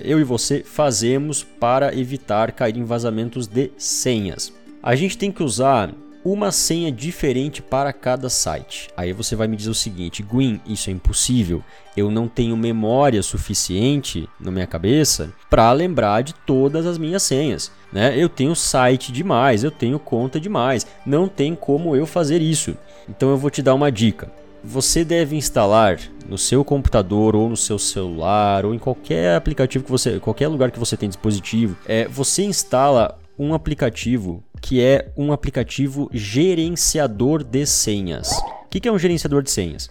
eu 0.04 0.20
e 0.20 0.24
você, 0.24 0.64
fazemos 0.64 1.44
para 1.44 1.96
evitar 1.96 2.52
cair 2.52 2.78
em 2.78 2.84
vazamentos 2.84 3.48
de 3.48 3.72
senhas? 3.78 4.54
A 4.82 4.96
gente 4.96 5.18
tem 5.18 5.32
que 5.32 5.44
usar 5.44 5.94
uma 6.24 6.52
senha 6.52 6.92
diferente 6.92 7.62
para 7.62 7.94
cada 7.94 8.30
site. 8.30 8.90
Aí 8.96 9.14
você 9.14 9.36
vai 9.36 9.48
me 9.48 9.56
dizer 9.56 9.70
o 9.70 9.76
seguinte, 9.76 10.24
Gwyn, 10.24 10.60
isso 10.66 10.90
é 10.90 10.94
impossível. 10.94 11.64
Eu 11.96 12.12
não 12.12 12.28
tenho 12.28 12.56
memória 12.58 13.22
suficiente 13.24 14.28
na 14.40 14.52
minha 14.52 14.68
cabeça 14.68 15.32
para 15.50 15.72
lembrar 15.72 16.22
de 16.22 16.34
todas 16.34 16.86
as 16.86 16.98
minhas 16.98 17.24
senhas. 17.24 17.72
Né? 17.92 18.18
Eu 18.18 18.30
tenho 18.30 18.56
site 18.56 19.12
demais, 19.12 19.64
eu 19.64 19.72
tenho 19.72 20.00
conta 20.00 20.40
demais. 20.40 20.86
Não 21.06 21.28
tem 21.28 21.56
como 21.56 21.96
eu 21.96 22.06
fazer 22.06 22.42
isso. 22.42 22.76
Então 23.08 23.30
eu 23.30 23.38
vou 23.38 23.50
te 23.50 23.62
dar 23.62 23.74
uma 23.74 23.92
dica. 23.92 24.32
Você 24.64 25.06
deve 25.06 25.38
instalar 25.38 26.00
no 26.28 26.38
seu 26.38 26.66
computador 26.66 27.34
ou 27.36 27.50
no 27.50 27.56
seu 27.58 27.80
celular 27.80 28.66
ou 28.66 28.76
em 28.76 28.80
qualquer 28.80 29.36
aplicativo 29.36 29.86
que 29.86 29.92
você, 29.92 30.20
qualquer 30.20 30.50
lugar 30.50 30.70
que 30.70 30.80
você 30.80 30.98
tem 30.98 31.08
dispositivo, 31.08 31.78
é, 31.88 32.08
você 32.10 32.44
instala 32.44 33.18
um 33.38 33.54
aplicativo 33.54 34.44
que 34.62 34.82
é 34.82 35.12
um 35.18 35.32
aplicativo 35.32 36.10
gerenciador 36.14 37.44
de 37.44 37.66
senhas. 37.66 38.32
O 38.66 38.70
que 38.70 38.88
é 38.88 38.92
um 38.92 39.00
gerenciador 39.00 39.42
de 39.42 39.50
senhas? 39.50 39.90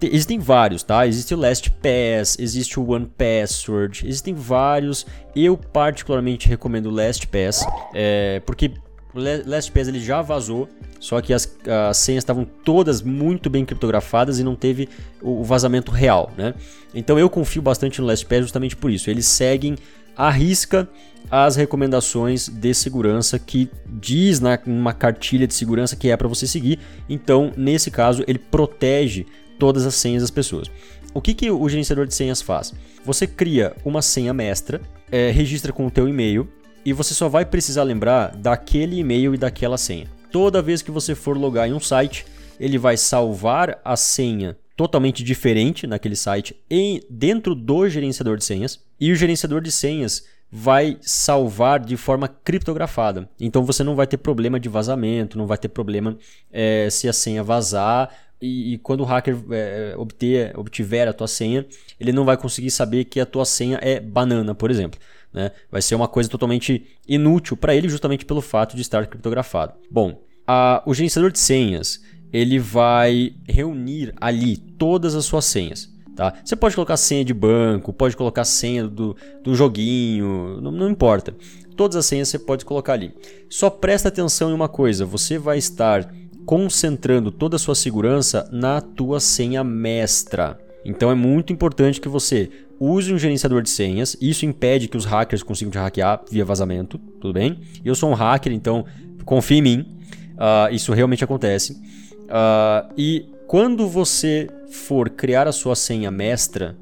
Existem 0.00 0.38
vários, 0.38 0.82
tá? 0.82 1.06
Existe 1.06 1.34
o 1.34 1.38
LastPass, 1.38 2.36
existe 2.38 2.78
o 2.78 2.90
OnePassword, 2.90 4.06
existem 4.06 4.34
vários. 4.34 5.06
Eu 5.34 5.56
particularmente 5.56 6.48
recomendo 6.48 6.86
o 6.86 6.90
LastPass, 6.90 7.64
é, 7.94 8.40
porque 8.44 8.72
o 9.20 9.48
LastPass 9.48 9.88
ele 9.88 10.00
já 10.00 10.22
vazou, 10.22 10.68
só 11.00 11.20
que 11.20 11.32
as, 11.32 11.56
as 11.88 11.96
senhas 11.96 12.22
estavam 12.22 12.44
todas 12.44 13.02
muito 13.02 13.48
bem 13.48 13.64
criptografadas 13.64 14.38
e 14.38 14.44
não 14.44 14.54
teve 14.54 14.88
o, 15.20 15.40
o 15.40 15.44
vazamento 15.44 15.90
real, 15.90 16.32
né? 16.36 16.54
Então 16.94 17.18
eu 17.18 17.28
confio 17.28 17.62
bastante 17.62 18.00
no 18.00 18.06
LastPass 18.06 18.42
justamente 18.42 18.76
por 18.76 18.90
isso. 18.90 19.10
Eles 19.10 19.26
seguem 19.26 19.76
à 20.16 20.30
risca 20.30 20.88
as 21.30 21.56
recomendações 21.56 22.48
de 22.48 22.72
segurança 22.72 23.38
que 23.38 23.68
diz 23.86 24.40
na 24.40 24.58
uma 24.66 24.92
cartilha 24.92 25.46
de 25.46 25.54
segurança 25.54 25.96
que 25.96 26.08
é 26.08 26.16
para 26.16 26.28
você 26.28 26.46
seguir. 26.46 26.78
Então, 27.08 27.52
nesse 27.56 27.90
caso, 27.90 28.24
ele 28.26 28.38
protege 28.38 29.26
todas 29.58 29.86
as 29.86 29.94
senhas 29.94 30.22
das 30.22 30.30
pessoas. 30.30 30.70
O 31.12 31.20
que, 31.20 31.34
que 31.34 31.50
o 31.50 31.68
gerenciador 31.68 32.06
de 32.06 32.14
senhas 32.14 32.42
faz? 32.42 32.74
Você 33.04 33.26
cria 33.26 33.74
uma 33.84 34.02
senha 34.02 34.34
mestra, 34.34 34.80
é, 35.10 35.30
registra 35.30 35.72
com 35.72 35.86
o 35.86 35.90
teu 35.90 36.08
e-mail 36.08 36.48
e 36.86 36.92
você 36.92 37.12
só 37.12 37.28
vai 37.28 37.44
precisar 37.44 37.82
lembrar 37.82 38.36
daquele 38.36 39.00
e-mail 39.00 39.34
e 39.34 39.36
daquela 39.36 39.76
senha. 39.76 40.06
Toda 40.30 40.62
vez 40.62 40.82
que 40.82 40.90
você 40.92 41.16
for 41.16 41.36
logar 41.36 41.68
em 41.68 41.72
um 41.72 41.80
site, 41.80 42.24
ele 42.60 42.78
vai 42.78 42.96
salvar 42.96 43.80
a 43.84 43.96
senha 43.96 44.56
totalmente 44.76 45.24
diferente 45.24 45.84
naquele 45.84 46.14
site 46.14 46.54
em, 46.70 47.00
dentro 47.10 47.56
do 47.56 47.88
gerenciador 47.88 48.36
de 48.36 48.44
senhas 48.44 48.80
e 49.00 49.10
o 49.10 49.16
gerenciador 49.16 49.60
de 49.60 49.72
senhas 49.72 50.26
vai 50.48 50.96
salvar 51.00 51.80
de 51.80 51.96
forma 51.96 52.28
criptografada. 52.28 53.28
Então 53.40 53.64
você 53.64 53.82
não 53.82 53.96
vai 53.96 54.06
ter 54.06 54.18
problema 54.18 54.60
de 54.60 54.68
vazamento, 54.68 55.36
não 55.36 55.46
vai 55.46 55.58
ter 55.58 55.68
problema 55.68 56.16
é, 56.52 56.88
se 56.88 57.08
a 57.08 57.12
senha 57.12 57.42
vazar 57.42 58.14
e, 58.40 58.74
e 58.74 58.78
quando 58.78 59.00
o 59.00 59.04
hacker 59.04 59.36
é, 59.50 59.94
obter, 59.96 60.56
obtiver 60.56 61.08
a 61.08 61.12
tua 61.12 61.26
senha, 61.26 61.66
ele 61.98 62.12
não 62.12 62.24
vai 62.24 62.36
conseguir 62.36 62.70
saber 62.70 63.06
que 63.06 63.18
a 63.18 63.26
tua 63.26 63.44
senha 63.44 63.76
é 63.82 63.98
banana, 63.98 64.54
por 64.54 64.70
exemplo. 64.70 65.00
Né? 65.36 65.50
Vai 65.70 65.82
ser 65.82 65.94
uma 65.94 66.08
coisa 66.08 66.30
totalmente 66.30 66.86
inútil 67.06 67.58
para 67.58 67.74
ele 67.74 67.90
justamente 67.90 68.24
pelo 68.24 68.40
fato 68.40 68.74
de 68.74 68.80
estar 68.80 69.06
criptografado. 69.06 69.74
Bom, 69.90 70.22
a, 70.46 70.82
o 70.86 70.94
gerenciador 70.94 71.30
de 71.30 71.38
senhas 71.38 72.00
ele 72.32 72.58
vai 72.58 73.34
reunir 73.46 74.14
ali 74.18 74.56
todas 74.56 75.14
as 75.14 75.26
suas 75.26 75.44
senhas. 75.44 75.94
Tá? 76.16 76.32
Você 76.42 76.56
pode 76.56 76.74
colocar 76.74 76.96
senha 76.96 77.22
de 77.22 77.34
banco, 77.34 77.92
pode 77.92 78.16
colocar 78.16 78.46
senha 78.46 78.88
do, 78.88 79.14
do 79.44 79.54
joguinho, 79.54 80.58
não, 80.62 80.72
não 80.72 80.90
importa. 80.90 81.36
Todas 81.76 81.96
as 81.96 82.06
senhas 82.06 82.28
você 82.28 82.38
pode 82.38 82.64
colocar 82.64 82.94
ali. 82.94 83.12
Só 83.50 83.68
presta 83.68 84.08
atenção 84.08 84.48
em 84.48 84.54
uma 84.54 84.68
coisa: 84.70 85.04
você 85.04 85.36
vai 85.36 85.58
estar 85.58 86.10
concentrando 86.46 87.30
toda 87.30 87.56
a 87.56 87.58
sua 87.58 87.74
segurança 87.74 88.48
na 88.50 88.80
tua 88.80 89.20
senha 89.20 89.62
mestra. 89.62 90.58
Então 90.86 91.10
é 91.10 91.14
muito 91.14 91.52
importante 91.52 92.00
que 92.00 92.08
você 92.08 92.48
use 92.78 93.12
um 93.12 93.18
gerenciador 93.18 93.62
de 93.62 93.70
senhas. 93.70 94.16
Isso 94.20 94.44
impede 94.46 94.88
que 94.88 94.96
os 94.96 95.04
hackers 95.04 95.42
consigam 95.42 95.70
te 95.70 95.78
hackear 95.78 96.22
via 96.30 96.44
vazamento, 96.44 96.98
tudo 97.20 97.34
bem? 97.34 97.60
Eu 97.84 97.94
sou 97.94 98.10
um 98.10 98.14
hacker, 98.14 98.52
então 98.52 98.84
confie 99.24 99.56
em 99.56 99.62
mim. 99.62 99.96
Uh, 100.34 100.74
isso 100.74 100.92
realmente 100.92 101.24
acontece. 101.24 101.72
Uh, 101.72 102.92
e 102.96 103.26
quando 103.46 103.88
você 103.88 104.48
for 104.70 105.08
criar 105.08 105.46
a 105.46 105.52
sua 105.52 105.74
senha 105.74 106.10
mestra, 106.10 106.76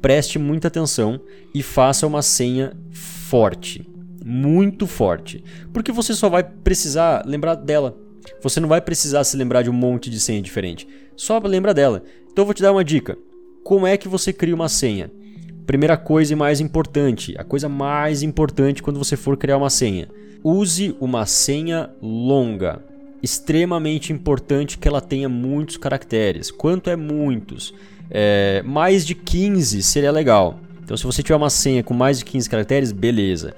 preste 0.00 0.38
muita 0.38 0.68
atenção 0.68 1.20
e 1.54 1.62
faça 1.62 2.06
uma 2.06 2.22
senha 2.22 2.72
forte, 2.90 3.88
muito 4.24 4.86
forte, 4.86 5.42
porque 5.72 5.92
você 5.92 6.14
só 6.14 6.28
vai 6.28 6.42
precisar 6.42 7.24
lembrar 7.24 7.54
dela. 7.54 7.96
Você 8.42 8.60
não 8.60 8.68
vai 8.68 8.80
precisar 8.80 9.24
se 9.24 9.36
lembrar 9.36 9.62
de 9.62 9.70
um 9.70 9.72
monte 9.72 10.10
de 10.10 10.20
senha 10.20 10.42
diferente. 10.42 10.86
Só 11.16 11.38
lembra 11.38 11.72
dela. 11.72 12.02
Então 12.30 12.42
eu 12.42 12.46
vou 12.46 12.54
te 12.54 12.62
dar 12.62 12.72
uma 12.72 12.84
dica. 12.84 13.16
Como 13.64 13.86
é 13.86 13.96
que 13.96 14.08
você 14.08 14.32
cria 14.32 14.54
uma 14.54 14.68
senha? 14.68 15.10
Primeira 15.68 15.98
coisa 15.98 16.32
e 16.32 16.34
mais 16.34 16.60
importante, 16.60 17.34
a 17.36 17.44
coisa 17.44 17.68
mais 17.68 18.22
importante 18.22 18.82
quando 18.82 18.96
você 18.96 19.18
for 19.18 19.36
criar 19.36 19.58
uma 19.58 19.68
senha. 19.68 20.08
Use 20.42 20.96
uma 20.98 21.26
senha 21.26 21.90
longa 22.00 22.80
extremamente 23.22 24.10
importante 24.10 24.78
que 24.78 24.88
ela 24.88 25.02
tenha 25.02 25.28
muitos 25.28 25.76
caracteres. 25.76 26.50
Quanto 26.50 26.88
é 26.88 26.96
muitos? 26.96 27.74
É, 28.10 28.62
mais 28.64 29.04
de 29.04 29.14
15 29.14 29.82
seria 29.82 30.10
legal. 30.10 30.58
Então, 30.82 30.96
se 30.96 31.04
você 31.04 31.22
tiver 31.22 31.36
uma 31.36 31.50
senha 31.50 31.82
com 31.82 31.92
mais 31.92 32.18
de 32.18 32.24
15 32.24 32.48
caracteres, 32.48 32.90
beleza. 32.90 33.54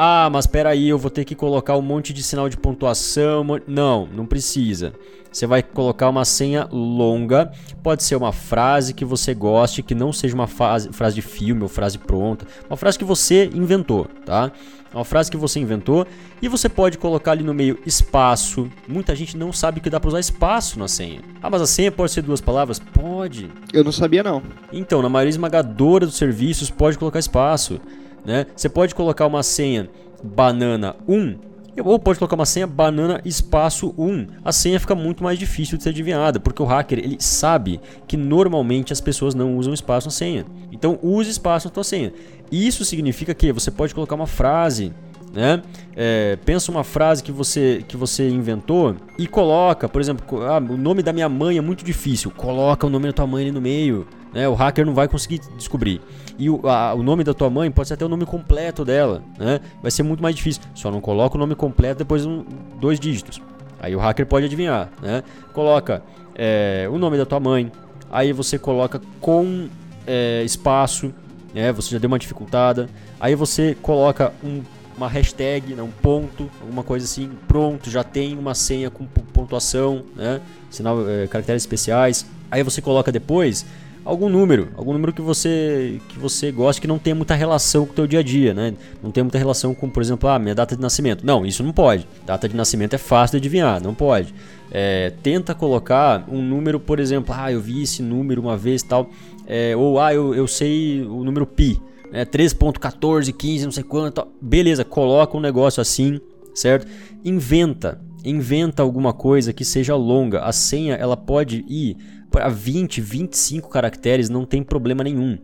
Ah, 0.00 0.30
mas 0.30 0.44
espera 0.44 0.68
aí, 0.70 0.88
eu 0.88 0.96
vou 0.96 1.10
ter 1.10 1.24
que 1.24 1.34
colocar 1.34 1.76
um 1.76 1.82
monte 1.82 2.12
de 2.12 2.22
sinal 2.22 2.48
de 2.48 2.56
pontuação. 2.56 3.44
Não, 3.66 4.06
não 4.06 4.24
precisa. 4.24 4.92
Você 5.32 5.44
vai 5.44 5.60
colocar 5.60 6.08
uma 6.08 6.24
senha 6.24 6.68
longa, 6.70 7.50
pode 7.82 8.04
ser 8.04 8.14
uma 8.14 8.32
frase 8.32 8.94
que 8.94 9.04
você 9.04 9.34
goste, 9.34 9.82
que 9.82 9.96
não 9.96 10.12
seja 10.12 10.36
uma 10.36 10.46
frase, 10.46 10.90
frase 10.92 11.16
de 11.16 11.22
filme 11.22 11.62
ou 11.62 11.68
frase 11.68 11.98
pronta, 11.98 12.46
uma 12.70 12.76
frase 12.76 12.96
que 12.96 13.04
você 13.04 13.50
inventou, 13.52 14.06
tá? 14.24 14.52
Uma 14.94 15.04
frase 15.04 15.30
que 15.30 15.36
você 15.36 15.58
inventou 15.58 16.06
e 16.40 16.48
você 16.48 16.68
pode 16.68 16.96
colocar 16.96 17.32
ali 17.32 17.42
no 17.42 17.52
meio 17.52 17.78
espaço. 17.84 18.70
Muita 18.86 19.16
gente 19.16 19.36
não 19.36 19.52
sabe 19.52 19.80
que 19.80 19.90
dá 19.90 19.98
para 19.98 20.08
usar 20.08 20.20
espaço 20.20 20.78
na 20.78 20.86
senha. 20.86 21.20
Ah, 21.42 21.50
mas 21.50 21.60
a 21.60 21.66
senha 21.66 21.90
pode 21.90 22.12
ser 22.12 22.22
duas 22.22 22.40
palavras? 22.40 22.78
Pode. 22.78 23.50
Eu 23.72 23.82
não 23.82 23.92
sabia 23.92 24.22
não. 24.22 24.42
Então, 24.72 25.02
na 25.02 25.08
maioria 25.08 25.30
esmagadora 25.30 26.06
dos 26.06 26.16
serviços 26.16 26.70
pode 26.70 26.96
colocar 26.96 27.18
espaço, 27.18 27.80
né? 28.24 28.46
Você 28.54 28.68
pode 28.68 28.94
colocar 28.94 29.26
uma 29.26 29.42
senha 29.42 29.88
banana 30.22 30.96
1 31.08 31.48
ou 31.84 31.98
pode 31.98 32.18
colocar 32.18 32.34
uma 32.34 32.46
senha 32.46 32.66
banana 32.66 33.20
espaço 33.24 33.94
1. 33.96 34.26
A 34.44 34.52
senha 34.52 34.80
fica 34.80 34.94
muito 34.94 35.22
mais 35.22 35.38
difícil 35.38 35.76
de 35.78 35.84
ser 35.84 35.90
adivinhada, 35.90 36.40
porque 36.40 36.62
o 36.62 36.66
hacker 36.66 36.98
ele 36.98 37.16
sabe 37.20 37.80
que 38.06 38.16
normalmente 38.16 38.92
as 38.92 39.00
pessoas 39.00 39.34
não 39.34 39.56
usam 39.56 39.72
espaço 39.72 40.08
na 40.08 40.10
senha. 40.10 40.44
Então 40.72 40.98
use 41.02 41.30
espaço 41.30 41.68
na 41.68 41.74
sua 41.74 41.84
senha. 41.84 42.12
Isso 42.50 42.84
significa 42.84 43.34
que 43.34 43.52
você 43.52 43.70
pode 43.70 43.94
colocar 43.94 44.14
uma 44.14 44.26
frase 44.26 44.92
né? 45.32 45.62
É, 45.94 46.36
pensa 46.44 46.70
uma 46.70 46.84
frase 46.84 47.22
que 47.22 47.30
você, 47.30 47.84
que 47.86 47.96
você 47.96 48.28
inventou 48.28 48.96
e 49.18 49.26
coloca, 49.26 49.88
por 49.88 50.00
exemplo, 50.00 50.42
ah, 50.42 50.58
o 50.58 50.76
nome 50.76 51.02
da 51.02 51.12
minha 51.12 51.28
mãe 51.28 51.58
é 51.58 51.60
muito 51.60 51.84
difícil. 51.84 52.30
Coloca 52.30 52.86
o 52.86 52.90
nome 52.90 53.06
da 53.06 53.12
tua 53.12 53.26
mãe 53.26 53.44
ali 53.44 53.52
no 53.52 53.60
meio. 53.60 54.06
Né? 54.32 54.48
O 54.48 54.54
hacker 54.54 54.84
não 54.84 54.94
vai 54.94 55.08
conseguir 55.08 55.40
descobrir. 55.56 56.00
E 56.38 56.48
o, 56.48 56.60
a, 56.68 56.94
o 56.94 57.02
nome 57.02 57.24
da 57.24 57.34
tua 57.34 57.50
mãe 57.50 57.68
pode 57.70 57.88
ser 57.88 57.94
até 57.94 58.04
o 58.04 58.08
nome 58.08 58.24
completo 58.24 58.84
dela, 58.84 59.22
né? 59.36 59.60
Vai 59.82 59.90
ser 59.90 60.04
muito 60.04 60.22
mais 60.22 60.36
difícil. 60.36 60.62
Só 60.74 60.90
não 60.90 61.00
coloca 61.00 61.36
o 61.36 61.38
nome 61.38 61.56
completo 61.56 61.98
depois 61.98 62.22
de 62.22 62.28
um, 62.28 62.44
dois 62.80 63.00
dígitos. 63.00 63.42
Aí 63.80 63.94
o 63.94 63.98
hacker 63.98 64.24
pode 64.24 64.46
adivinhar, 64.46 64.88
né? 65.02 65.24
Coloca 65.52 66.02
é, 66.34 66.88
o 66.90 66.96
nome 66.96 67.18
da 67.18 67.26
tua 67.26 67.40
mãe. 67.40 67.72
Aí 68.10 68.32
você 68.32 68.56
coloca 68.56 69.00
com 69.20 69.68
é, 70.06 70.42
espaço, 70.44 71.12
né? 71.52 71.72
Você 71.72 71.90
já 71.90 71.98
deu 71.98 72.06
uma 72.06 72.18
dificultada. 72.18 72.88
Aí 73.18 73.34
você 73.34 73.76
coloca 73.82 74.32
um, 74.42 74.62
uma 74.96 75.08
hashtag, 75.08 75.74
né? 75.74 75.82
um 75.82 75.90
ponto, 75.90 76.48
alguma 76.60 76.84
coisa 76.84 77.04
assim. 77.04 77.30
Pronto, 77.48 77.90
já 77.90 78.04
tem 78.04 78.38
uma 78.38 78.54
senha 78.54 78.90
com 78.90 79.04
pontuação, 79.06 80.04
né? 80.14 80.40
Sinal, 80.70 81.08
é, 81.08 81.26
caracteres 81.26 81.62
especiais. 81.62 82.24
Aí 82.48 82.62
você 82.62 82.80
coloca 82.80 83.10
depois 83.10 83.66
algum 84.08 84.30
número, 84.30 84.68
algum 84.74 84.94
número 84.94 85.12
que 85.12 85.20
você 85.20 86.00
que 86.08 86.18
você 86.18 86.50
gosta 86.50 86.80
que 86.80 86.88
não 86.88 86.98
tem 86.98 87.12
muita 87.12 87.34
relação 87.34 87.84
com 87.84 87.92
o 87.92 87.94
teu 87.94 88.06
dia 88.06 88.20
a 88.20 88.22
dia, 88.22 88.54
né? 88.54 88.72
Não 89.02 89.10
tem 89.10 89.22
muita 89.22 89.36
relação 89.36 89.74
com, 89.74 89.88
por 89.90 90.02
exemplo, 90.02 90.26
a 90.30 90.36
ah, 90.36 90.38
minha 90.38 90.54
data 90.54 90.74
de 90.74 90.80
nascimento. 90.80 91.26
Não, 91.26 91.44
isso 91.44 91.62
não 91.62 91.72
pode. 91.72 92.08
Data 92.24 92.48
de 92.48 92.56
nascimento 92.56 92.94
é 92.94 92.98
fácil 92.98 93.32
de 93.32 93.46
adivinhar, 93.46 93.82
não 93.82 93.94
pode. 93.94 94.34
É, 94.70 95.12
tenta 95.22 95.54
colocar 95.54 96.24
um 96.26 96.40
número, 96.40 96.80
por 96.80 96.98
exemplo, 96.98 97.34
ah, 97.36 97.52
eu 97.52 97.60
vi 97.60 97.82
esse 97.82 98.02
número 98.02 98.40
uma 98.40 98.56
vez 98.56 98.82
tal, 98.82 99.10
é, 99.46 99.76
ou 99.76 100.00
ah, 100.00 100.14
eu, 100.14 100.34
eu 100.34 100.46
sei 100.46 101.02
o 101.02 101.22
número 101.22 101.46
pi, 101.46 101.78
né? 102.10 102.24
3.14, 102.24 103.30
15, 103.30 103.64
não 103.66 103.72
sei 103.72 103.84
quanto. 103.84 104.26
Beleza, 104.40 104.86
coloca 104.86 105.36
um 105.36 105.40
negócio 105.40 105.82
assim, 105.82 106.18
certo? 106.54 106.86
Inventa, 107.22 108.00
inventa 108.24 108.82
alguma 108.82 109.12
coisa 109.12 109.52
que 109.52 109.66
seja 109.66 109.94
longa. 109.94 110.40
A 110.40 110.52
senha 110.52 110.94
ela 110.94 111.16
pode 111.16 111.62
ir 111.68 111.96
para 112.30 112.48
20, 112.48 113.00
25 113.00 113.68
caracteres 113.68 114.28
não 114.28 114.44
tem 114.44 114.62
problema 114.62 115.04
nenhum, 115.04 115.38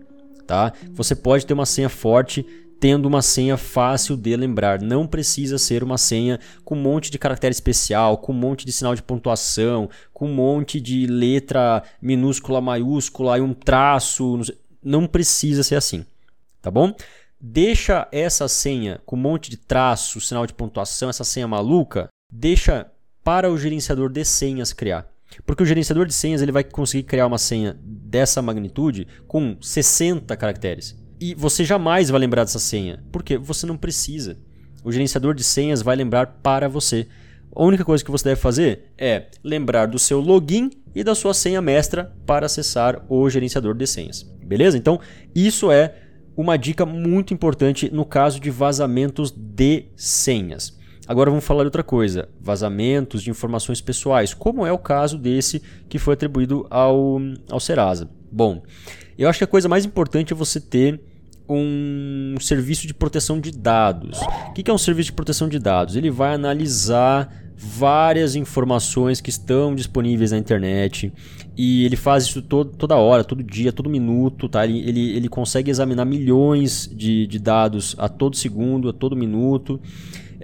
tá? 0.46 0.72
Você 0.92 1.14
pode 1.14 1.46
ter 1.46 1.54
uma 1.54 1.66
senha 1.66 1.88
forte 1.88 2.46
tendo 2.84 3.06
uma 3.06 3.22
senha 3.22 3.56
fácil 3.56 4.14
de 4.14 4.36
lembrar. 4.36 4.80
Não 4.82 5.06
precisa 5.06 5.56
ser 5.56 5.82
uma 5.82 5.96
senha 5.96 6.38
com 6.64 6.74
um 6.74 6.82
monte 6.82 7.10
de 7.10 7.18
caractere 7.18 7.52
especial, 7.52 8.18
com 8.18 8.32
um 8.32 8.36
monte 8.36 8.66
de 8.66 8.72
sinal 8.72 8.94
de 8.94 9.02
pontuação, 9.02 9.88
com 10.12 10.28
um 10.28 10.34
monte 10.34 10.78
de 10.78 11.06
letra 11.06 11.82
minúscula, 12.02 12.60
maiúscula 12.60 13.38
e 13.38 13.40
um 13.40 13.54
traço. 13.54 14.38
Não 14.82 15.06
precisa 15.06 15.62
ser 15.62 15.76
assim, 15.76 16.04
tá 16.60 16.70
bom? 16.70 16.94
Deixa 17.40 18.06
essa 18.12 18.48
senha 18.48 19.00
com 19.06 19.16
um 19.16 19.20
monte 19.20 19.50
de 19.50 19.56
traço, 19.56 20.20
sinal 20.20 20.46
de 20.46 20.52
pontuação, 20.52 21.08
essa 21.08 21.24
senha 21.24 21.48
maluca, 21.48 22.08
deixa 22.30 22.86
para 23.22 23.50
o 23.50 23.56
gerenciador 23.56 24.10
de 24.10 24.24
senhas 24.26 24.74
criar. 24.74 25.13
Porque 25.46 25.62
o 25.62 25.66
gerenciador 25.66 26.06
de 26.06 26.12
senhas 26.12 26.42
ele 26.42 26.52
vai 26.52 26.64
conseguir 26.64 27.04
criar 27.04 27.26
uma 27.26 27.38
senha 27.38 27.76
dessa 27.82 28.40
magnitude 28.42 29.06
com 29.26 29.56
60 29.60 30.36
caracteres. 30.36 30.96
E 31.20 31.34
você 31.34 31.64
jamais 31.64 32.10
vai 32.10 32.20
lembrar 32.20 32.44
dessa 32.44 32.58
senha, 32.58 33.02
porque 33.10 33.38
você 33.38 33.66
não 33.66 33.76
precisa. 33.76 34.36
O 34.84 34.92
gerenciador 34.92 35.34
de 35.34 35.42
senhas 35.42 35.80
vai 35.80 35.96
lembrar 35.96 36.38
para 36.42 36.68
você. 36.68 37.06
A 37.54 37.62
única 37.62 37.84
coisa 37.84 38.04
que 38.04 38.10
você 38.10 38.24
deve 38.24 38.40
fazer 38.40 38.92
é 38.98 39.26
lembrar 39.42 39.86
do 39.86 39.98
seu 39.98 40.20
login 40.20 40.70
e 40.94 41.02
da 41.02 41.14
sua 41.14 41.32
senha 41.32 41.62
mestra 41.62 42.12
para 42.26 42.46
acessar 42.46 43.04
o 43.08 43.28
gerenciador 43.30 43.74
de 43.74 43.86
senhas. 43.86 44.22
Beleza? 44.44 44.76
Então, 44.76 45.00
isso 45.34 45.70
é 45.70 45.94
uma 46.36 46.56
dica 46.56 46.84
muito 46.84 47.32
importante 47.32 47.90
no 47.92 48.04
caso 48.04 48.40
de 48.40 48.50
vazamentos 48.50 49.30
de 49.30 49.86
senhas. 49.96 50.76
Agora 51.06 51.30
vamos 51.30 51.44
falar 51.44 51.62
de 51.62 51.68
outra 51.68 51.82
coisa: 51.82 52.28
vazamentos 52.40 53.22
de 53.22 53.30
informações 53.30 53.80
pessoais, 53.80 54.32
como 54.32 54.66
é 54.66 54.72
o 54.72 54.78
caso 54.78 55.18
desse 55.18 55.62
que 55.88 55.98
foi 55.98 56.14
atribuído 56.14 56.66
ao, 56.70 57.20
ao 57.50 57.60
Serasa. 57.60 58.08
Bom, 58.30 58.62
eu 59.18 59.28
acho 59.28 59.38
que 59.38 59.44
a 59.44 59.48
coisa 59.48 59.68
mais 59.68 59.84
importante 59.84 60.32
é 60.32 60.36
você 60.36 60.60
ter 60.60 61.00
um 61.48 62.36
serviço 62.40 62.86
de 62.86 62.94
proteção 62.94 63.38
de 63.38 63.50
dados. 63.50 64.18
O 64.48 64.52
que 64.52 64.70
é 64.70 64.74
um 64.74 64.78
serviço 64.78 65.10
de 65.10 65.12
proteção 65.12 65.48
de 65.48 65.58
dados? 65.58 65.94
Ele 65.94 66.10
vai 66.10 66.34
analisar 66.34 67.30
várias 67.56 68.34
informações 68.34 69.20
que 69.20 69.30
estão 69.30 69.74
disponíveis 69.74 70.32
na 70.32 70.38
internet 70.38 71.12
e 71.56 71.84
ele 71.84 71.96
faz 71.96 72.24
isso 72.24 72.42
todo, 72.42 72.70
toda 72.76 72.96
hora, 72.96 73.22
todo 73.22 73.42
dia, 73.42 73.72
todo 73.72 73.88
minuto, 73.88 74.48
tá? 74.48 74.64
Ele, 74.64 74.80
ele, 74.80 75.16
ele 75.16 75.28
consegue 75.28 75.70
examinar 75.70 76.04
milhões 76.04 76.90
de, 76.92 77.26
de 77.26 77.38
dados 77.38 77.94
a 77.98 78.08
todo 78.08 78.36
segundo, 78.36 78.88
a 78.88 78.92
todo 78.92 79.14
minuto 79.14 79.80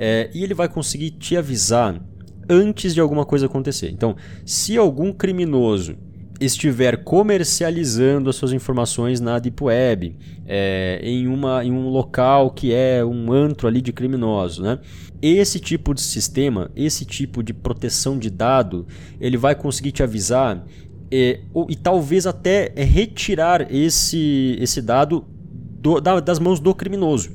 é, 0.03 0.31
e 0.33 0.43
ele 0.43 0.55
vai 0.55 0.67
conseguir 0.67 1.11
te 1.11 1.37
avisar 1.37 2.03
antes 2.49 2.95
de 2.95 3.01
alguma 3.01 3.27
coisa 3.27 3.45
acontecer. 3.45 3.91
Então, 3.91 4.17
se 4.47 4.79
algum 4.79 5.13
criminoso 5.13 5.95
estiver 6.41 7.05
comercializando 7.05 8.31
as 8.31 8.37
suas 8.37 8.55
informações 8.55 9.21
na 9.21 9.39
Deep 9.39 9.63
Web, 9.63 10.17
é, 10.47 11.01
em, 11.03 11.29
uma, 11.29 11.63
em 11.63 11.71
um 11.71 11.91
local 11.91 12.51
que 12.51 12.73
é 12.73 13.05
um 13.05 13.31
antro 13.31 13.69
ali 13.69 13.83
de 13.83 13.93
criminosos, 13.93 14.65
né? 14.65 14.79
Esse 15.21 15.61
tipo 15.61 15.93
de 15.93 16.01
sistema, 16.01 16.71
esse 16.75 17.05
tipo 17.05 17.43
de 17.43 17.53
proteção 17.53 18.19
de 18.19 18.31
dado, 18.31 18.87
ele 19.21 19.37
vai 19.37 19.55
conseguir 19.55 19.93
te 19.93 20.03
avisar 20.03 20.65
é, 21.13 21.41
ou, 21.53 21.67
e 21.69 21.77
talvez 21.77 22.27
até 22.27 22.73
retirar 22.75 23.67
esse, 23.71 24.57
esse 24.59 24.81
dado 24.81 25.27
do, 25.79 26.01
da, 26.01 26.21
das 26.21 26.39
mãos 26.39 26.59
do 26.59 26.75
criminoso, 26.75 27.33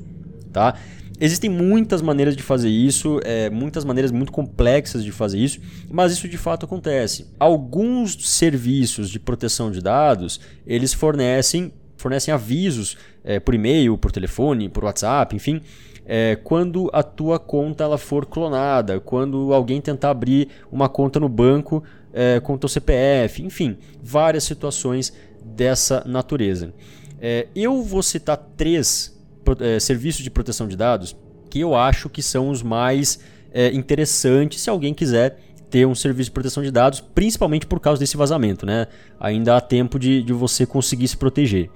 tá? 0.52 0.76
Existem 1.18 1.48
muitas 1.48 2.02
maneiras 2.02 2.36
de 2.36 2.42
fazer 2.42 2.68
isso, 2.68 3.20
é, 3.24 3.48
muitas 3.48 3.84
maneiras 3.84 4.12
muito 4.12 4.30
complexas 4.30 5.02
de 5.02 5.10
fazer 5.10 5.38
isso, 5.38 5.60
mas 5.90 6.12
isso 6.12 6.28
de 6.28 6.36
fato 6.36 6.66
acontece. 6.66 7.26
Alguns 7.38 8.16
serviços 8.28 9.08
de 9.08 9.18
proteção 9.18 9.70
de 9.70 9.80
dados 9.80 10.40
eles 10.66 10.92
fornecem, 10.92 11.72
fornecem 11.96 12.32
avisos 12.34 12.98
é, 13.24 13.40
por 13.40 13.54
e-mail, 13.54 13.96
por 13.96 14.12
telefone, 14.12 14.68
por 14.68 14.84
WhatsApp, 14.84 15.34
enfim, 15.34 15.62
é, 16.04 16.36
quando 16.36 16.90
a 16.92 17.02
tua 17.02 17.38
conta 17.38 17.84
ela 17.84 17.98
for 17.98 18.26
clonada, 18.26 19.00
quando 19.00 19.52
alguém 19.52 19.80
tentar 19.80 20.10
abrir 20.10 20.48
uma 20.70 20.88
conta 20.88 21.18
no 21.18 21.28
banco 21.28 21.82
é, 22.12 22.38
com 22.40 22.54
o 22.54 22.58
teu 22.58 22.68
CPF, 22.68 23.42
enfim, 23.42 23.76
várias 24.02 24.44
situações 24.44 25.12
dessa 25.44 26.02
natureza. 26.06 26.72
É, 27.20 27.48
eu 27.54 27.82
vou 27.82 28.02
citar 28.02 28.36
três 28.56 29.15
é, 29.60 29.78
serviços 29.78 30.22
de 30.22 30.30
proteção 30.30 30.66
de 30.66 30.76
dados 30.76 31.16
que 31.48 31.60
eu 31.60 31.74
acho 31.74 32.08
que 32.08 32.22
são 32.22 32.50
os 32.50 32.62
mais 32.62 33.20
é, 33.52 33.72
interessantes 33.72 34.60
se 34.60 34.68
alguém 34.68 34.92
quiser 34.92 35.38
ter 35.70 35.86
um 35.86 35.94
serviço 35.94 36.28
de 36.28 36.32
proteção 36.32 36.62
de 36.62 36.70
dados, 36.70 37.00
principalmente 37.00 37.66
por 37.66 37.80
causa 37.80 37.98
desse 37.98 38.16
vazamento, 38.16 38.64
né? 38.64 38.86
Ainda 39.18 39.56
há 39.56 39.60
tempo 39.60 39.98
de, 39.98 40.22
de 40.22 40.32
você 40.32 40.64
conseguir 40.64 41.08
se 41.08 41.16
proteger. 41.16 41.70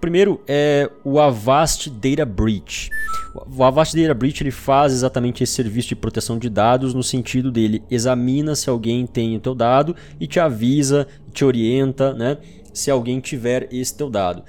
Primeiro 0.00 0.40
é 0.48 0.90
o 1.04 1.20
Avast 1.20 1.88
Data 1.88 2.24
Breach. 2.24 2.90
O 3.56 3.62
Avast 3.62 3.96
Data 3.96 4.12
Breach 4.12 4.42
ele 4.42 4.50
faz 4.50 4.92
exatamente 4.92 5.44
esse 5.44 5.52
serviço 5.52 5.90
de 5.90 5.96
proteção 5.96 6.38
de 6.38 6.50
dados 6.50 6.92
no 6.92 7.02
sentido 7.02 7.52
dele 7.52 7.84
examina 7.88 8.56
se 8.56 8.68
alguém 8.68 9.06
tem 9.06 9.36
o 9.36 9.40
teu 9.40 9.54
dado 9.54 9.94
e 10.18 10.26
te 10.26 10.40
avisa, 10.40 11.06
te 11.32 11.44
orienta, 11.44 12.12
né? 12.14 12.38
Se 12.72 12.90
alguém 12.90 13.20
tiver 13.20 13.68
esse 13.70 13.96
teu 13.96 14.10
dado. 14.10 14.42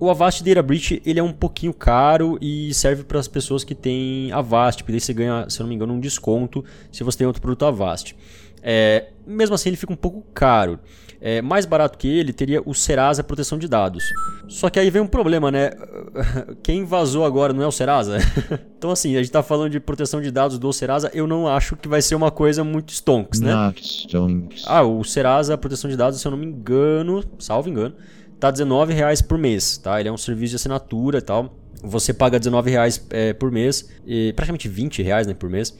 O 0.00 0.08
Avast 0.08 0.42
Data 0.42 0.62
Breach 0.62 1.02
ele 1.04 1.20
é 1.20 1.22
um 1.22 1.32
pouquinho 1.32 1.74
caro 1.74 2.38
e 2.40 2.72
serve 2.72 3.04
para 3.04 3.20
as 3.20 3.28
pessoas 3.28 3.62
que 3.62 3.74
têm 3.74 4.32
Avast, 4.32 4.82
porque 4.82 4.92
daí 4.92 5.00
você 5.00 5.12
ganha, 5.12 5.44
se 5.50 5.60
eu 5.60 5.64
não 5.64 5.68
me 5.68 5.74
engano, 5.74 5.92
um 5.92 6.00
desconto 6.00 6.64
se 6.90 7.04
você 7.04 7.18
tem 7.18 7.26
outro 7.26 7.42
produto 7.42 7.66
Avast. 7.66 8.16
É, 8.62 9.08
mesmo 9.26 9.54
assim, 9.54 9.68
ele 9.68 9.76
fica 9.76 9.92
um 9.92 9.96
pouco 9.96 10.24
caro. 10.32 10.78
É, 11.22 11.42
mais 11.42 11.66
barato 11.66 11.98
que 11.98 12.08
ele 12.08 12.32
teria 12.32 12.62
o 12.64 12.74
Serasa 12.74 13.22
Proteção 13.22 13.58
de 13.58 13.68
Dados. 13.68 14.04
Só 14.48 14.70
que 14.70 14.80
aí 14.80 14.88
vem 14.88 15.02
um 15.02 15.06
problema, 15.06 15.50
né? 15.50 15.72
Quem 16.62 16.82
vazou 16.82 17.26
agora 17.26 17.52
não 17.52 17.62
é 17.62 17.66
o 17.66 17.70
Serasa? 17.70 18.16
então, 18.78 18.90
assim, 18.90 19.16
a 19.16 19.18
gente 19.18 19.30
tá 19.30 19.42
falando 19.42 19.70
de 19.70 19.78
proteção 19.78 20.22
de 20.22 20.30
dados 20.30 20.58
do 20.58 20.72
Serasa, 20.72 21.10
eu 21.12 21.26
não 21.26 21.46
acho 21.46 21.76
que 21.76 21.86
vai 21.86 22.00
ser 22.00 22.14
uma 22.14 22.30
coisa 22.30 22.64
muito 22.64 22.90
stonks, 22.94 23.38
né? 23.38 23.54
Not 23.54 23.82
stonks. 23.82 24.64
Ah, 24.66 24.82
o 24.82 25.04
Serasa 25.04 25.58
Proteção 25.58 25.90
de 25.90 25.96
Dados, 25.96 26.18
se 26.18 26.26
eu 26.26 26.30
não 26.30 26.38
me 26.38 26.46
engano, 26.46 27.22
salvo 27.38 27.68
engano, 27.68 27.94
tá 28.40 28.48
R$19,00 28.48 29.26
por 29.26 29.38
mês, 29.38 29.76
tá? 29.78 30.00
Ele 30.00 30.08
é 30.08 30.12
um 30.12 30.16
serviço 30.16 30.50
de 30.50 30.56
assinatura 30.56 31.18
e 31.18 31.22
tal. 31.22 31.54
Você 31.82 32.12
paga 32.12 32.38
R$19,00 32.38 33.02
é, 33.10 33.32
por 33.32 33.50
mês, 33.50 33.88
e 34.06 34.32
praticamente 34.34 34.68
R$20,00 34.68 35.26
né, 35.26 35.34
por 35.34 35.48
mês 35.48 35.74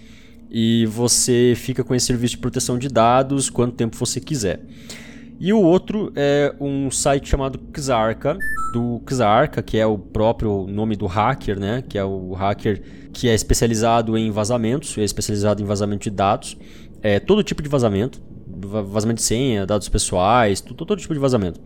e 0.51 0.85
você 0.87 1.55
fica 1.57 1.85
com 1.85 1.95
esse 1.95 2.07
serviço 2.07 2.35
de 2.35 2.39
proteção 2.39 2.77
de 2.77 2.89
dados 2.89 3.49
quanto 3.49 3.77
tempo 3.77 3.97
você 3.97 4.21
quiser. 4.21 4.61
E 5.39 5.53
o 5.53 5.63
outro 5.63 6.13
é 6.17 6.55
um 6.61 6.91
site 6.91 7.29
chamado 7.29 7.59
Xarca, 7.75 8.37
do 8.75 9.01
Xarca, 9.09 9.63
que 9.63 9.79
é 9.79 9.87
o 9.87 9.97
próprio 9.97 10.67
nome 10.67 10.97
do 10.97 11.07
hacker, 11.07 11.59
né? 11.59 11.83
Que 11.89 11.97
é 11.97 12.05
o 12.05 12.33
hacker 12.35 12.83
que 13.13 13.29
é 13.29 13.35
especializado 13.35 14.19
em 14.19 14.31
vazamentos, 14.31 14.99
é 14.99 15.03
especializado 15.03 15.63
em 15.63 15.65
vazamento 15.65 16.03
de 16.03 16.11
dados, 16.11 16.59
é 17.01 17.19
todo 17.19 17.43
tipo 17.43 17.63
de 17.63 17.69
vazamento, 17.69 18.21
vazamento 18.47 19.19
de 19.19 19.23
senha, 19.23 19.65
dados 19.65 19.89
pessoais, 19.89 20.61
todo, 20.61 20.85
todo 20.85 21.01
tipo 21.01 21.15
de 21.15 21.21
vazamento. 21.21 21.61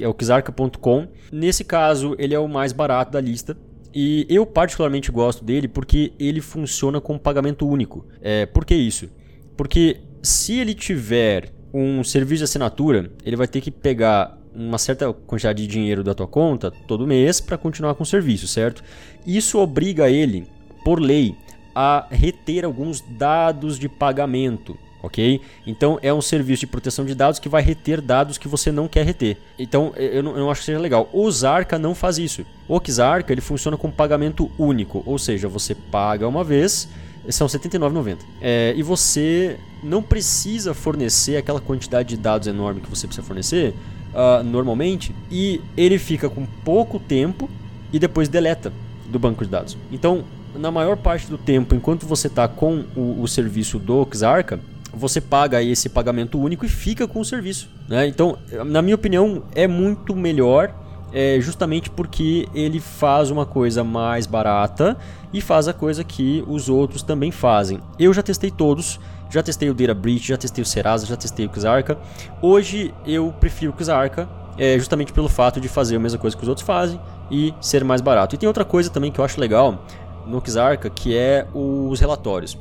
É 0.00 0.08
o 0.08 0.14
xarca.com. 0.18 1.08
Nesse 1.30 1.64
caso, 1.64 2.14
ele 2.18 2.34
é 2.34 2.38
o 2.38 2.48
mais 2.48 2.72
barato 2.72 3.12
da 3.12 3.20
lista, 3.20 3.56
e 3.94 4.26
eu 4.28 4.46
particularmente 4.46 5.10
gosto 5.10 5.44
dele 5.44 5.66
porque 5.66 6.12
ele 6.18 6.40
funciona 6.40 7.00
com 7.00 7.18
pagamento 7.18 7.68
único. 7.68 8.06
É, 8.20 8.46
por 8.46 8.64
que 8.64 8.74
isso? 8.74 9.08
Porque 9.56 10.00
se 10.22 10.58
ele 10.58 10.74
tiver 10.74 11.52
um 11.72 12.02
serviço 12.04 12.38
de 12.38 12.44
assinatura, 12.44 13.10
ele 13.24 13.36
vai 13.36 13.48
ter 13.48 13.60
que 13.60 13.70
pegar 13.70 14.38
uma 14.54 14.78
certa 14.78 15.12
quantidade 15.12 15.62
de 15.62 15.68
dinheiro 15.68 16.02
da 16.02 16.14
tua 16.14 16.26
conta 16.26 16.70
todo 16.70 17.06
mês 17.06 17.40
para 17.40 17.56
continuar 17.56 17.94
com 17.94 18.02
o 18.02 18.06
serviço, 18.06 18.48
certo? 18.48 18.82
Isso 19.26 19.58
obriga 19.58 20.10
ele, 20.10 20.46
por 20.84 21.00
lei, 21.00 21.36
a 21.74 22.06
reter 22.10 22.64
alguns 22.64 23.00
dados 23.00 23.78
de 23.78 23.88
pagamento 23.88 24.76
ok? 25.02 25.40
Então 25.66 25.98
é 26.02 26.12
um 26.12 26.20
serviço 26.20 26.60
de 26.60 26.66
proteção 26.66 27.04
de 27.04 27.14
dados 27.14 27.38
que 27.38 27.48
vai 27.48 27.62
reter 27.62 28.00
dados 28.00 28.38
que 28.38 28.48
você 28.48 28.70
não 28.70 28.88
quer 28.88 29.04
reter. 29.04 29.36
Então 29.58 29.92
eu 29.96 30.22
não, 30.22 30.32
eu 30.32 30.38
não 30.38 30.50
acho 30.50 30.60
que 30.60 30.66
seja 30.66 30.78
legal. 30.78 31.08
O 31.12 31.30
Zarka 31.30 31.78
não 31.78 31.94
faz 31.94 32.18
isso. 32.18 32.44
O 32.68 32.80
Xarca 32.80 33.32
ele 33.32 33.40
funciona 33.40 33.76
com 33.76 33.90
pagamento 33.90 34.50
único, 34.58 35.02
ou 35.04 35.18
seja, 35.18 35.48
você 35.48 35.74
paga 35.74 36.26
uma 36.28 36.44
vez, 36.44 36.88
são 37.28 37.46
R$ 37.46 37.52
79,90. 37.52 38.18
É, 38.40 38.72
e 38.76 38.82
você 38.82 39.58
não 39.82 40.02
precisa 40.02 40.74
fornecer 40.74 41.36
aquela 41.36 41.60
quantidade 41.60 42.10
de 42.10 42.16
dados 42.16 42.46
enorme 42.46 42.80
que 42.80 42.88
você 42.88 43.06
precisa 43.06 43.26
fornecer 43.26 43.74
uh, 44.14 44.42
normalmente, 44.44 45.14
e 45.30 45.60
ele 45.76 45.98
fica 45.98 46.28
com 46.28 46.46
pouco 46.64 46.98
tempo 46.98 47.48
e 47.92 47.98
depois 47.98 48.28
deleta 48.28 48.72
do 49.06 49.18
banco 49.18 49.44
de 49.44 49.50
dados. 49.50 49.76
Então, 49.90 50.24
na 50.54 50.70
maior 50.70 50.96
parte 50.96 51.26
do 51.26 51.38
tempo, 51.38 51.74
enquanto 51.74 52.06
você 52.06 52.26
está 52.26 52.46
com 52.46 52.84
o, 52.96 53.22
o 53.22 53.28
serviço 53.28 53.78
do 53.78 54.06
Xarca, 54.12 54.60
você 54.92 55.20
paga 55.20 55.62
esse 55.62 55.88
pagamento 55.88 56.38
único 56.38 56.64
e 56.64 56.68
fica 56.68 57.06
com 57.06 57.20
o 57.20 57.24
serviço. 57.24 57.68
Né? 57.88 58.06
Então, 58.06 58.38
na 58.66 58.82
minha 58.82 58.94
opinião, 58.94 59.42
é 59.54 59.66
muito 59.66 60.14
melhor 60.14 60.74
é, 61.12 61.38
justamente 61.40 61.90
porque 61.90 62.48
ele 62.54 62.80
faz 62.80 63.30
uma 63.30 63.44
coisa 63.44 63.82
mais 63.82 64.26
barata 64.26 64.96
e 65.32 65.40
faz 65.40 65.68
a 65.68 65.72
coisa 65.72 66.04
que 66.04 66.44
os 66.46 66.68
outros 66.68 67.02
também 67.02 67.30
fazem. 67.30 67.80
Eu 67.98 68.12
já 68.12 68.22
testei 68.22 68.50
todos, 68.50 69.00
já 69.28 69.42
testei 69.42 69.70
o 69.70 69.74
Data 69.74 69.94
Breach, 69.94 70.28
já 70.28 70.36
testei 70.36 70.62
o 70.62 70.66
Serasa, 70.66 71.06
já 71.06 71.16
testei 71.16 71.46
o 71.46 71.60
Xarca. 71.60 71.98
Hoje 72.40 72.94
eu 73.06 73.34
prefiro 73.38 73.74
o 73.76 73.84
Xarca, 73.84 74.28
é, 74.58 74.78
justamente 74.78 75.12
pelo 75.12 75.28
fato 75.28 75.60
de 75.60 75.68
fazer 75.68 75.96
a 75.96 76.00
mesma 76.00 76.18
coisa 76.18 76.36
que 76.36 76.42
os 76.42 76.48
outros 76.48 76.66
fazem 76.66 77.00
e 77.30 77.54
ser 77.60 77.84
mais 77.84 78.00
barato. 78.00 78.34
E 78.34 78.38
tem 78.38 78.46
outra 78.46 78.64
coisa 78.64 78.90
também 78.90 79.10
que 79.10 79.20
eu 79.20 79.24
acho 79.24 79.40
legal 79.40 79.84
no 80.26 80.42
Xarca, 80.44 80.90
que 80.90 81.16
é 81.16 81.46
os 81.54 81.98
relatórios 81.98 82.56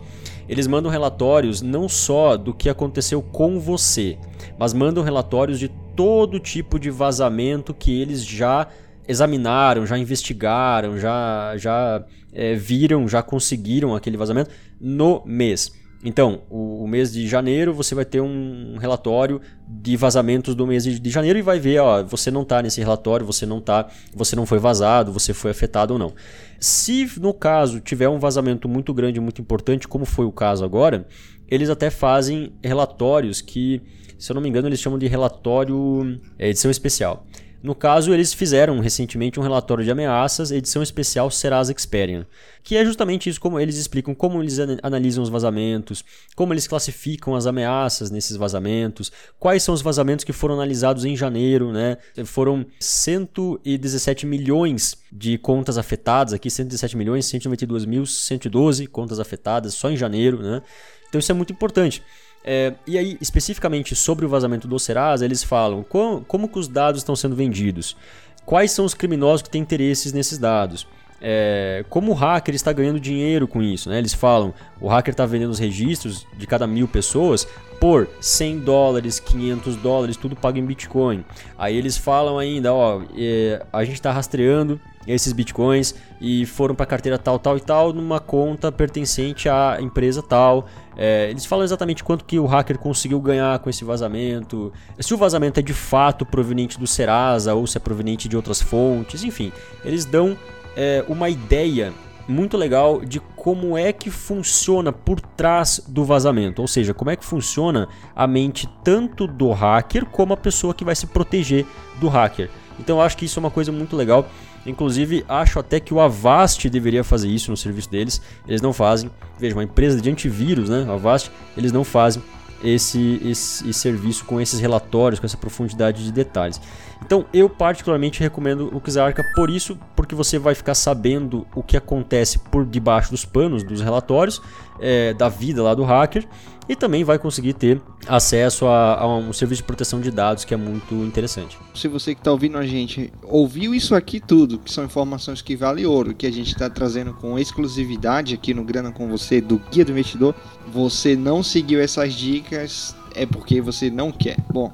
eles 0.50 0.66
mandam 0.66 0.90
relatórios 0.90 1.62
não 1.62 1.88
só 1.88 2.36
do 2.36 2.56
que 2.56 2.70
aconteceu 2.70 3.22
com 3.22 3.60
você, 3.60 4.18
mas 4.58 4.74
mandam 4.74 5.04
relatórios 5.04 5.60
de 5.60 5.70
todo 5.96 6.40
tipo 6.40 6.80
de 6.80 6.90
vazamento 6.90 7.72
que 7.72 8.02
eles 8.02 8.26
já 8.26 8.68
examinaram, 9.08 9.86
já 9.86 9.96
investigaram, 9.96 10.98
já, 10.98 11.54
já 11.56 12.04
é, 12.34 12.56
viram, 12.56 13.08
já 13.08 13.22
conseguiram 13.22 13.96
aquele 13.96 14.18
vazamento 14.18 14.50
no 14.82 15.22
mês. 15.24 15.72
Então, 16.04 16.44
o, 16.50 16.84
o, 16.84 16.88
mês 16.88 17.12
de 17.12 17.28
janeiro 17.28 17.74
você 17.74 17.94
vai 17.94 18.06
ter 18.06 18.22
um 18.22 18.78
relatório 18.78 19.42
de 19.68 19.98
vazamentos 19.98 20.56
do 20.56 20.66
mês 20.66 20.84
de, 20.84 20.98
de 20.98 21.10
janeiro 21.10 21.38
e 21.38 21.42
vai 21.42 21.60
ver, 21.60 21.80
ó, 21.80 22.02
você 22.04 22.32
não 22.32 22.44
está 22.44 22.62
nesse 22.62 22.80
relatório, 22.80 23.26
você 23.26 23.46
não 23.46 23.60
tá, 23.60 23.88
você 24.16 24.36
não 24.36 24.46
foi 24.46 24.60
vazado, 24.60 25.12
você 25.12 25.34
foi 25.34 25.52
afetado 25.52 25.94
ou 25.94 26.00
não. 26.00 26.14
Se 26.60 27.10
no 27.20 27.34
caso 27.34 27.80
tiver 27.80 28.10
um 28.10 28.20
vazamento 28.20 28.68
muito 28.68 28.94
grande, 28.94 29.20
muito 29.20 29.42
importante, 29.42 29.88
como 29.88 30.06
foi 30.06 30.26
o 30.26 30.32
caso 30.32 30.66
agora, 30.66 31.08
eles 31.48 31.70
até 31.70 31.90
fazem 31.90 32.54
relatórios 32.64 33.42
que, 33.42 33.82
se 34.18 34.32
eu 34.32 34.36
não 34.36 34.42
me 34.42 34.50
engano, 34.50 34.68
eles 34.68 34.80
chamam 34.80 35.00
de 35.00 35.08
relatório 35.08 36.20
é, 36.38 36.50
edição 36.50 36.70
especial. 36.70 37.26
No 37.62 37.76
caso, 37.76 38.14
eles 38.14 38.34
fizeram 38.34 38.80
recentemente 38.80 39.38
um 39.38 39.44
relatório 39.44 39.84
de 39.84 39.92
ameaças, 39.92 40.50
edição 40.50 40.82
especial 40.82 41.30
Serasa 41.30 41.74
Experian, 41.74 42.26
que 42.64 42.78
é 42.78 42.86
justamente 42.86 43.30
isso, 43.30 43.42
como 43.42 43.60
eles 43.60 43.76
explicam 43.76 44.16
como 44.16 44.42
eles 44.42 44.58
analisam 44.82 45.22
os 45.22 45.30
vazamentos, 45.30 46.04
como 46.36 46.54
eles 46.54 46.68
classificam 46.68 47.36
as 47.36 47.46
ameaças 47.46 48.10
nesses 48.10 48.38
vazamentos, 48.38 49.12
quais 49.38 49.62
são 49.62 49.74
os 49.74 49.82
vazamentos 49.82 50.24
que 50.24 50.32
foram 50.32 50.56
analisados 50.56 51.04
em 51.04 51.18
janeiro, 51.18 51.74
né? 51.74 51.98
Foram 52.24 52.66
117 52.80 54.26
milhões 54.26 54.98
de 55.12 55.38
contas 55.38 55.78
afetadas, 55.78 56.34
aqui 56.34 56.50
117 56.50 56.96
milhões, 56.96 57.26
192 57.26 57.84
mil, 57.84 58.06
112 58.06 58.88
contas 58.88 59.20
afetadas 59.20 59.74
só 59.74 59.92
em 59.92 59.98
janeiro, 59.98 60.42
né? 60.42 60.62
Então 61.10 61.20
isso 61.20 61.32
é 61.32 61.36
muito 61.36 61.52
importante. 61.52 62.02
É, 62.44 62.74
e 62.88 62.98
aí, 62.98 63.18
especificamente 63.20 63.96
sobre 63.96 64.26
o 64.26 64.30
vazamento 64.30 64.68
do 64.68 64.80
Serasa, 64.80 65.26
eles 65.26 65.44
falam 65.44 65.84
como, 65.84 66.22
como 66.26 66.48
que 66.48 66.60
os 66.60 66.68
dados 66.68 67.02
estão 67.02 67.16
sendo 67.16 67.36
vendidos, 67.36 67.98
quais 68.46 68.72
são 68.72 68.86
os 68.86 68.94
criminosos 68.94 69.42
que 69.42 69.50
têm 69.50 69.62
interesses 69.62 70.14
nesses 70.14 70.38
dados, 70.38 70.88
é, 71.22 71.84
como 71.90 72.12
o 72.12 72.16
hacker 72.16 72.56
está 72.56 72.72
ganhando 72.72 73.00
dinheiro 73.00 73.48
com 73.48 73.62
isso. 73.62 73.90
Né? 73.90 73.98
Eles 73.98 74.14
falam, 74.14 74.54
o 74.80 74.88
hacker 74.88 75.12
está 75.12 75.26
vendendo 75.26 75.52
os 75.52 75.60
registros 75.60 76.26
de 76.38 76.48
cada 76.48 76.66
mil 76.66 76.88
pessoas 76.88 77.48
por 77.80 78.10
100 78.20 78.60
dólares, 78.60 79.20
500 79.20 79.76
dólares, 79.78 80.18
tudo 80.18 80.36
pago 80.36 80.58
em 80.58 80.66
Bitcoin. 80.66 81.24
Aí 81.58 81.76
eles 81.76 81.98
falam 81.98 82.38
ainda, 82.38 82.74
ó, 82.74 83.02
é, 83.18 83.66
a 83.72 83.84
gente 83.84 83.96
está 83.96 84.12
rastreando 84.12 84.80
esses 85.14 85.34
bitcoins 85.34 85.96
e 86.22 86.46
foram 86.46 86.76
para 86.76 86.84
a 86.84 86.88
carteira 86.88 87.18
tal, 87.18 87.40
tal 87.40 87.58
e 87.58 87.62
tal 87.62 87.92
numa 87.94 88.20
conta 88.20 88.72
pertencente 88.72 89.50
à 89.50 89.78
empresa 89.80 90.22
tal. 90.22 90.68
É, 90.96 91.30
eles 91.30 91.46
falam 91.46 91.64
exatamente 91.64 92.04
quanto 92.04 92.26
que 92.26 92.38
o 92.38 92.46
hacker 92.46 92.78
conseguiu 92.78 93.20
ganhar 93.22 93.58
com 93.60 93.70
esse 93.70 93.84
vazamento, 93.84 94.72
se 95.00 95.14
o 95.14 95.18
vazamento 95.18 95.60
é 95.60 95.64
de 95.64 95.74
fato 95.74 96.26
proveniente 96.26 96.78
do 96.78 96.86
Serasa 96.86 97.54
ou 97.54 97.66
se 97.66 97.78
é 97.78 97.80
proveniente 97.80 98.28
de 98.28 98.36
outras 98.36 98.62
fontes, 98.62 99.24
enfim, 99.24 99.52
eles 99.84 100.06
dão 100.06 100.38
é, 100.76 101.04
uma 101.08 101.30
ideia 101.30 101.94
muito 102.30 102.56
legal 102.56 103.04
de 103.04 103.20
como 103.20 103.76
é 103.76 103.92
que 103.92 104.12
funciona 104.12 104.92
por 104.94 105.20
trás 105.20 105.82
do 105.88 106.06
vazamento, 106.06 106.62
ou 106.62 106.68
seja, 106.68 106.94
como 106.94 107.10
é 107.10 107.16
que 107.16 107.26
funciona 107.26 107.88
a 108.16 108.28
mente 108.28 108.70
tanto 108.84 109.26
do 109.26 109.52
hacker 109.52 110.06
como 110.06 110.34
a 110.34 110.38
pessoa 110.38 110.74
que 110.74 110.86
vai 110.86 110.96
se 110.96 111.08
proteger 111.08 111.66
do 112.00 112.08
hacker. 112.08 112.50
Então 112.80 112.98
eu 112.98 113.02
acho 113.02 113.18
que 113.18 113.26
isso 113.26 113.40
é 113.40 113.42
uma 113.42 113.52
coisa 113.52 113.72
muito 113.72 113.96
legal. 113.96 114.28
Inclusive, 114.66 115.26
acho 115.28 115.60
até 115.60 115.80
que 115.80 115.94
o 115.94 116.00
Avast 116.00 116.70
deveria 116.70 117.04
fazer 117.04 117.30
isso 117.30 117.52
no 117.52 117.58
serviço 117.58 117.90
deles. 117.90 118.22
Eles 118.48 118.62
não 118.62 118.74
fazem. 118.74 119.10
Veja, 119.40 119.56
uma 119.56 119.64
empresa 119.64 120.00
de 120.02 120.10
antivírus, 120.10 120.70
né? 120.70 120.86
Avast, 120.90 121.32
eles 121.58 121.72
não 121.72 121.84
fazem 121.84 122.22
esse, 122.64 123.22
esse, 123.24 123.70
esse, 123.70 123.74
serviço 123.74 124.26
com 124.26 124.40
esses 124.40 124.60
relatórios, 124.60 125.20
com 125.20 125.26
essa 125.26 125.38
profundidade 125.38 126.04
de 126.04 126.12
detalhes. 126.12 126.60
Então, 127.04 127.26
eu 127.34 127.50
particularmente 127.50 128.20
recomendo 128.20 128.70
o 128.74 128.92
Xarca 128.92 129.24
por 129.36 129.50
isso, 129.50 129.78
porque 129.96 130.14
você 130.14 130.38
vai 130.38 130.54
ficar 130.54 130.76
sabendo 130.76 131.48
o 131.56 131.64
que 131.64 131.78
acontece 131.78 132.38
por 132.38 132.66
debaixo 132.66 133.12
dos 133.12 133.24
panos 133.24 133.64
dos 133.64 133.82
relatórios 133.82 134.42
é, 134.80 135.14
da 135.14 135.30
vida 135.30 135.64
lá 135.64 135.74
do 135.74 135.84
hacker 135.84 136.28
e 136.70 136.76
também 136.76 137.04
vai 137.04 137.18
conseguir 137.18 137.54
ter 137.54 137.82
acesso 138.08 138.68
a, 138.68 139.00
a, 139.00 139.18
um 139.18 139.34
serviço 139.34 139.64
de 139.64 139.66
proteção 139.66 140.00
de 140.00 140.12
dados 140.12 140.46
que 140.46 140.54
é 140.54 140.58
muito 140.58 140.94
interessante. 140.94 141.58
Se 141.74 141.88
você 141.88 142.14
que 142.14 142.22
está 142.22 142.32
ouvindo 142.32 142.60
a 142.60 142.66
gente 142.66 143.12
ouviu 143.24 143.74
isso 143.74 143.96
aqui 143.96 144.20
tudo, 144.20 144.60
que 144.60 144.72
são 144.72 144.86
informações 144.86 145.42
que 145.42 145.56
vale 145.56 145.84
ouro, 145.84 146.14
que 146.14 146.28
a 146.28 146.32
gente 146.32 146.50
está 146.50 146.70
trazendo 146.70 147.12
com 147.16 147.40
exclusividade 147.40 148.36
aqui 148.36 148.54
no 148.54 148.64
Grana 148.64 148.92
com 148.92 149.08
você 149.08 149.42
do 149.42 149.60
Guia 149.72 149.84
do 149.84 149.92
Investidor, 149.92 150.36
você 150.72 151.16
não 151.16 151.42
seguiu 151.42 151.82
essas 151.82 152.14
dicas 152.14 152.96
é 153.16 153.26
porque 153.26 153.60
você 153.60 153.90
não 153.90 154.12
quer. 154.12 154.38
Bom, 154.54 154.72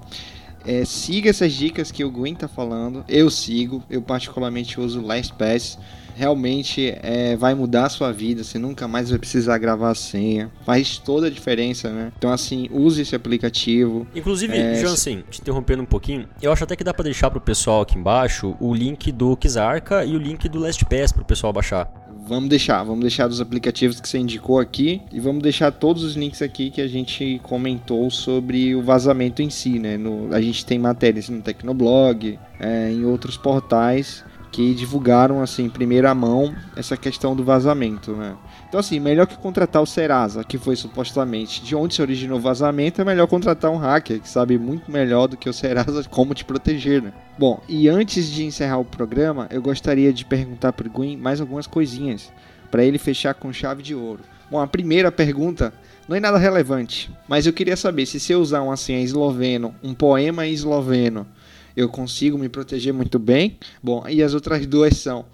é, 0.66 0.84
siga 0.84 1.30
essas 1.30 1.54
dicas 1.54 1.92
que 1.92 2.04
o 2.04 2.12
Gwen 2.12 2.36
tá 2.36 2.50
falando. 2.50 3.06
Eu 3.08 3.30
sigo, 3.30 3.82
eu 3.90 4.02
particularmente 4.02 4.80
uso 4.82 5.02
LastPass 5.02 5.78
realmente 6.16 6.94
é, 7.02 7.36
vai 7.36 7.54
mudar 7.54 7.86
a 7.86 7.90
sua 7.90 8.12
vida. 8.12 8.44
Você 8.44 8.58
nunca 8.58 8.88
mais 8.88 9.10
vai 9.10 9.20
precisar 9.20 9.58
gravar 9.58 9.92
a 9.92 9.96
senha. 9.96 10.52
Faz 10.66 10.98
toda 10.98 11.28
a 11.28 11.30
diferença, 11.30 11.92
né? 11.92 12.12
Então, 12.18 12.32
assim, 12.32 12.68
use 12.72 13.02
esse 13.02 13.16
aplicativo. 13.16 14.08
Inclusive, 14.16 14.58
é... 14.58 14.76
Jansen, 14.76 15.24
te 15.30 15.42
interrompendo 15.42 15.84
um 15.84 15.86
pouquinho, 15.86 16.28
eu 16.42 16.52
acho 16.52 16.64
até 16.64 16.76
que 16.76 16.84
dá 16.84 16.94
para 16.94 17.04
deixar 17.04 17.30
pro 17.30 17.42
pessoal 17.42 17.82
aqui 17.82 17.98
embaixo 17.98 18.56
o 18.60 18.74
link 18.74 19.12
do 19.12 19.36
Kizarka 19.36 20.06
e 20.06 20.16
o 20.16 20.20
link 20.20 20.48
do 20.48 20.60
LastPass 20.60 21.12
pro 21.12 21.26
pessoal 21.26 21.52
baixar. 21.52 21.92
Vamos 22.28 22.50
deixar, 22.50 22.82
vamos 22.84 23.02
deixar 23.02 23.28
dos 23.28 23.40
aplicativos 23.40 24.00
que 24.00 24.10
você 24.10 24.18
indicou 24.18 24.60
aqui 24.60 25.00
e 25.12 25.20
vamos 25.20 25.44
deixar 25.44 25.72
todos 25.72 26.04
os 26.04 26.16
links 26.16 26.42
aqui 26.42 26.72
que 26.72 26.82
a 26.82 26.88
gente 26.88 27.40
comentou 27.44 28.10
sobre 28.10 28.74
o 28.74 28.82
vazamento 28.82 29.44
em 29.44 29.50
si, 29.52 29.78
né? 29.78 29.96
No, 29.96 30.34
a 30.34 30.42
gente 30.42 30.66
tem 30.66 30.80
matérias 30.80 31.30
no 31.30 31.40
Tecnoblog, 31.42 32.40
é, 32.60 32.90
em 32.90 33.06
outros 33.06 33.38
portais 33.38 34.24
que 34.56 34.74
divulgaram 34.74 35.42
assim, 35.42 35.66
em 35.66 35.70
primeira 35.70 36.16
mão, 36.16 36.56
essa 36.78 36.96
questão 36.96 37.36
do 37.36 37.44
vazamento, 37.44 38.14
né? 38.14 38.38
Então 38.70 38.80
assim, 38.80 39.02
melhor 39.02 39.28
que 39.28 39.38
contratar 39.38 39.82
o 39.82 39.86
Serasa, 39.86 40.46
que 40.46 40.58
foi 40.58 40.78
supostamente 40.78 41.62
de 41.62 41.76
onde 41.76 41.96
se 41.96 42.02
originou 42.02 42.38
o 42.38 42.42
vazamento, 42.42 43.02
é 43.02 43.04
melhor 43.04 43.28
contratar 43.28 43.70
um 43.70 43.76
hacker 43.76 44.22
que 44.22 44.30
sabe 44.30 44.58
muito 44.58 44.90
melhor 44.90 45.28
do 45.28 45.36
que 45.36 45.50
o 45.50 45.54
Serasa 45.54 46.06
como 46.10 46.34
te 46.34 46.46
proteger, 46.46 47.02
né? 47.02 47.12
Bom, 47.38 47.62
e 47.68 47.90
antes 47.90 48.32
de 48.32 48.46
encerrar 48.46 48.78
o 48.78 48.86
programa, 48.86 49.46
eu 49.52 49.62
gostaria 49.62 50.14
de 50.14 50.24
perguntar 50.24 50.72
para 50.72 50.88
o 50.88 50.90
Gwen 50.90 51.18
mais 51.18 51.42
algumas 51.42 51.68
coisinhas 51.68 52.32
para 52.72 52.82
ele 52.82 52.98
fechar 52.98 53.34
com 53.34 53.52
chave 53.52 53.84
de 53.84 53.94
ouro. 53.94 54.24
Bom, 54.50 54.62
a 54.62 54.68
primeira 54.68 55.12
pergunta 55.12 55.74
não 56.08 56.16
é 56.16 56.20
nada 56.22 56.38
relevante, 56.38 57.12
mas 57.28 57.46
eu 57.46 57.52
queria 57.52 57.76
saber 57.76 58.06
se 58.06 58.22
você 58.22 58.36
usar 58.36 58.62
uma 58.62 58.78
senha 58.78 59.02
esloveno, 59.02 59.76
um 59.84 59.94
poema 59.94 60.48
esloveno 60.48 61.28
eu 61.76 61.90
consigo 61.90 62.38
me 62.38 62.50
proteger 62.50 62.94
muito 62.94 63.20
bem. 63.20 63.58
Bom, 63.82 64.08
e 64.08 64.24
as 64.24 64.34
outras 64.34 64.66
duas 64.66 64.98
são 64.98 65.26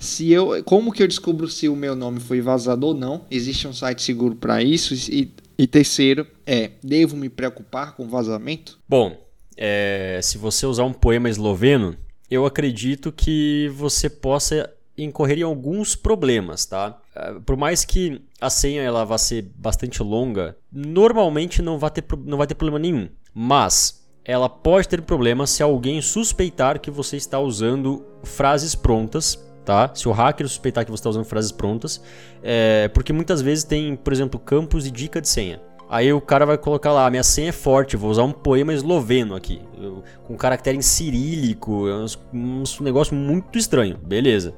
se 0.00 0.32
eu, 0.32 0.64
como 0.64 0.92
que 0.92 1.02
eu 1.02 1.06
descubro 1.06 1.46
se 1.46 1.68
o 1.68 1.76
meu 1.76 1.94
nome 1.94 2.20
foi 2.20 2.40
vazado 2.40 2.86
ou 2.86 2.94
não? 2.94 3.26
Existe 3.30 3.68
um 3.68 3.72
site 3.72 4.00
seguro 4.02 4.34
para 4.34 4.62
isso? 4.62 4.94
E, 4.94 5.30
e, 5.58 5.66
terceiro 5.66 6.26
é, 6.46 6.70
devo 6.82 7.18
me 7.18 7.28
preocupar 7.28 7.94
com 7.94 8.08
vazamento? 8.08 8.78
Bom, 8.88 9.14
é, 9.58 10.18
se 10.22 10.38
você 10.38 10.64
usar 10.64 10.84
um 10.84 10.92
poema 10.94 11.28
esloveno, 11.28 11.94
eu 12.30 12.46
acredito 12.46 13.12
que 13.12 13.70
você 13.74 14.08
possa 14.08 14.72
incorrer 14.96 15.38
em 15.38 15.42
alguns 15.42 15.94
problemas, 15.94 16.64
tá? 16.64 16.98
É, 17.14 17.34
por 17.44 17.58
mais 17.58 17.84
que 17.84 18.22
a 18.40 18.48
senha 18.48 18.80
ela 18.80 19.04
vá 19.04 19.18
ser 19.18 19.50
bastante 19.54 20.02
longa, 20.02 20.56
normalmente 20.72 21.60
não 21.60 21.78
vai 21.78 21.90
ter, 21.90 22.04
não 22.24 22.38
vai 22.38 22.46
ter 22.46 22.54
problema 22.54 22.78
nenhum. 22.78 23.06
Mas 23.34 23.99
ela 24.24 24.48
pode 24.48 24.88
ter 24.88 25.02
problema 25.02 25.46
se 25.46 25.62
alguém 25.62 26.00
suspeitar 26.00 26.78
que 26.80 26.90
você 26.90 27.16
está 27.16 27.38
usando 27.38 28.04
frases 28.22 28.74
prontas, 28.74 29.42
tá? 29.64 29.90
Se 29.94 30.08
o 30.08 30.12
hacker 30.12 30.46
suspeitar 30.48 30.84
que 30.84 30.90
você 30.90 31.00
está 31.00 31.10
usando 31.10 31.24
frases 31.24 31.52
prontas, 31.52 32.02
é, 32.42 32.88
porque 32.88 33.12
muitas 33.12 33.40
vezes 33.40 33.64
tem, 33.64 33.96
por 33.96 34.12
exemplo, 34.12 34.38
campos 34.38 34.84
de 34.84 34.90
dica 34.90 35.20
de 35.20 35.28
senha. 35.28 35.60
Aí 35.88 36.12
o 36.12 36.20
cara 36.20 36.46
vai 36.46 36.56
colocar 36.56 36.92
lá, 36.92 37.10
minha 37.10 37.24
senha 37.24 37.48
é 37.48 37.52
forte, 37.52 37.96
vou 37.96 38.10
usar 38.10 38.22
um 38.22 38.30
poema 38.30 38.72
esloveno 38.72 39.34
aqui, 39.34 39.60
com 40.24 40.36
caractere 40.36 40.78
em 40.78 40.82
cirílico, 40.82 41.88
é 41.88 41.96
um, 42.32 42.62
um 42.62 42.84
negócio 42.84 43.12
muito 43.12 43.58
estranho. 43.58 43.98
Beleza, 43.98 44.54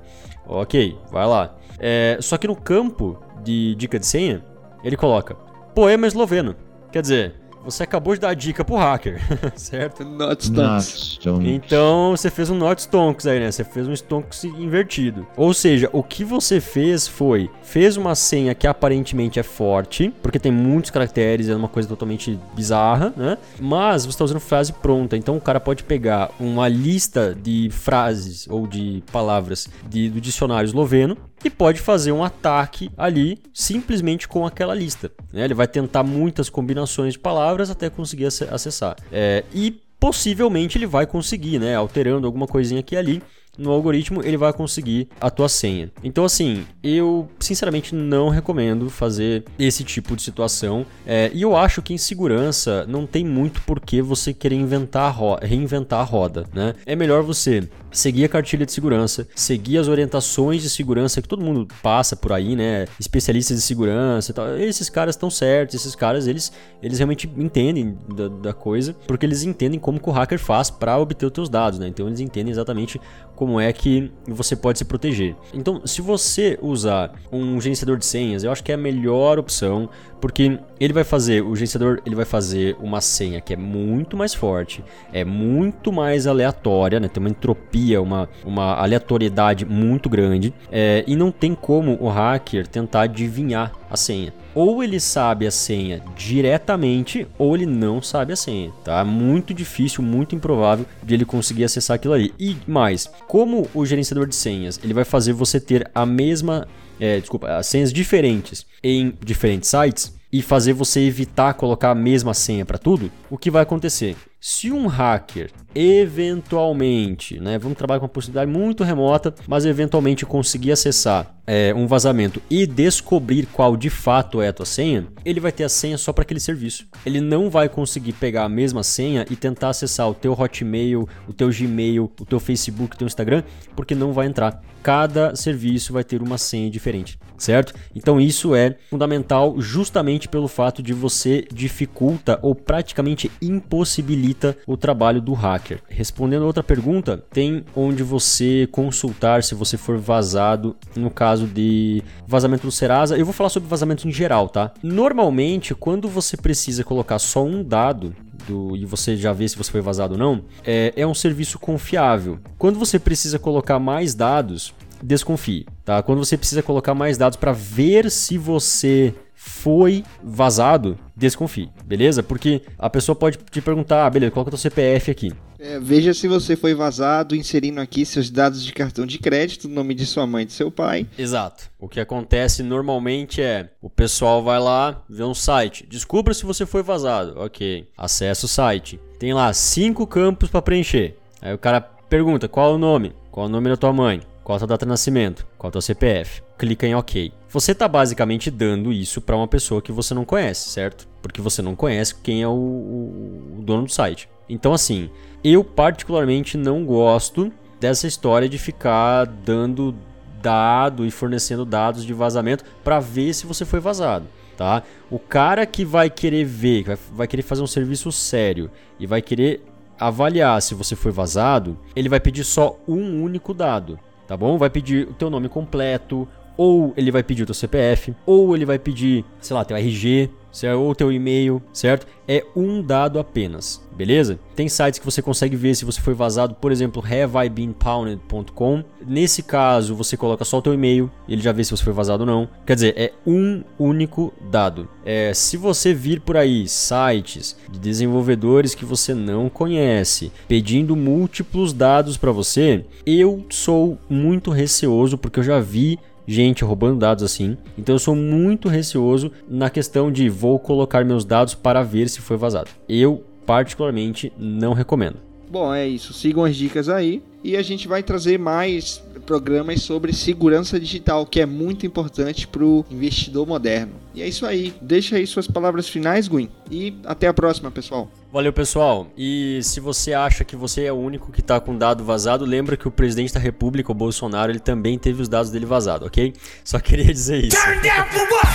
ok, 0.47 0.99
vai 1.11 1.27
lá. 1.27 1.57
É, 1.79 2.19
só 2.21 2.37
que 2.37 2.47
no 2.47 2.55
campo 2.55 3.19
de 3.43 3.75
dica 3.77 3.99
de 3.99 4.07
senha, 4.07 4.45
ele 4.85 4.95
coloca 4.95 5.35
poema 5.75 6.07
esloveno. 6.07 6.55
Quer 6.91 7.01
dizer, 7.01 7.35
você 7.65 7.83
acabou 7.83 8.15
de 8.15 8.21
dar 8.21 8.31
a 8.31 8.35
dica 8.35 8.65
pro 8.65 8.77
hacker, 8.77 9.21
certo? 9.57 10.05
Not 10.05 10.45
stonks. 10.45 11.19
Então 11.43 12.11
você 12.11 12.31
fez 12.31 12.51
um 12.51 12.55
not 12.55 12.81
stonks 12.83 13.27
aí, 13.27 13.41
né? 13.41 13.51
Você 13.51 13.65
fez 13.65 13.87
um 13.89 13.93
stonks 13.93 14.45
invertido. 14.45 15.27
Ou 15.37 15.55
seja, 15.55 15.89
o 15.93 16.03
que 16.03 16.25
você 16.25 16.61
fez 16.61 17.07
foi 17.07 17.51
fez 17.63 17.97
uma 17.97 18.15
senha 18.15 18.55
que 18.55 18.67
aparentemente 18.67 19.39
é 19.39 19.43
forte, 19.43 20.13
porque 20.23 20.39
tem 20.39 20.53
muitos 20.53 20.91
caracteres, 20.91 21.49
é 21.49 21.55
uma 21.55 21.69
coisa 21.69 21.89
totalmente 21.89 22.39
bizarra, 22.55 23.13
né? 23.17 23.39
Mas 23.61 24.05
você 24.05 24.11
está 24.11 24.25
usando 24.25 24.41
frase 24.41 24.73
pronta, 24.73 25.17
então 25.17 25.37
o 25.37 25.41
cara 25.41 25.61
pode 25.61 25.85
pegar 25.85 26.31
uma 26.39 26.69
lista 26.69 27.35
de 27.41 27.69
frases 27.71 28.47
ou 28.49 28.67
de 28.67 29.03
palavras 29.13 29.69
de, 29.89 30.11
do 30.11 30.21
dicionário 30.21 30.67
esloveno 30.67 31.17
e 31.45 31.51
pode 31.51 31.81
fazer 31.81 32.13
um 32.13 32.23
ataque 32.23 32.91
ali 32.97 33.39
simplesmente 33.53 34.29
com 34.29 34.47
aquela 34.47 34.75
lista. 34.75 35.11
Né? 35.33 35.45
Ele 35.45 35.55
vai 35.55 35.67
tentar 35.67 36.03
muitas 36.03 36.49
combinações 36.49 37.15
de 37.15 37.19
palavras 37.19 37.52
até 37.71 37.91
conseguir 37.91 38.27
acessar. 38.27 38.97
É, 39.11 39.45
e 39.53 39.81
possivelmente 40.01 40.79
ele 40.79 40.87
vai 40.87 41.07
conseguir, 41.07 41.59
né? 41.59 41.77
Alterando 41.77 42.27
alguma 42.27 42.47
coisinha 42.47 42.81
aqui 42.81 42.95
e 42.95 42.99
ali 42.99 43.23
no 43.59 43.71
algoritmo 43.71 44.23
ele 44.25 44.37
vai 44.37 44.53
conseguir 44.53 45.09
a 45.21 45.31
tua 45.31 45.49
senha. 45.49 45.91
Então, 46.03 46.25
assim, 46.25 46.65
eu 46.83 47.29
sinceramente 47.39 47.95
não 47.95 48.29
recomendo 48.29 48.89
fazer 48.89 49.45
esse 49.59 49.85
tipo 49.85 50.17
de 50.17 50.23
situação. 50.23 50.87
É, 51.07 51.31
e 51.35 51.43
eu 51.43 51.57
acho 51.57 51.83
que 51.83 51.93
em 51.93 51.99
segurança 51.99 52.87
não 52.87 53.07
tem 53.07 53.25
muito 53.25 53.63
por 53.63 53.81
que 53.81 54.01
você 54.01 54.33
querer 54.33 54.57
inventar 54.57 55.13
reinventar 55.43 56.01
a 56.01 56.05
roda, 56.05 56.45
né? 56.55 56.75
É 56.87 56.97
melhor 56.97 57.23
você 57.23 57.69
seguir 57.91 58.25
a 58.25 58.29
cartilha 58.29 58.65
de 58.65 58.73
segurança, 58.73 59.29
seguir 59.35 59.79
as 59.79 59.87
orientações 59.87 60.63
de 60.63 60.71
segurança 60.71 61.21
que 61.21 61.29
todo 61.29 61.45
mundo 61.45 61.69
passa 61.83 62.17
por 62.17 62.33
aí, 62.33 62.57
né? 62.57 62.87
Especialistas 62.99 63.59
de 63.59 63.63
segurança 63.63 64.31
e 64.31 64.35
tal. 64.35 64.59
Esses 64.59 64.89
caras 64.89 65.15
estão 65.15 65.31
certos, 65.31 65.75
esses 65.75 65.95
caras 65.95 66.27
eles, 66.27 66.53
eles 66.83 66.99
realmente 66.99 67.31
entendem 67.37 67.97
da, 68.09 68.29
da 68.29 68.53
coisa, 68.53 68.97
porque 69.07 69.27
eles 69.27 69.43
entendem 69.43 69.79
como 69.79 70.01
que 70.01 70.09
o 70.09 70.13
hacker 70.13 70.39
faz 70.39 70.71
para 70.71 70.99
obter 70.99 71.27
os 71.27 71.33
teus 71.33 71.49
dados, 71.49 71.79
né? 71.79 71.87
Então 71.87 72.07
eles 72.07 72.21
entendem 72.21 72.51
exatamente 72.51 73.01
como 73.43 73.59
é 73.59 73.73
que 73.73 74.09
você 74.25 74.55
pode 74.55 74.79
se 74.79 74.85
proteger. 74.85 75.35
Então, 75.53 75.85
se 75.85 76.01
você 76.01 76.57
usar 76.63 77.13
um 77.33 77.61
gerenciador 77.61 77.97
de 77.97 78.07
senhas, 78.07 78.45
eu 78.45 78.53
acho 78.53 78.63
que 78.63 78.71
é 78.71 78.77
a 78.77 78.79
melhor 78.79 79.37
opção, 79.37 79.91
porque 80.21 80.61
ele 80.79 80.93
vai 80.93 81.03
fazer, 81.03 81.43
o 81.43 81.57
gerenciador, 81.57 82.01
ele 82.07 82.15
vai 82.15 82.25
fazer 82.25 82.77
uma 82.79 83.01
senha 83.01 83.41
que 83.41 83.53
é 83.53 83.57
muito 83.57 84.17
mais 84.17 84.33
forte, 84.33 84.85
é 85.13 85.25
muito 85.25 85.93
mais 85.93 86.29
aleatória, 86.29 87.01
né? 87.01 87.09
Tem 87.09 87.21
uma 87.21 87.31
entropia, 87.31 88.01
uma, 88.01 88.29
uma 88.45 88.77
aleatoriedade 88.77 89.67
muito 89.67 90.09
grande, 90.09 90.55
é, 90.71 91.03
e 91.05 91.17
não 91.17 91.33
tem 91.33 91.53
como 91.53 91.99
o 92.01 92.09
hacker 92.09 92.69
tentar 92.69 93.03
adivinhar 93.03 93.73
a 93.91 93.97
senha 93.97 94.33
ou 94.55 94.83
ele 94.83 95.01
sabe 95.01 95.47
a 95.47 95.51
senha 95.51 96.03
diretamente 96.17 97.27
ou 97.39 97.55
ele 97.55 97.67
não 97.67 98.03
sabe 98.03 98.33
a 98.33 98.37
senha, 98.37 98.71
tá? 98.85 99.05
Muito 99.05 99.55
difícil, 99.55 100.03
muito 100.03 100.35
improvável 100.35 100.87
de 101.03 101.15
ele 101.15 101.25
conseguir 101.25 101.65
acessar 101.65 101.97
aquilo 101.97 102.15
ali. 102.15 102.35
E 102.39 102.57
mais, 102.67 103.11
como 103.27 103.69
o 103.75 103.87
gerenciador 103.87 104.27
de 104.27 104.35
senhas, 104.35 104.81
ele 104.83 104.95
vai 104.95 105.05
fazer 105.05 105.33
você 105.33 105.61
ter 105.61 105.91
a 105.95 106.05
mesma, 106.05 106.67
é, 107.01 107.21
desculpa, 107.21 107.57
as 107.57 107.67
senhas 107.67 107.93
diferentes 107.93 108.67
em 108.83 109.15
diferentes 109.25 109.71
sites 109.71 110.15
e 110.33 110.41
fazer 110.41 110.73
você 110.73 111.01
evitar 111.01 111.55
colocar 111.55 111.91
a 111.91 111.95
mesma 111.95 112.33
senha 112.33 112.65
para 112.65 112.79
tudo, 112.79 113.11
o 113.31 113.37
que 113.37 113.51
vai 113.51 113.63
acontecer? 113.63 114.17
Se 114.45 114.73
um 114.73 114.89
hacker 114.89 115.53
eventualmente, 115.73 117.39
né, 117.39 117.57
vamos 117.61 117.79
trabalhar 117.79 118.01
com 118.01 118.07
uma 118.07 118.13
possibilidade 118.13 118.51
muito 118.51 118.83
remota, 118.83 119.33
mas 119.47 119.65
eventualmente 119.65 120.27
conseguir 120.27 120.73
acessar 120.73 121.37
é, 121.47 121.73
um 121.73 121.87
vazamento 121.87 122.43
e 122.51 122.67
descobrir 122.67 123.47
qual 123.47 123.77
de 123.77 123.89
fato 123.89 124.43
é 124.43 124.49
a 124.49 124.53
tua 124.53 124.67
senha, 124.67 125.07
ele 125.25 125.39
vai 125.39 125.53
ter 125.53 125.63
a 125.63 125.69
senha 125.69 125.97
só 125.97 126.13
para 126.13 126.23
aquele 126.23 126.41
serviço. 126.41 126.89
Ele 127.07 127.21
não 127.21 127.49
vai 127.49 127.69
conseguir 127.69 128.15
pegar 128.15 128.43
a 128.43 128.49
mesma 128.49 128.83
senha 128.83 129.25
e 129.31 129.37
tentar 129.37 129.69
acessar 129.69 130.11
o 130.11 130.15
teu 130.15 130.33
Hotmail, 130.33 131.09
o 131.29 131.33
teu 131.33 131.49
Gmail, 131.49 132.11
o 132.21 132.25
teu 132.25 132.41
Facebook, 132.41 132.97
o 132.97 132.99
teu 132.99 133.07
Instagram, 133.07 133.45
porque 133.77 133.95
não 133.95 134.13
vai 134.13 134.27
entrar. 134.27 134.61
Cada 134.83 135.37
serviço 135.37 135.93
vai 135.93 136.03
ter 136.03 136.21
uma 136.21 136.37
senha 136.37 136.71
diferente, 136.71 137.19
certo? 137.39 137.73
Então 137.95 138.21
isso 138.21 138.55
é 138.55 138.77
fundamental 138.91 139.61
justamente 139.61 140.29
pelo 140.29 140.49
fato 140.49 140.83
de 140.83 140.93
você 140.93 141.47
dificulta 141.53 142.39
ou 142.43 142.55
praticamente 142.55 143.31
impossibilita 143.41 144.57
o 144.67 144.77
trabalho 144.77 145.21
do 145.21 145.33
hacker. 145.33 145.81
Respondendo 145.89 146.43
a 146.43 146.47
outra 146.47 146.63
pergunta, 146.63 147.23
tem 147.31 147.65
onde 147.77 148.03
você 148.03 148.69
consultar 148.73 149.43
se 149.43 149.55
você 149.55 149.77
for 149.77 149.99
vazado 149.99 150.77
no 150.97 151.11
caso 151.11 151.47
de 151.47 152.03
vazamento 152.27 152.67
do 152.67 152.73
Serasa. 152.73 153.17
Eu 153.17 153.25
vou 153.25 153.33
falar 153.33 153.51
sobre 153.51 153.69
vazamento 153.69 154.09
em 154.09 154.13
geral, 154.13 154.49
tá? 154.49 154.73
Normalmente, 154.83 155.75
quando 155.75 156.09
você 156.09 156.37
precisa 156.37 156.83
colocar 156.83 157.19
só 157.19 157.45
um 157.45 157.63
dado 157.63 158.15
do, 158.47 158.77
e 158.77 158.85
você 158.85 159.17
já 159.17 159.33
vê 159.33 159.49
se 159.49 159.57
você 159.57 159.71
foi 159.71 159.81
vazado 159.81 160.15
ou 160.15 160.19
não, 160.19 160.45
é, 160.65 160.93
é 160.97 161.07
um 161.07 161.15
serviço 161.15 161.59
confiável. 161.59 162.39
Quando 162.59 162.79
você 162.79 162.99
precisa 162.99 163.39
colocar 163.39 163.79
mais 163.79 164.15
dados, 164.15 164.75
desconfie, 165.03 165.67
tá? 165.85 166.03
Quando 166.03 166.19
você 166.19 166.37
precisa 166.37 166.63
colocar 166.63 166.95
mais 166.95 167.19
dados 167.19 167.37
para 167.37 167.53
ver 167.53 168.11
se 168.11 168.39
você 168.39 169.15
foi 169.35 170.05
vazado, 170.23 170.97
desconfie, 171.17 171.69
beleza? 171.85 172.23
Porque 172.23 172.63
a 172.79 172.89
pessoa 172.89 173.17
pode 173.17 173.39
te 173.51 173.61
perguntar, 173.61 174.07
ah, 174.07 174.11
beleza, 174.11 174.31
coloca 174.31 174.51
teu 174.51 174.59
CPF 174.59 175.11
aqui. 175.11 175.33
É, 175.63 175.79
veja 175.79 176.13
se 176.13 176.27
você 176.27 176.57
foi 176.57 176.75
vazado, 176.75 177.37
inserindo 177.37 177.81
aqui 177.81 178.05
seus 178.05 178.29
dados 178.29 178.65
de 178.65 178.73
cartão 178.73 179.07
de 179.07 179.17
crédito, 179.21 179.69
nome 179.69 179.95
de 179.95 180.05
sua 180.05 180.27
mãe 180.27 180.43
e 180.43 180.47
de 180.47 180.53
seu 180.53 180.73
pai. 180.73 181.07
Exato. 181.17 181.71
O 181.79 181.89
que 181.89 182.01
acontece 182.01 182.65
normalmente 182.65 183.41
é 183.41 183.71
o 183.81 183.89
pessoal 183.89 184.43
vai 184.43 184.59
lá, 184.59 185.05
vê 185.09 185.23
um 185.23 185.35
site, 185.35 185.87
descubra 185.89 186.35
se 186.35 186.45
você 186.45 186.67
foi 186.67 186.83
vazado. 186.83 187.35
Ok, 187.37 187.89
acessa 187.97 188.47
o 188.47 188.49
site. 188.49 188.99
Tem 189.21 189.33
lá 189.33 189.53
cinco 189.53 190.05
campos 190.05 190.51
para 190.51 190.61
preencher. 190.61 191.17
Aí 191.41 191.55
o 191.55 191.59
cara 191.59 191.81
pergunta 191.81 192.49
qual 192.49 192.73
é 192.73 192.75
o 192.75 192.79
nome, 192.79 193.15
qual 193.31 193.47
é 193.47 193.49
o 193.49 193.53
nome 193.53 193.69
da 193.69 193.77
tua 193.77 193.93
mãe, 193.93 194.21
qual 194.43 194.57
a 194.57 194.59
tua 194.59 194.67
data 194.67 194.85
de 194.85 194.91
nascimento, 194.91 195.47
qual 195.57 195.69
o 195.69 195.73
teu 195.73 195.81
CPF. 195.81 196.43
Clica 196.59 196.89
em 196.89 196.97
OK. 196.97 197.33
Você 197.49 197.71
está 197.71 197.87
basicamente 197.87 198.51
dando 198.51 198.93
isso 198.93 199.21
para 199.21 199.37
uma 199.37 199.47
pessoa 199.47 199.81
que 199.81 199.93
você 199.93 200.13
não 200.13 200.25
conhece, 200.25 200.71
certo? 200.71 201.07
Porque 201.23 201.41
você 201.41 201.63
não 201.63 201.77
conhece 201.77 202.17
quem 202.17 202.43
é 202.43 202.49
o, 202.49 202.51
o, 202.51 203.59
o 203.59 203.63
dono 203.63 203.85
do 203.85 203.93
site. 203.93 204.29
Então, 204.49 204.75
assim, 204.75 205.09
eu 205.45 205.65
particularmente 205.65 206.57
não 206.57 206.85
gosto 206.85 207.53
dessa 207.81 208.07
história 208.07 208.49
de 208.49 208.59
ficar 208.59 209.27
dando 209.27 209.95
dado 210.41 211.07
e 211.07 211.11
fornecendo 211.11 211.65
dados 211.65 212.05
de 212.05 212.13
vazamento 212.13 212.65
para 212.83 213.01
ver 213.01 213.33
se 213.33 213.47
você 213.47 213.65
foi 213.65 213.81
vazado. 213.81 214.27
Tá? 214.57 214.83
O 215.11 215.19
cara 215.19 215.65
que 215.65 215.85
vai 215.85 216.11
querer 216.11 216.45
ver, 216.45 216.85
vai, 216.85 216.99
vai 217.13 217.27
querer 217.27 217.43
fazer 217.43 217.63
um 217.63 217.67
serviço 217.67 218.13
sério 218.13 218.71
e 219.01 219.07
vai 219.07 219.23
querer 219.23 219.65
avaliar 219.99 220.61
se 220.61 220.75
você 220.75 220.95
foi 220.95 221.11
vazado, 221.11 221.79
ele 221.95 222.09
vai 222.09 222.21
pedir 222.21 222.45
só 222.45 222.79
um 222.87 223.23
único 223.23 223.55
dado, 223.55 223.99
tá 224.27 224.37
bom? 224.37 224.59
Vai 224.59 224.69
pedir 224.69 225.09
o 225.09 225.15
teu 225.15 225.31
nome 225.31 225.49
completo, 225.49 226.29
ou 226.57 226.93
ele 226.97 227.11
vai 227.11 227.23
pedir 227.23 227.43
o 227.43 227.47
teu 227.47 227.55
CPF, 227.55 228.15
ou 228.27 228.55
ele 228.55 228.65
vai 228.65 228.79
pedir, 228.79 229.25
sei 229.41 229.55
lá, 229.55 229.65
teu 229.65 229.77
RG, 229.77 230.31
ou 230.79 230.95
teu 230.95 231.11
e-mail, 231.11 231.63
certo? 231.73 232.07
É 232.29 232.45
um 232.55 232.83
dado 232.83 233.19
apenas, 233.19 233.83
beleza? 233.97 234.39
Tem 234.55 234.69
sites 234.69 234.99
que 234.99 235.05
você 235.05 235.23
consegue 235.23 235.57
ver 235.57 235.75
se 235.75 235.85
você 235.85 236.01
foi 236.01 236.15
vazado, 236.15 236.55
por 236.55 236.71
exemplo, 236.71 237.03
haveibeenpounded.com. 237.03 238.85
Nesse 239.07 239.43
caso, 239.43 239.95
você 239.95 240.17
coloca 240.17 240.45
só 240.45 240.59
o 240.59 240.63
teu 240.63 240.75
e-mail, 240.75 241.11
ele 241.29 241.43
já 241.43 241.53
vê 241.53 241.65
se 241.65 241.71
você 241.71 241.83
foi 241.83 241.93
vazado 241.93 242.23
ou 242.23 242.27
não. 242.27 242.49
Quer 242.67 242.75
dizer, 242.75 242.95
é 242.97 243.13
um 243.27 243.65
único 243.79 244.33
dado. 244.51 244.89
É, 245.05 245.33
se 245.35 245.57
você 245.57 245.93
vir 245.95 246.21
por 246.21 246.37
aí 246.37 246.69
sites 246.69 247.57
de 247.71 247.79
desenvolvedores 247.79 248.75
que 248.75 248.85
você 248.85 249.15
não 249.15 249.49
conhece, 249.49 250.31
pedindo 250.47 250.95
múltiplos 250.95 251.73
dados 251.73 252.17
para 252.17 252.31
você, 252.31 252.85
eu 253.05 253.45
sou 253.51 253.99
muito 254.09 254.51
receoso 254.51 255.19
porque 255.19 255.41
eu 255.41 255.45
já 255.45 255.59
vi 255.59 255.99
gente 256.33 256.65
roubando 256.65 256.99
dados 256.99 257.23
assim. 257.23 257.57
Então 257.77 257.95
eu 257.95 257.99
sou 257.99 258.17
muito 258.17 258.69
receoso 258.69 259.31
na 259.49 259.69
questão 259.69 260.11
de 260.11 260.29
vou 260.29 260.59
colocar 260.59 261.05
meus 261.05 261.25
dados 261.25 261.55
para 261.55 261.83
ver 261.83 262.09
se 262.09 262.21
foi 262.21 262.37
vazado. 262.37 262.71
Eu 262.89 263.25
particularmente 263.47 264.33
não 264.39 264.73
recomendo. 264.73 265.17
Bom, 265.51 265.75
é 265.75 265.87
isso. 265.87 266.15
Sigam 266.15 266.45
as 266.45 266.57
dicas 266.57 266.89
aí 266.89 267.23
e 267.45 267.57
a 267.57 267.63
gente 267.63 267.87
vai 267.87 268.03
trazer 268.03 268.39
mais 268.39 269.03
programas 269.27 269.83
sobre 269.83 270.13
segurança 270.13 270.81
digital, 270.81 271.27
que 271.27 271.41
é 271.41 271.47
muito 271.47 271.85
importante 271.85 272.49
para 272.49 272.65
o 272.65 272.85
investidor 272.91 273.47
moderno. 273.47 273.93
E 274.15 274.23
é 274.23 274.29
isso 274.29 274.47
aí. 274.47 274.73
Deixa 274.81 275.17
aí 275.17 275.27
suas 275.27 275.47
palavras 275.47 275.89
finais, 275.89 276.27
Gwen. 276.27 276.49
E 276.71 276.95
até 277.05 277.27
a 277.27 277.35
próxima, 277.35 277.71
pessoal. 277.71 278.11
Valeu, 278.33 278.51
pessoal. 278.51 279.09
E 279.15 279.61
se 279.63 279.79
você 279.79 280.15
acha 280.15 280.43
que 280.43 280.57
você 280.57 280.87
é 280.87 280.93
o 280.93 280.97
único 280.97 281.31
que 281.31 281.41
está 281.41 281.61
com 281.61 281.77
dado 281.77 282.03
vazado, 282.03 282.47
lembra 282.47 282.79
que 282.79 282.89
o 282.89 282.91
presidente 282.91 283.35
da 283.35 283.39
República, 283.39 283.93
o 283.93 283.95
Bolsonaro, 283.95 284.51
ele 284.51 284.59
também 284.59 284.99
teve 284.99 285.21
os 285.21 285.29
dados 285.29 285.51
dele 285.51 285.67
vazados, 285.67 286.07
ok? 286.07 286.33
Só 286.65 286.81
queria 286.81 287.13
dizer 287.13 287.45
isso. 287.45 287.57
Turn 287.63 287.83
down 287.83 288.07
for 288.07 288.27
what? 288.33 288.47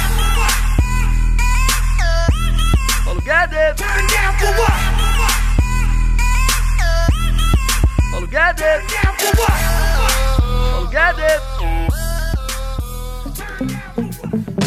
Paulo 3.05 3.21
Guedes. 3.21 3.75
Turn 3.75 4.07
down 4.07 4.33
for 4.39 4.49
what? 4.57 4.73
Paulo 8.09 8.27
Guedes. 8.27 8.57
Turn 8.57 8.81
down 8.87 9.13
for 9.19 9.39
what? 9.39 9.51
Paulo 10.71 10.87
Guedes. 10.89 11.86